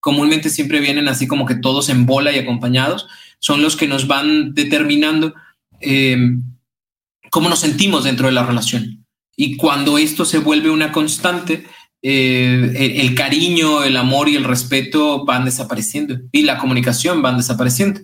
comúnmente 0.00 0.50
siempre 0.50 0.80
vienen 0.80 1.08
así 1.08 1.26
como 1.26 1.46
que 1.46 1.54
todos 1.54 1.88
en 1.88 2.06
bola 2.06 2.32
y 2.32 2.38
acompañados, 2.38 3.06
son 3.38 3.62
los 3.62 3.76
que 3.76 3.88
nos 3.88 4.06
van 4.06 4.54
determinando 4.54 5.34
eh, 5.80 6.18
cómo 7.30 7.48
nos 7.48 7.60
sentimos 7.60 8.04
dentro 8.04 8.26
de 8.26 8.32
la 8.32 8.44
relación. 8.44 9.06
Y 9.36 9.56
cuando 9.56 9.96
esto 9.96 10.24
se 10.24 10.38
vuelve 10.38 10.70
una 10.70 10.92
constante, 10.92 11.66
eh, 12.02 12.98
el, 13.00 13.14
cariño, 13.14 13.82
el 13.82 13.96
amor 13.96 14.28
y 14.28 14.36
el 14.36 14.44
respeto 14.44 15.24
van 15.24 15.44
desapareciendo 15.44 16.18
y 16.32 16.42
la 16.42 16.58
comunicación 16.58 17.22
van 17.22 17.36
desapareciendo. 17.36 18.00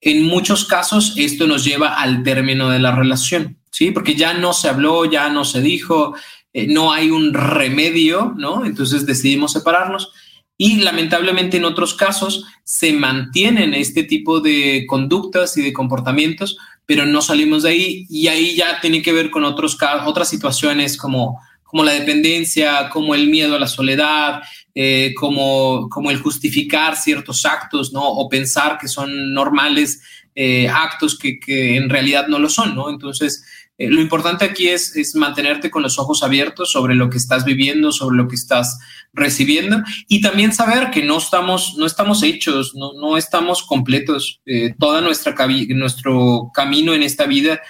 En 0.00 0.24
muchos 0.24 0.64
casos 0.64 1.14
esto 1.16 1.46
nos 1.46 1.64
lleva 1.64 2.00
al 2.00 2.22
término 2.22 2.68
de 2.70 2.78
la 2.78 2.92
relación, 2.92 3.58
¿sí? 3.70 3.90
Porque 3.90 4.14
ya 4.14 4.34
no 4.34 4.52
se 4.52 4.68
habló, 4.68 5.04
ya 5.04 5.28
no 5.28 5.44
se 5.44 5.60
dijo, 5.60 6.14
eh, 6.52 6.66
no 6.68 6.92
hay 6.92 7.10
un 7.10 7.34
remedio, 7.34 8.34
¿no? 8.36 8.64
Entonces 8.64 9.06
decidimos 9.06 9.52
separarnos 9.52 10.12
y 10.60 10.80
lamentablemente 10.80 11.56
en 11.56 11.64
otros 11.64 11.94
casos 11.94 12.44
se 12.64 12.92
mantienen 12.92 13.72
este 13.72 14.02
tipo 14.02 14.40
de 14.40 14.84
conductas 14.88 15.56
y 15.56 15.62
de 15.62 15.72
comportamientos, 15.72 16.58
pero 16.84 17.06
no 17.06 17.22
salimos 17.22 17.62
de 17.62 17.70
ahí 17.70 18.06
y 18.10 18.26
ahí 18.26 18.56
ya 18.56 18.80
tiene 18.80 19.00
que 19.00 19.12
ver 19.12 19.30
con 19.30 19.44
otros, 19.44 19.78
otras 20.04 20.28
situaciones 20.28 20.96
como, 20.96 21.40
como 21.62 21.84
la 21.84 21.92
dependencia, 21.92 22.88
como 22.90 23.14
el 23.14 23.28
miedo 23.28 23.54
a 23.54 23.60
la 23.60 23.68
soledad, 23.68 24.40
eh, 24.74 25.14
como, 25.16 25.88
como 25.88 26.10
el 26.10 26.18
justificar 26.18 26.96
ciertos 26.96 27.46
actos, 27.46 27.92
¿no? 27.92 28.02
O 28.02 28.28
pensar 28.28 28.78
que 28.78 28.88
son 28.88 29.32
normales 29.32 30.02
eh, 30.34 30.68
actos 30.68 31.16
que, 31.16 31.38
que, 31.38 31.76
en 31.76 31.88
realidad 31.88 32.26
no 32.26 32.38
lo 32.38 32.48
son, 32.48 32.74
¿no? 32.74 32.90
Entonces, 32.90 33.44
eh, 33.78 33.88
lo 33.88 34.00
importante 34.00 34.44
aquí 34.44 34.68
es, 34.68 35.14
mantenerte 35.14 35.70
con 35.70 35.82
los 35.82 35.98
ojos 35.98 36.24
abiertos 36.24 36.72
sobre 36.72 36.96
lo 36.96 37.08
que 37.08 37.16
estás 37.16 37.44
viviendo, 37.44 37.92
sobre 37.92 38.16
lo 38.16 38.26
que 38.26 38.34
estás 38.34 38.78
recibiendo 39.12 39.82
y 40.08 40.20
también 40.20 40.52
saber 40.52 40.90
que 40.90 41.04
no 41.04 41.18
estamos, 41.18 41.76
no 41.78 41.86
estamos 41.86 42.24
hechos, 42.24 42.74
no, 42.74 42.92
no 42.94 43.16
estamos 43.16 43.62
completos. 43.62 44.40
Eh, 44.44 44.74
toda 44.78 45.00
nuestra 45.00 45.34
nuestro 45.68 46.50
camino 46.52 46.92
en 46.92 47.04
esta 47.04 47.26
vida 47.26 47.60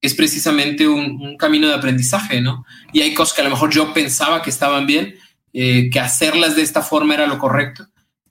es 0.00 0.14
precisamente 0.14 0.88
un, 0.88 1.36
camino 1.36 1.68
de 1.68 1.74
aprendizaje, 1.74 2.40
¿no? 2.40 2.64
Y 2.92 3.02
hay 3.02 3.12
cosas 3.14 3.34
que 3.34 3.40
a 3.42 3.44
lo 3.44 3.50
mejor 3.50 3.70
yo 3.70 3.92
pensaba 3.92 4.42
que 4.42 4.50
estaban 4.50 4.86
bien, 4.86 5.16
eh, 5.52 5.90
que 5.90 6.00
hacerlas 6.00 6.56
de 6.56 6.62
esta 6.62 6.82
forma 6.82 7.14
era 7.14 7.26
lo 7.26 7.38
correcto, 7.38 7.86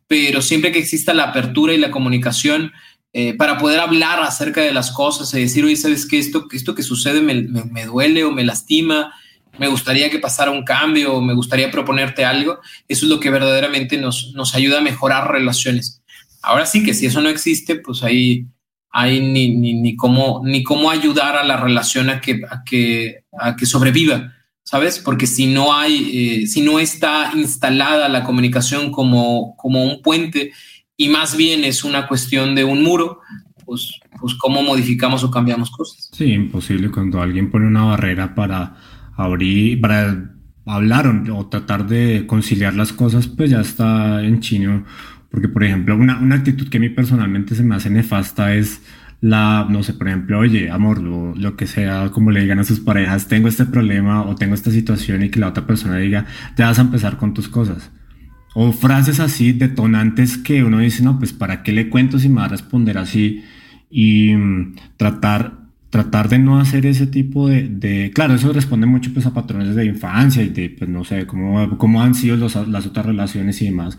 pero 0.08 0.42
siempre 0.42 0.72
que 0.72 0.80
exista 0.80 1.14
la 1.14 1.26
apertura 1.26 1.74
y 1.74 1.78
la 1.78 1.92
comunicación, 1.92 2.72
eh, 3.20 3.34
para 3.34 3.58
poder 3.58 3.80
hablar 3.80 4.22
acerca 4.22 4.62
de 4.62 4.72
las 4.72 4.92
cosas 4.92 5.34
y 5.34 5.40
decir, 5.40 5.66
oye, 5.66 5.76
¿sabes 5.76 6.06
qué? 6.06 6.20
Esto, 6.20 6.46
esto 6.52 6.76
que 6.76 6.84
sucede 6.84 7.20
me, 7.20 7.34
me, 7.34 7.86
duele 7.86 8.24
o 8.24 8.32
me 8.32 8.46
lastima, 8.46 9.12
me 9.58 9.68
gustaría 9.68 10.12
que 10.12 10.20
pasara 10.20 10.52
un 10.52 10.64
cambio 10.64 11.16
o 11.16 11.22
me 11.22 11.34
gustaría 11.34 11.72
proponerte 11.72 12.24
algo. 12.24 12.60
Eso 12.88 13.08
es 13.08 13.10
lo 13.10 13.20
que 13.20 13.32
verdaderamente 13.32 13.98
nos, 13.98 14.34
nos 14.36 14.54
ayuda 14.54 14.78
a 14.78 14.82
mejorar 14.82 15.32
relaciones. 15.32 16.04
Ahora 16.44 16.68
sí 16.68 16.84
que 16.84 16.94
si 16.94 17.08
eso 17.08 17.20
no 17.20 17.30
existe, 17.30 17.78
pues 17.78 18.04
ahí 18.04 18.46
hay 18.92 19.20
ni, 19.20 19.50
ni, 19.56 19.96
cómo, 19.96 20.44
ni 20.46 20.62
cómo 20.62 20.92
ayudar 20.92 21.38
a 21.38 21.44
la 21.44 21.58
relación 21.58 22.12
a 22.12 22.22
que, 22.22 22.42
a 22.48 22.64
que, 22.64 23.24
a 23.40 23.56
que 23.56 23.66
sobreviva, 23.66 24.32
¿sabes? 24.62 25.00
Porque 25.00 25.26
si 25.26 25.48
no 25.48 25.74
hay, 25.76 26.44
eh, 26.44 26.46
si 26.46 26.62
no 26.62 26.78
está 26.78 27.32
instalada 27.34 28.10
la 28.10 28.24
comunicación 28.24 28.92
como, 28.92 29.56
como 29.58 29.84
un 29.84 30.04
puente 30.04 30.52
y 30.98 31.10
más 31.10 31.38
bien 31.38 31.64
es 31.64 31.84
una 31.84 32.08
cuestión 32.08 32.56
de 32.56 32.64
un 32.64 32.84
muro, 32.84 33.22
pues, 33.66 34.00
pues 34.20 34.34
cómo 34.34 34.64
modificamos 34.64 35.24
o 35.24 35.30
cambiamos 35.30 35.70
cosas. 35.70 36.10
Sí, 36.12 36.26
imposible 36.34 36.90
cuando 36.90 37.22
alguien 37.22 37.52
pone 37.52 37.68
una 37.68 37.84
barrera 37.84 38.34
para 38.34 38.76
abrir, 39.16 39.80
para 39.80 40.34
hablar 40.66 41.08
o, 41.08 41.46
tratar 41.48 41.88
de 41.88 42.26
conciliar 42.26 42.74
las 42.74 42.94
cosas, 42.94 43.28
pues 43.28 43.52
ya 43.52 43.62
está 43.62 44.24
en 44.24 44.40
chino. 44.40 44.86
Porque, 45.30 45.48
por 45.48 45.64
ejemplo, 45.64 45.96
una, 45.96 46.18
una, 46.18 46.36
actitud 46.36 46.68
que 46.70 46.78
a 46.78 46.80
mí 46.80 46.90
personalmente 46.90 47.54
se 47.54 47.64
me 47.64 47.76
hace 47.76 47.90
nefasta 47.90 48.56
es 48.56 48.82
la, 49.22 49.68
no 49.70 49.84
sé, 49.84 49.94
por 49.94 50.08
ejemplo, 50.08 50.40
oye, 50.40 50.72
amor, 50.72 51.02
lo, 51.02 51.36
lo, 51.36 51.56
que 51.56 51.68
sea, 51.68 52.10
como 52.12 52.32
le 52.32 52.42
digan 52.42 52.60
a 52.60 52.64
sus 52.64 52.80
parejas, 52.80 53.28
tengo 53.28 53.48
este 53.48 53.66
problema 53.66 54.24
o 54.24 54.36
tengo 54.36 54.56
esta 54.56 54.72
situación 54.72 55.24
y 55.24 55.30
que 55.30 55.40
la 55.40 55.50
otra 55.50 55.68
persona 55.68 55.98
diga, 55.98 56.26
ya 56.56 56.68
vas 56.68 56.80
a 56.80 56.84
empezar 56.84 57.18
con 57.18 57.34
tus 57.34 57.50
cosas. 57.50 57.92
O 58.54 58.72
frases 58.72 59.20
así 59.20 59.54
detonantes 59.54 60.38
que 60.38 60.64
uno 60.64 60.80
dice, 60.80 61.04
no, 61.04 61.20
pues 61.20 61.34
para 61.34 61.64
qué 61.64 61.72
le 61.72 61.90
cuento 61.90 62.18
si 62.20 62.30
me 62.30 62.38
va 62.38 62.46
a 62.46 62.50
responder 62.50 62.98
así 62.98 63.44
y 63.90 64.34
mm, 64.36 64.76
tratar, 64.98 65.54
tratar 65.90 66.30
de 66.30 66.40
no 66.40 66.60
hacer 66.60 66.86
ese 66.86 67.08
tipo 67.08 67.48
de, 67.48 68.12
claro, 68.14 68.34
eso 68.34 68.52
responde 68.54 68.88
mucho 68.88 69.14
pues 69.14 69.26
a 69.26 69.34
patrones 69.34 69.76
de 69.76 69.86
infancia 69.86 70.44
y 70.44 70.50
de, 70.50 70.70
pues 70.70 70.90
no 70.90 71.04
sé, 71.04 71.28
cómo, 71.28 71.78
cómo 71.78 72.02
han 72.02 72.16
sido 72.16 72.36
las 72.38 72.86
otras 72.86 73.06
relaciones 73.06 73.62
y 73.62 73.66
demás. 73.66 73.98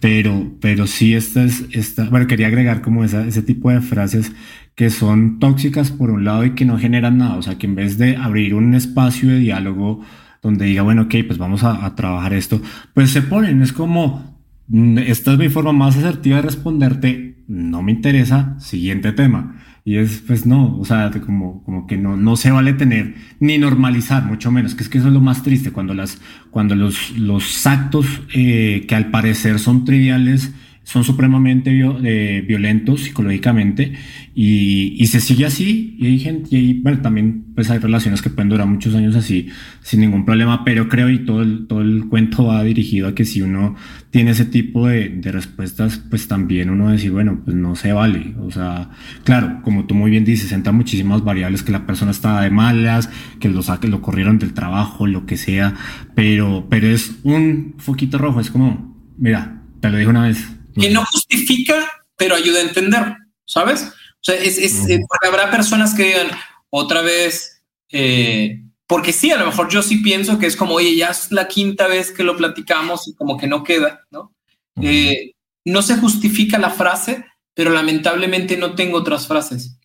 Pero, 0.00 0.56
pero 0.60 0.86
sí, 0.86 1.14
esta 1.14 1.44
es, 1.44 1.66
esta, 1.72 2.08
bueno, 2.08 2.26
quería 2.26 2.46
agregar 2.46 2.80
como 2.80 3.04
esa, 3.04 3.26
ese 3.26 3.42
tipo 3.42 3.70
de 3.70 3.82
frases 3.82 4.32
que 4.74 4.88
son 4.88 5.38
tóxicas 5.38 5.90
por 5.90 6.10
un 6.10 6.24
lado 6.24 6.44
y 6.46 6.54
que 6.54 6.64
no 6.64 6.78
generan 6.78 7.18
nada. 7.18 7.36
O 7.36 7.42
sea, 7.42 7.58
que 7.58 7.66
en 7.66 7.74
vez 7.74 7.98
de 7.98 8.16
abrir 8.16 8.54
un 8.54 8.74
espacio 8.74 9.28
de 9.28 9.38
diálogo 9.38 10.00
donde 10.42 10.66
diga, 10.66 10.82
bueno, 10.82 11.02
ok, 11.02 11.14
pues 11.26 11.38
vamos 11.38 11.64
a, 11.64 11.94
trabajar 11.94 12.32
esto, 12.32 12.60
pues 12.94 13.10
se 13.10 13.22
ponen, 13.22 13.62
es 13.62 13.72
como, 13.72 14.38
mm, 14.68 14.98
esta 14.98 15.32
es 15.32 15.38
mi 15.38 15.48
forma 15.48 15.72
más 15.72 15.96
asertiva 15.96 16.36
de 16.36 16.42
responderte, 16.42 17.44
no 17.48 17.82
me 17.82 17.92
interesa, 17.92 18.56
siguiente 18.58 19.12
tema. 19.12 19.56
Y 19.84 19.96
es, 19.96 20.22
pues 20.26 20.44
no, 20.44 20.78
o 20.78 20.84
sea, 20.84 21.10
como, 21.24 21.64
como 21.64 21.86
que 21.86 21.96
no, 21.96 22.16
no 22.16 22.36
se 22.36 22.50
vale 22.50 22.74
tener 22.74 23.14
ni 23.40 23.58
normalizar, 23.58 24.24
mucho 24.24 24.50
menos, 24.50 24.74
que 24.74 24.82
es 24.82 24.88
que 24.88 24.98
eso 24.98 25.08
es 25.08 25.14
lo 25.14 25.20
más 25.20 25.42
triste, 25.42 25.72
cuando, 25.72 25.94
las, 25.94 26.20
cuando 26.50 26.74
los, 26.74 27.16
los 27.18 27.66
actos 27.66 28.06
eh, 28.34 28.84
que 28.86 28.94
al 28.94 29.10
parecer 29.10 29.58
son 29.58 29.84
triviales, 29.84 30.52
son 30.90 31.04
supremamente 31.04 31.70
eh, 32.02 32.44
violentos 32.44 33.02
psicológicamente 33.02 33.92
y, 34.34 34.96
y, 35.00 35.06
se 35.06 35.20
sigue 35.20 35.46
así. 35.46 35.96
Y 36.00 36.06
hay 36.06 36.18
gente 36.18 36.56
y 36.56 36.80
bueno 36.80 37.00
también 37.00 37.44
pues 37.54 37.70
hay 37.70 37.78
relaciones 37.78 38.22
que 38.22 38.30
pueden 38.30 38.48
durar 38.48 38.66
muchos 38.66 38.96
años 38.96 39.14
así 39.14 39.48
sin 39.82 40.00
ningún 40.00 40.24
problema 40.24 40.64
pero 40.64 40.88
creo 40.88 41.08
y 41.08 41.24
todo 41.24 41.42
el, 41.42 41.68
todo 41.68 41.80
el 41.80 42.06
cuento 42.08 42.46
va 42.46 42.64
dirigido 42.64 43.06
a 43.06 43.14
que 43.14 43.24
si 43.24 43.40
uno 43.40 43.76
tiene 44.10 44.32
ese 44.32 44.46
tipo 44.46 44.88
de, 44.88 45.10
de 45.10 45.30
respuestas 45.30 45.98
pues 45.98 46.26
también 46.26 46.70
uno 46.70 46.90
decir 46.90 47.12
bueno 47.12 47.40
pues 47.44 47.54
no 47.54 47.76
se 47.76 47.92
vale 47.92 48.34
o 48.40 48.50
sea 48.50 48.90
claro 49.22 49.60
como 49.62 49.84
tú 49.84 49.94
muy 49.94 50.10
bien 50.10 50.24
dices 50.24 50.50
entran 50.50 50.74
muchísimas 50.74 51.22
variables 51.22 51.62
que 51.62 51.70
la 51.70 51.86
persona 51.86 52.10
estaba 52.10 52.42
de 52.42 52.50
malas 52.50 53.10
que 53.38 53.48
lo 53.48 53.62
saque 53.62 53.86
lo 53.86 54.02
corrieron 54.02 54.38
del 54.38 54.54
trabajo 54.54 55.06
lo 55.06 55.24
que 55.26 55.36
sea 55.36 55.74
pero 56.16 56.66
pero 56.68 56.88
es 56.88 57.20
un 57.22 57.74
foquito 57.78 58.18
rojo 58.18 58.40
es 58.40 58.50
como 58.50 58.96
mira 59.18 59.62
te 59.80 59.90
lo 59.90 59.98
dije 59.98 60.10
una 60.10 60.26
vez 60.26 60.59
que 60.74 60.90
no 60.90 61.04
justifica, 61.04 61.90
pero 62.16 62.34
ayuda 62.34 62.58
a 62.58 62.62
entender, 62.62 63.16
¿sabes? 63.44 63.82
O 63.82 64.22
sea, 64.22 64.36
es, 64.36 64.58
es 64.58 64.88
eh, 64.88 65.00
habrá 65.26 65.50
personas 65.50 65.94
que 65.94 66.04
digan 66.04 66.28
otra 66.68 67.00
vez, 67.00 67.62
eh, 67.90 68.62
porque 68.86 69.12
sí, 69.12 69.30
a 69.30 69.38
lo 69.38 69.46
mejor 69.46 69.68
yo 69.70 69.82
sí 69.82 69.98
pienso 69.98 70.38
que 70.38 70.46
es 70.46 70.56
como, 70.56 70.74
oye, 70.74 70.94
ya 70.96 71.08
es 71.08 71.32
la 71.32 71.48
quinta 71.48 71.86
vez 71.86 72.10
que 72.10 72.24
lo 72.24 72.36
platicamos 72.36 73.08
y 73.08 73.14
como 73.14 73.36
que 73.36 73.46
no 73.46 73.64
queda, 73.64 74.06
¿no? 74.10 74.34
Eh, 74.82 75.32
no 75.64 75.82
se 75.82 75.96
justifica 75.96 76.58
la 76.58 76.70
frase, 76.70 77.24
pero 77.54 77.70
lamentablemente 77.70 78.56
no 78.56 78.74
tengo 78.74 78.98
otras 78.98 79.26
frases, 79.26 79.78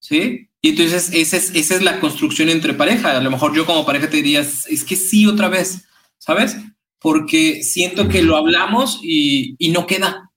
¿sí? 0.00 0.48
Y 0.60 0.70
entonces 0.70 1.10
esa 1.12 1.36
es, 1.36 1.54
esa 1.54 1.74
es 1.74 1.82
la 1.82 2.00
construcción 2.00 2.48
entre 2.48 2.74
pareja. 2.74 3.16
A 3.16 3.20
lo 3.20 3.30
mejor 3.30 3.54
yo 3.54 3.66
como 3.66 3.84
pareja 3.84 4.08
te 4.08 4.16
diría, 4.16 4.40
es 4.40 4.84
que 4.84 4.96
sí 4.96 5.26
otra 5.26 5.48
vez, 5.48 5.84
¿sabes? 6.18 6.56
Porque 7.04 7.62
siento 7.62 8.08
que 8.08 8.22
lo 8.22 8.34
hablamos 8.34 8.98
y, 9.02 9.58
no 9.68 9.86
queda. 9.86 10.30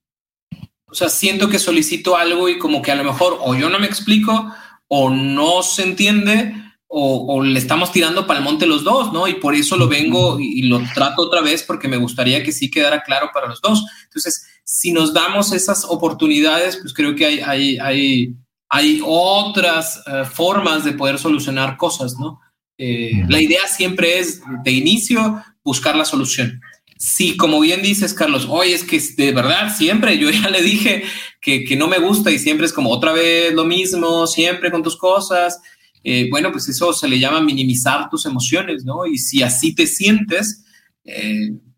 O 0.84 0.94
sea, 0.94 1.08
siento 1.08 1.48
que 1.48 1.58
solicito 1.58 2.14
algo 2.14 2.46
y 2.50 2.58
como 2.58 2.82
que 2.82 2.92
a 2.92 2.94
lo 2.94 3.04
mejor 3.04 3.38
o 3.40 3.54
yo 3.54 3.70
no 3.70 3.78
me 3.78 3.86
explico 3.86 4.52
o 4.86 5.08
no 5.08 5.62
se 5.62 5.84
entiende 5.84 6.54
o, 6.86 7.42
le 7.42 7.58
estamos 7.58 7.90
tirando 7.90 8.26
para 8.26 8.40
el 8.40 8.44
monte 8.44 8.66
los 8.66 8.84
dos, 8.84 9.14
¿no? 9.14 9.26
Y 9.26 9.36
por 9.36 9.54
eso 9.54 9.78
lo 9.78 9.88
vengo 9.88 10.38
y, 10.38 10.60
lo 10.64 10.82
trato 10.92 11.22
otra 11.22 11.40
vez 11.40 11.62
porque 11.62 11.88
me 11.88 11.96
gustaría 11.96 12.42
que 12.42 12.52
sí 12.52 12.70
quedara 12.70 13.02
claro 13.02 13.30
para 13.32 13.48
los 13.48 13.62
dos. 13.62 13.86
Entonces, 14.04 14.46
si 14.62 14.92
nos 14.92 15.14
damos 15.14 15.52
esas 15.52 15.86
oportunidades, 15.86 16.76
pues 16.76 16.92
creo 16.92 17.16
que 17.16 17.24
hay, 17.24 17.40
hay, 17.40 17.78
hay, 17.78 18.34
hay 18.68 19.00
otras 19.02 20.02
eh, 20.06 20.24
formas 20.30 20.84
de 20.84 20.92
poder 20.92 21.18
solucionar 21.18 21.78
cosas, 21.78 22.18
¿no? 22.18 22.42
Eh, 22.76 23.24
la 23.26 23.40
idea 23.40 23.66
siempre 23.66 24.18
es, 24.18 24.40
de 24.62 24.70
inicio, 24.70 25.42
buscar 25.68 25.94
la 25.94 26.04
solución. 26.04 26.60
Si, 26.96 27.36
como 27.36 27.60
bien 27.60 27.80
dices, 27.82 28.12
Carlos, 28.12 28.46
oye, 28.48 28.74
es 28.74 28.82
que 28.82 29.00
de 29.16 29.32
verdad 29.32 29.76
siempre, 29.76 30.18
yo 30.18 30.30
ya 30.30 30.50
le 30.50 30.62
dije 30.62 31.04
que, 31.40 31.64
que 31.64 31.76
no 31.76 31.86
me 31.86 31.98
gusta 31.98 32.30
y 32.30 32.38
siempre 32.38 32.66
es 32.66 32.72
como 32.72 32.90
otra 32.90 33.12
vez 33.12 33.54
lo 33.54 33.64
mismo, 33.64 34.26
siempre 34.26 34.70
con 34.70 34.82
tus 34.82 34.96
cosas, 34.96 35.60
eh, 36.04 36.28
bueno, 36.30 36.50
pues 36.52 36.68
eso 36.68 36.92
se 36.92 37.08
le 37.08 37.18
llama 37.18 37.40
minimizar 37.40 38.08
tus 38.08 38.24
emociones, 38.26 38.84
¿no? 38.84 39.06
Y 39.06 39.18
si 39.18 39.42
así 39.42 39.74
te 39.74 39.86
sientes, 39.86 40.64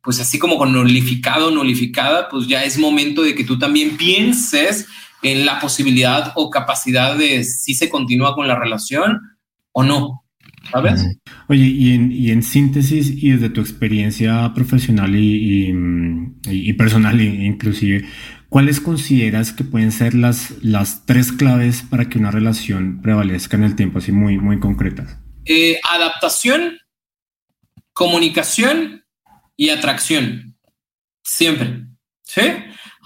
pues 0.02 0.20
así 0.20 0.38
como 0.38 0.56
con 0.56 0.72
nulificado, 0.72 1.50
nulificada, 1.50 2.28
pues 2.28 2.46
ya 2.46 2.64
es 2.64 2.78
momento 2.78 3.22
de 3.22 3.34
que 3.34 3.44
tú 3.44 3.58
también 3.58 3.96
pienses 3.96 4.86
en 5.22 5.44
la 5.44 5.60
posibilidad 5.60 6.32
o 6.36 6.50
capacidad 6.50 7.16
de 7.16 7.44
si 7.44 7.74
se 7.74 7.88
continúa 7.88 8.34
con 8.34 8.48
la 8.48 8.58
relación 8.58 9.20
o 9.72 9.82
no. 9.82 10.24
¿Sabes? 10.70 11.18
Oye, 11.48 11.64
y 11.64 12.30
en, 12.30 12.42
síntesis 12.42 13.10
y 13.10 13.30
desde 13.30 13.50
tu 13.50 13.60
experiencia 13.60 14.52
profesional 14.54 15.14
y, 15.16 16.72
personal 16.74 17.20
inclusive, 17.20 18.04
¿cuáles 18.48 18.80
consideras 18.80 19.52
que 19.52 19.64
pueden 19.64 19.90
ser 19.90 20.14
las, 20.14 20.52
las 20.62 21.06
tres 21.06 21.32
claves 21.32 21.82
para 21.82 22.08
que 22.08 22.18
una 22.18 22.30
relación 22.30 23.00
prevalezca 23.02 23.56
en 23.56 23.64
el 23.64 23.76
tiempo, 23.76 23.98
así 23.98 24.12
muy, 24.12 24.38
muy 24.38 24.60
concretas? 24.60 25.18
Eh, 25.44 25.80
adaptación, 25.88 26.78
comunicación 27.92 29.04
y 29.56 29.70
atracción. 29.70 30.56
Siempre. 31.22 31.86
¿Sí? 32.22 32.42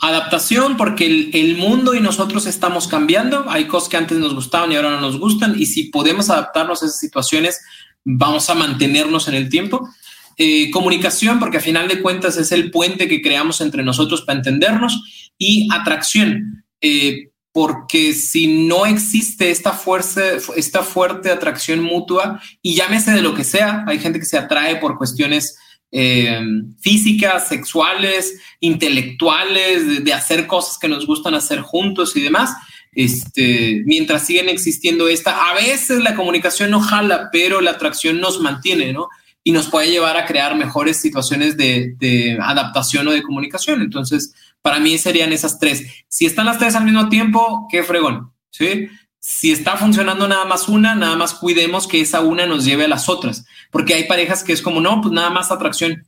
Adaptación 0.01 0.77
porque 0.77 1.31
el, 1.33 1.57
mundo 1.57 1.95
y 1.95 2.01
nosotros 2.01 2.47
estamos 2.47 2.89
cambiando. 2.89 3.47
Hay 3.49 3.67
cosas 3.67 3.89
que 3.89 3.97
antes 3.97 4.19
nos 4.19 4.35
gustaban 4.35 4.73
y 4.73 4.77
ahora 4.77 4.91
no 4.91 5.01
nos 5.01 5.19
gustan. 5.19 5.55
Y 5.59 5.67
si 5.67 5.85
podemos 5.85 6.31
adaptarnos 6.31 6.83
a 6.83 6.87
esas 6.87 6.99
situaciones, 6.99 7.61
vamos 8.05 8.51
a 8.51 8.55
mantenernos 8.55 9.29
en 9.29 9.35
el 9.35 9.49
tiempo. 9.49 9.89
Eh, 10.37 10.71
comunicación 10.73 11.39
porque 11.39 11.59
a 11.59 11.61
final 11.61 11.87
de 11.87 12.03
cuentas 12.03 12.37
es 12.37 12.51
el 12.51 12.73
puente 12.73 13.07
que 13.07 13.23
creamos 13.23 13.61
entre 13.61 13.85
nosotros 13.85 14.23
para 14.23 14.39
entendernos. 14.39 15.31
Y 15.39 15.69
atracción. 15.73 16.65
Eh, 16.81 17.31
porque 17.53 18.15
si 18.15 18.67
no 18.67 18.85
existe 18.85 19.53
esta 19.53 19.73
fuerza, 19.73 20.23
esta 20.57 20.83
fuerte 20.83 21.31
atracción 21.31 21.81
mutua, 21.81 22.43
y 22.61 22.75
llámese 22.75 23.13
de 23.13 23.23
lo 23.23 23.33
que 23.37 23.45
sea, 23.45 23.85
hay 23.87 24.01
gente 24.01 24.19
que 24.19 24.27
se 24.27 24.37
atrae 24.37 24.77
por 24.77 24.99
cuestiones 24.99 25.57
eh, 25.97 26.41
físicas, 26.81 27.47
sexuales, 27.47 28.41
intelectuales, 28.59 30.05
de, 30.05 30.13
hacer 30.13 30.49
cosas 30.49 30.77
que 30.77 30.89
nos 30.89 31.07
gustan 31.07 31.35
hacer 31.35 31.61
juntos 31.61 32.17
y 32.17 32.21
demás. 32.21 32.53
Este, 32.97 33.83
mientras 33.87 34.27
siguen 34.27 34.49
existiendo 34.49 35.07
esta, 35.07 35.51
a 35.51 35.55
veces 35.55 36.01
la 36.03 36.17
comunicación 36.17 36.73
no 36.73 36.81
jala, 36.81 37.29
pero 37.31 37.61
la 37.61 37.73
atracción 37.73 38.21
nos 38.21 38.41
mantiene, 38.41 38.93
¿no? 38.93 39.09
Y 39.45 39.53
nos 39.53 39.69
puede 39.69 39.89
llevar 39.89 40.17
a 40.17 40.27
crear 40.27 40.57
mejores 40.57 40.97
situaciones 40.97 41.57
de, 41.57 41.95
de 41.99 42.39
adaptación 42.43 43.07
o 43.07 43.13
de 43.13 43.23
comunicación. 43.23 43.81
Entonces, 43.81 44.35
para 44.63 44.81
mí 44.81 44.99
serían 44.99 45.33
esas 45.33 45.61
tres. 45.61 45.87
Si 46.09 46.27
están 46.27 46.47
las 46.47 46.59
tres 46.59 46.75
al 46.75 46.87
mismo 46.87 47.09
tiempo, 47.09 47.69
qué 47.71 47.85
fregón, 47.85 48.33
¿sí? 48.51 48.89
Si 49.27 49.53
está 49.53 49.79
funcionando 49.79 50.29
nada 50.29 50.45
más 50.45 50.69
una, 50.69 50.95
nada 50.95 51.17
más 51.17 51.33
cuidemos 51.33 51.89
que 51.89 51.99
esa 52.03 52.21
una 52.21 52.45
nos 52.45 52.63
lleve 52.63 52.85
a 52.85 52.89
las 52.89 53.09
otras, 53.09 53.47
porque 53.71 53.95
hay 53.95 54.05
parejas 54.05 54.45
que 54.45 54.53
es 54.53 54.61
como, 54.61 54.83
no, 54.83 55.01
pues 55.01 55.15
nada 55.15 55.31
más 55.31 55.51
atracción. 55.51 56.05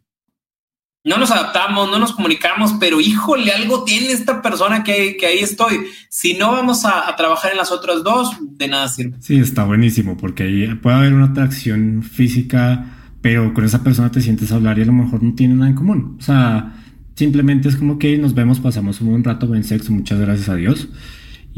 No 1.02 1.16
nos 1.16 1.30
adaptamos, 1.30 1.90
no 1.90 1.98
nos 1.98 2.12
comunicamos, 2.12 2.74
pero 2.78 3.00
híjole, 3.00 3.52
algo 3.52 3.84
tiene 3.84 4.12
esta 4.12 4.42
persona 4.42 4.84
que, 4.84 5.16
que 5.16 5.24
ahí 5.24 5.38
estoy. 5.38 5.86
Si 6.10 6.34
no 6.34 6.52
vamos 6.52 6.84
a, 6.84 7.16
trabajar 7.16 7.52
en 7.52 7.56
las 7.56 7.72
otras 7.72 8.04
dos, 8.04 8.36
de 8.38 8.68
nada 8.68 8.86
sirve. 8.88 9.16
Sí, 9.20 9.38
está 9.38 9.64
buenísimo, 9.64 10.18
porque 10.18 10.42
ahí 10.42 10.74
puede 10.74 10.96
haber 10.96 11.14
una 11.14 11.26
atracción 11.26 12.02
física, 12.02 12.84
pero 13.22 13.54
con 13.54 13.64
esa 13.64 13.82
persona 13.82 14.10
te 14.10 14.20
sientes 14.20 14.52
a 14.52 14.56
hablar 14.56 14.78
y 14.78 14.82
a 14.82 14.86
lo 14.86 14.92
mejor 14.92 15.22
no 15.22 15.34
tienen 15.34 15.60
nada 15.60 15.70
en 15.70 15.76
común. 15.76 16.18
O 16.20 16.22
sea, 16.22 16.74
simplemente 17.14 17.70
es 17.70 17.76
como 17.76 17.98
que 17.98 18.18
nos 18.18 18.34
vemos, 18.34 18.60
pasamos 18.60 19.00
un 19.00 19.08
buen 19.08 19.24
rato 19.24 19.54
en 19.54 19.64
sexo, 19.64 19.90
muchas 19.90 20.20
gracias 20.20 20.50
a 20.50 20.54
Dios 20.54 20.90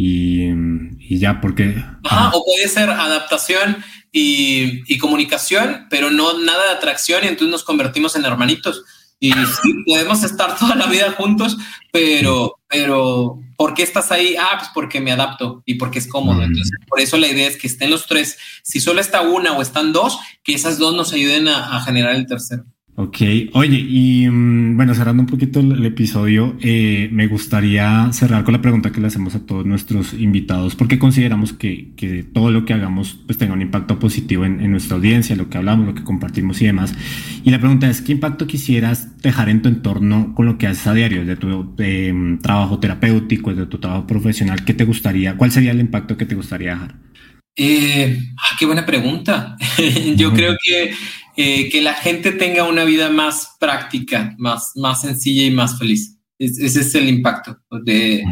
y, 0.01 1.19
ya, 1.19 1.41
porque... 1.41 1.85
Ajá, 2.05 2.31
o 2.33 2.45
puede 2.45 2.69
ser 2.69 2.89
adaptación 2.89 3.83
y, 4.13 4.97
comunicación, 4.99 5.89
pero 5.91 6.13
no 6.13 6.39
nada 6.39 6.67
de 6.67 6.71
atracción 6.77 7.25
y 7.25 7.27
entonces 7.27 7.51
nos 7.51 7.65
convertimos 7.65 8.15
en 8.15 8.25
hermanitos. 8.25 8.85
Y 9.19 9.33
sí, 9.33 9.75
podemos 9.85 10.23
estar 10.23 10.57
toda 10.57 10.77
la 10.77 10.87
vida 10.87 11.11
juntos, 11.19 11.59
pero, 11.91 12.61
pero 12.69 13.41
¿por 13.57 13.75
qué 13.75 13.83
estás 13.83 14.13
ahí? 14.13 14.37
Ah, 14.39 14.59
pues 14.59 14.71
porque 14.73 15.01
me 15.01 15.11
adapto 15.11 15.65
y 15.67 15.75
porque 15.75 15.99
es 15.99 16.07
cómodo. 16.07 16.45
Entonces, 16.45 16.79
por 16.87 17.01
eso 17.01 17.17
la 17.17 17.27
idea 17.27 17.49
es 17.49 17.57
que 17.57 17.67
estén 17.67 17.91
los 17.91 18.07
tres. 18.07 18.39
Si 18.63 18.79
solo 18.79 19.01
está 19.01 19.23
una 19.23 19.55
o 19.55 19.63
están 19.63 19.93
dos, 19.93 20.17
que 20.45 20.55
esas 20.55 20.79
dos 20.79 20.95
nos 20.95 21.13
ayuden 21.13 21.49
a 21.49 21.81
generar 21.81 22.15
el 22.15 22.29
tercero. 22.29 22.65
Ok, 23.01 23.19
oye, 23.53 23.79
y 23.79 24.29
mm, 24.29 24.77
bueno, 24.77 24.93
cerrando 24.93 25.23
un 25.23 25.29
poquito 25.29 25.61
el, 25.61 25.87
episodio, 25.87 26.57
eh, 26.61 27.09
me 27.13 27.29
gustaría 27.29 28.13
cerrar 28.13 28.43
con 28.43 28.55
la 28.55 28.61
pregunta 28.61 28.91
que 28.91 29.01
le 29.01 29.07
hacemos 29.07 29.37
a 29.37 29.47
todos 29.47 29.65
nuestros 29.65 30.15
invitados, 30.15 30.75
porque 30.75 30.99
consideramos 30.99 31.53
que, 31.53 31.93
que 31.95 32.25
todo 32.25 32.51
lo 32.51 32.65
que 32.65 32.73
hagamos 32.73 33.15
pues 33.25 33.39
tenga 33.39 33.53
un 33.55 33.63
impacto 33.63 34.01
positivo 34.01 34.45
en, 34.45 34.69
nuestra 34.73 34.97
audiencia, 34.97 35.37
lo 35.37 35.49
que 35.49 35.59
hablamos, 35.59 35.87
lo 35.87 35.95
que 35.95 36.03
compartimos 36.03 36.61
y 36.61 36.67
demás. 36.67 36.93
Y 37.45 37.53
la 37.53 37.61
pregunta 37.61 37.89
es, 37.89 38.03
¿qué 38.03 38.11
impacto 38.11 38.49
quisieras 38.49 39.17
dejar 39.23 39.49
en 39.49 39.63
tu 39.63 39.69
entorno 39.69 40.35
con 40.35 40.47
lo 40.47 40.59
que 40.59 40.67
haces 40.67 40.89
a 40.89 40.93
diario, 40.93 41.25
de 41.25 41.37
tu 41.37 41.77
mm, 41.79 42.39
trabajo 42.39 42.81
terapéutico, 42.81 43.55
de 43.55 43.67
tu 43.67 43.79
trabajo 43.79 44.09
profesional? 44.09 44.65
¿Qué 44.65 44.75
te 44.75 44.85
gustaría, 44.85 45.37
cuál 45.37 45.53
sería 45.53 45.71
el 45.71 45.79
impacto 45.79 46.17
que 46.17 46.27
te 46.27 46.35
gustaría 46.35 46.71
dejar? 46.71 46.97
Eh, 47.61 48.17
ah, 48.37 48.57
qué 48.57 48.67
buena 48.67 48.87
pregunta. 48.87 49.57
Yo 50.17 50.33
creo 50.33 50.57
que 50.63 50.95
eh, 51.37 51.69
que 51.69 51.83
la 51.83 51.95
gente 51.95 52.33
tenga 52.33 52.65
una 52.65 52.85
vida 52.85 53.11
más 53.11 53.57
práctica, 53.59 54.35
más, 54.39 54.73
más 54.77 55.01
sencilla 55.03 55.45
y 55.45 55.51
más 55.51 55.79
feliz. 55.79 56.17
ese 56.39 56.81
es 56.81 56.95
el 56.95 57.09
impacto 57.09 57.59
de 57.85 58.25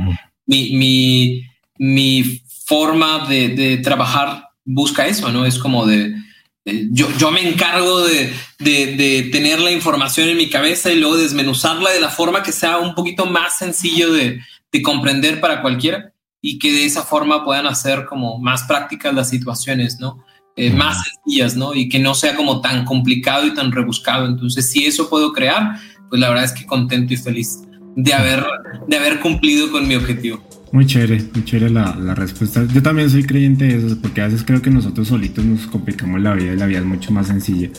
mi, 0.46 0.72
mi, 0.76 1.42
mi 1.78 2.40
forma 2.64 3.28
de, 3.28 3.48
de, 3.50 3.76
trabajar 3.78 4.48
busca 4.64 5.06
eso, 5.06 5.30
¿no? 5.30 5.44
Es 5.44 5.58
como 5.58 5.86
de, 5.86 6.16
yo, 6.64 7.08
yo 7.16 7.30
me 7.30 7.48
encargo 7.48 8.04
de, 8.04 8.32
de, 8.58 8.96
de, 8.96 9.22
tener 9.30 9.60
la 9.60 9.70
información 9.70 10.28
en 10.28 10.36
mi 10.36 10.50
cabeza 10.50 10.92
y 10.92 10.98
luego 10.98 11.16
desmenuzarla 11.16 11.90
de 11.90 12.00
la 12.00 12.10
forma 12.10 12.42
que 12.42 12.50
sea 12.50 12.78
un 12.78 12.96
poquito 12.96 13.26
más 13.26 13.58
sencillo 13.58 14.12
de, 14.12 14.40
de 14.72 14.82
comprender 14.82 15.40
para 15.40 15.62
cualquiera 15.62 16.12
y 16.48 16.60
que 16.60 16.72
de 16.72 16.84
esa 16.84 17.02
forma 17.02 17.44
puedan 17.44 17.66
hacer 17.66 18.04
como 18.04 18.38
más 18.38 18.62
prácticas 18.62 19.12
las 19.12 19.28
situaciones, 19.28 19.98
¿no? 19.98 20.24
Eh, 20.54 20.70
más 20.70 21.02
sencillas, 21.02 21.56
¿no? 21.56 21.74
Y 21.74 21.88
que 21.88 21.98
no 21.98 22.14
sea 22.14 22.36
como 22.36 22.60
tan 22.60 22.84
complicado 22.84 23.48
y 23.48 23.52
tan 23.52 23.72
rebuscado. 23.72 24.26
Entonces, 24.26 24.70
si 24.70 24.86
eso 24.86 25.10
puedo 25.10 25.32
crear, 25.32 25.76
pues 26.08 26.20
la 26.20 26.28
verdad 26.28 26.44
es 26.44 26.52
que 26.52 26.64
contento 26.64 27.12
y 27.12 27.16
feliz 27.16 27.62
de 27.96 28.14
haber, 28.14 28.46
de 28.86 28.96
haber 28.96 29.18
cumplido 29.18 29.72
con 29.72 29.88
mi 29.88 29.96
objetivo. 29.96 30.40
Muy 30.70 30.86
chévere, 30.86 31.20
muy 31.34 31.44
chévere 31.44 31.68
la, 31.68 31.96
la, 31.96 32.14
respuesta. 32.14 32.64
Yo 32.72 32.80
también 32.80 33.10
soy 33.10 33.24
creyente 33.24 33.64
de 33.64 33.84
eso, 33.84 34.00
porque 34.00 34.20
a 34.20 34.26
veces 34.26 34.44
creo 34.46 34.62
que 34.62 34.70
nosotros 34.70 35.08
solitos 35.08 35.44
nos 35.44 35.66
complicamos 35.66 36.20
la 36.20 36.34
vida 36.34 36.52
y 36.52 36.56
la 36.56 36.66
vida 36.66 36.78
es 36.78 36.84
mucho 36.84 37.10
más 37.10 37.26
sencilla. 37.26 37.70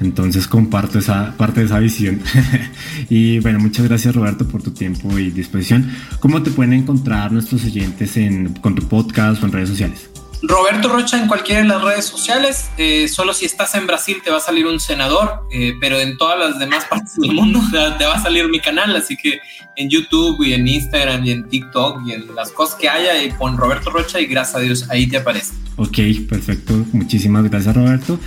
Entonces 0.00 0.46
comparto 0.46 0.98
esa 0.98 1.34
parte 1.36 1.60
de 1.60 1.66
esa 1.66 1.78
visión. 1.78 2.22
y 3.08 3.40
bueno, 3.40 3.58
muchas 3.58 3.88
gracias 3.88 4.14
Roberto 4.14 4.46
por 4.46 4.62
tu 4.62 4.70
tiempo 4.70 5.18
y 5.18 5.30
disposición. 5.30 5.90
¿Cómo 6.20 6.42
te 6.42 6.50
pueden 6.50 6.72
encontrar 6.72 7.32
nuestros 7.32 7.64
oyentes 7.64 8.16
en, 8.16 8.54
con 8.54 8.74
tu 8.74 8.86
podcast 8.86 9.42
o 9.42 9.46
en 9.46 9.52
redes 9.52 9.70
sociales? 9.70 10.08
Roberto 10.42 10.88
Rocha 10.88 11.20
en 11.20 11.26
cualquiera 11.26 11.62
de 11.62 11.68
las 11.68 11.82
redes 11.82 12.04
sociales. 12.04 12.70
Eh, 12.76 13.08
solo 13.08 13.34
si 13.34 13.44
estás 13.44 13.74
en 13.74 13.86
Brasil 13.86 14.18
te 14.22 14.30
va 14.30 14.36
a 14.36 14.40
salir 14.40 14.66
un 14.66 14.78
senador, 14.78 15.40
eh, 15.52 15.74
pero 15.80 15.98
en 15.98 16.16
todas 16.16 16.38
las 16.38 16.58
demás 16.58 16.84
partes 16.84 17.16
del 17.16 17.32
mundo 17.32 17.60
te 17.98 18.04
va 18.04 18.14
a 18.14 18.22
salir 18.22 18.48
mi 18.48 18.60
canal. 18.60 18.94
Así 18.94 19.16
que 19.16 19.40
en 19.76 19.90
YouTube 19.90 20.44
y 20.44 20.52
en 20.52 20.68
Instagram 20.68 21.24
y 21.24 21.32
en 21.32 21.48
TikTok 21.48 22.06
y 22.06 22.12
en 22.12 22.34
las 22.34 22.52
cosas 22.52 22.76
que 22.76 22.88
haya, 22.88 23.22
y 23.22 23.32
pon 23.32 23.56
Roberto 23.56 23.90
Rocha 23.90 24.20
y 24.20 24.26
gracias 24.26 24.56
a 24.56 24.60
Dios 24.60 24.90
ahí 24.90 25.08
te 25.08 25.16
aparece. 25.16 25.54
Ok, 25.76 25.98
perfecto. 26.28 26.72
Muchísimas 26.92 27.44
gracias, 27.44 27.74
Roberto. 27.74 28.18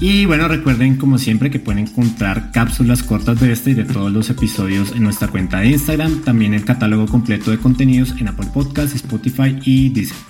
Y 0.00 0.26
bueno, 0.26 0.46
recuerden 0.46 0.96
como 0.96 1.18
siempre 1.18 1.50
que 1.50 1.58
pueden 1.58 1.88
encontrar 1.88 2.52
cápsulas 2.52 3.02
cortas 3.02 3.40
de 3.40 3.50
este 3.50 3.70
y 3.70 3.74
de 3.74 3.84
todos 3.84 4.12
los 4.12 4.30
episodios 4.30 4.92
en 4.92 5.02
nuestra 5.02 5.26
cuenta 5.26 5.58
de 5.58 5.70
Instagram, 5.70 6.22
también 6.22 6.54
el 6.54 6.64
catálogo 6.64 7.06
completo 7.06 7.50
de 7.50 7.58
contenidos 7.58 8.14
en 8.18 8.28
Apple 8.28 8.48
Podcasts, 8.54 8.94
Spotify 8.94 9.58
y 9.64 9.88
Disney. 9.88 10.20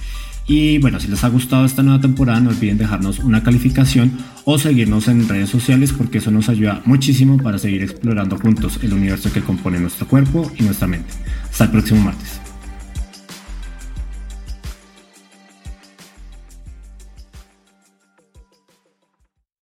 Y 0.47 0.79
bueno, 0.79 0.99
si 0.99 1.09
les 1.09 1.23
ha 1.23 1.29
gustado 1.29 1.67
esta 1.67 1.83
nueva 1.83 2.01
temporada, 2.01 2.41
no 2.41 2.49
olviden 2.49 2.79
dejarnos 2.79 3.19
una 3.19 3.43
calificación 3.43 4.11
o 4.45 4.59
seguirnos 4.59 5.07
en 5.07 5.29
redes 5.29 5.51
sociales 5.51 5.93
porque 5.93 6.19
eso 6.19 6.31
nos 6.31 6.49
ayuda 6.49 6.81
muchísimo 6.87 7.37
para 7.37 7.59
seguir 7.59 7.83
explorando 7.83 8.39
juntos 8.39 8.81
el 8.83 8.95
universo 8.95 9.31
que 9.31 9.43
compone 9.43 9.79
nuestro 9.79 10.09
cuerpo 10.09 10.51
y 10.59 10.63
nuestra 10.63 10.89
mente. 10.89 11.13
Hasta 11.51 11.65
el 11.65 11.71
próximo 11.71 12.01
martes. 12.01 12.48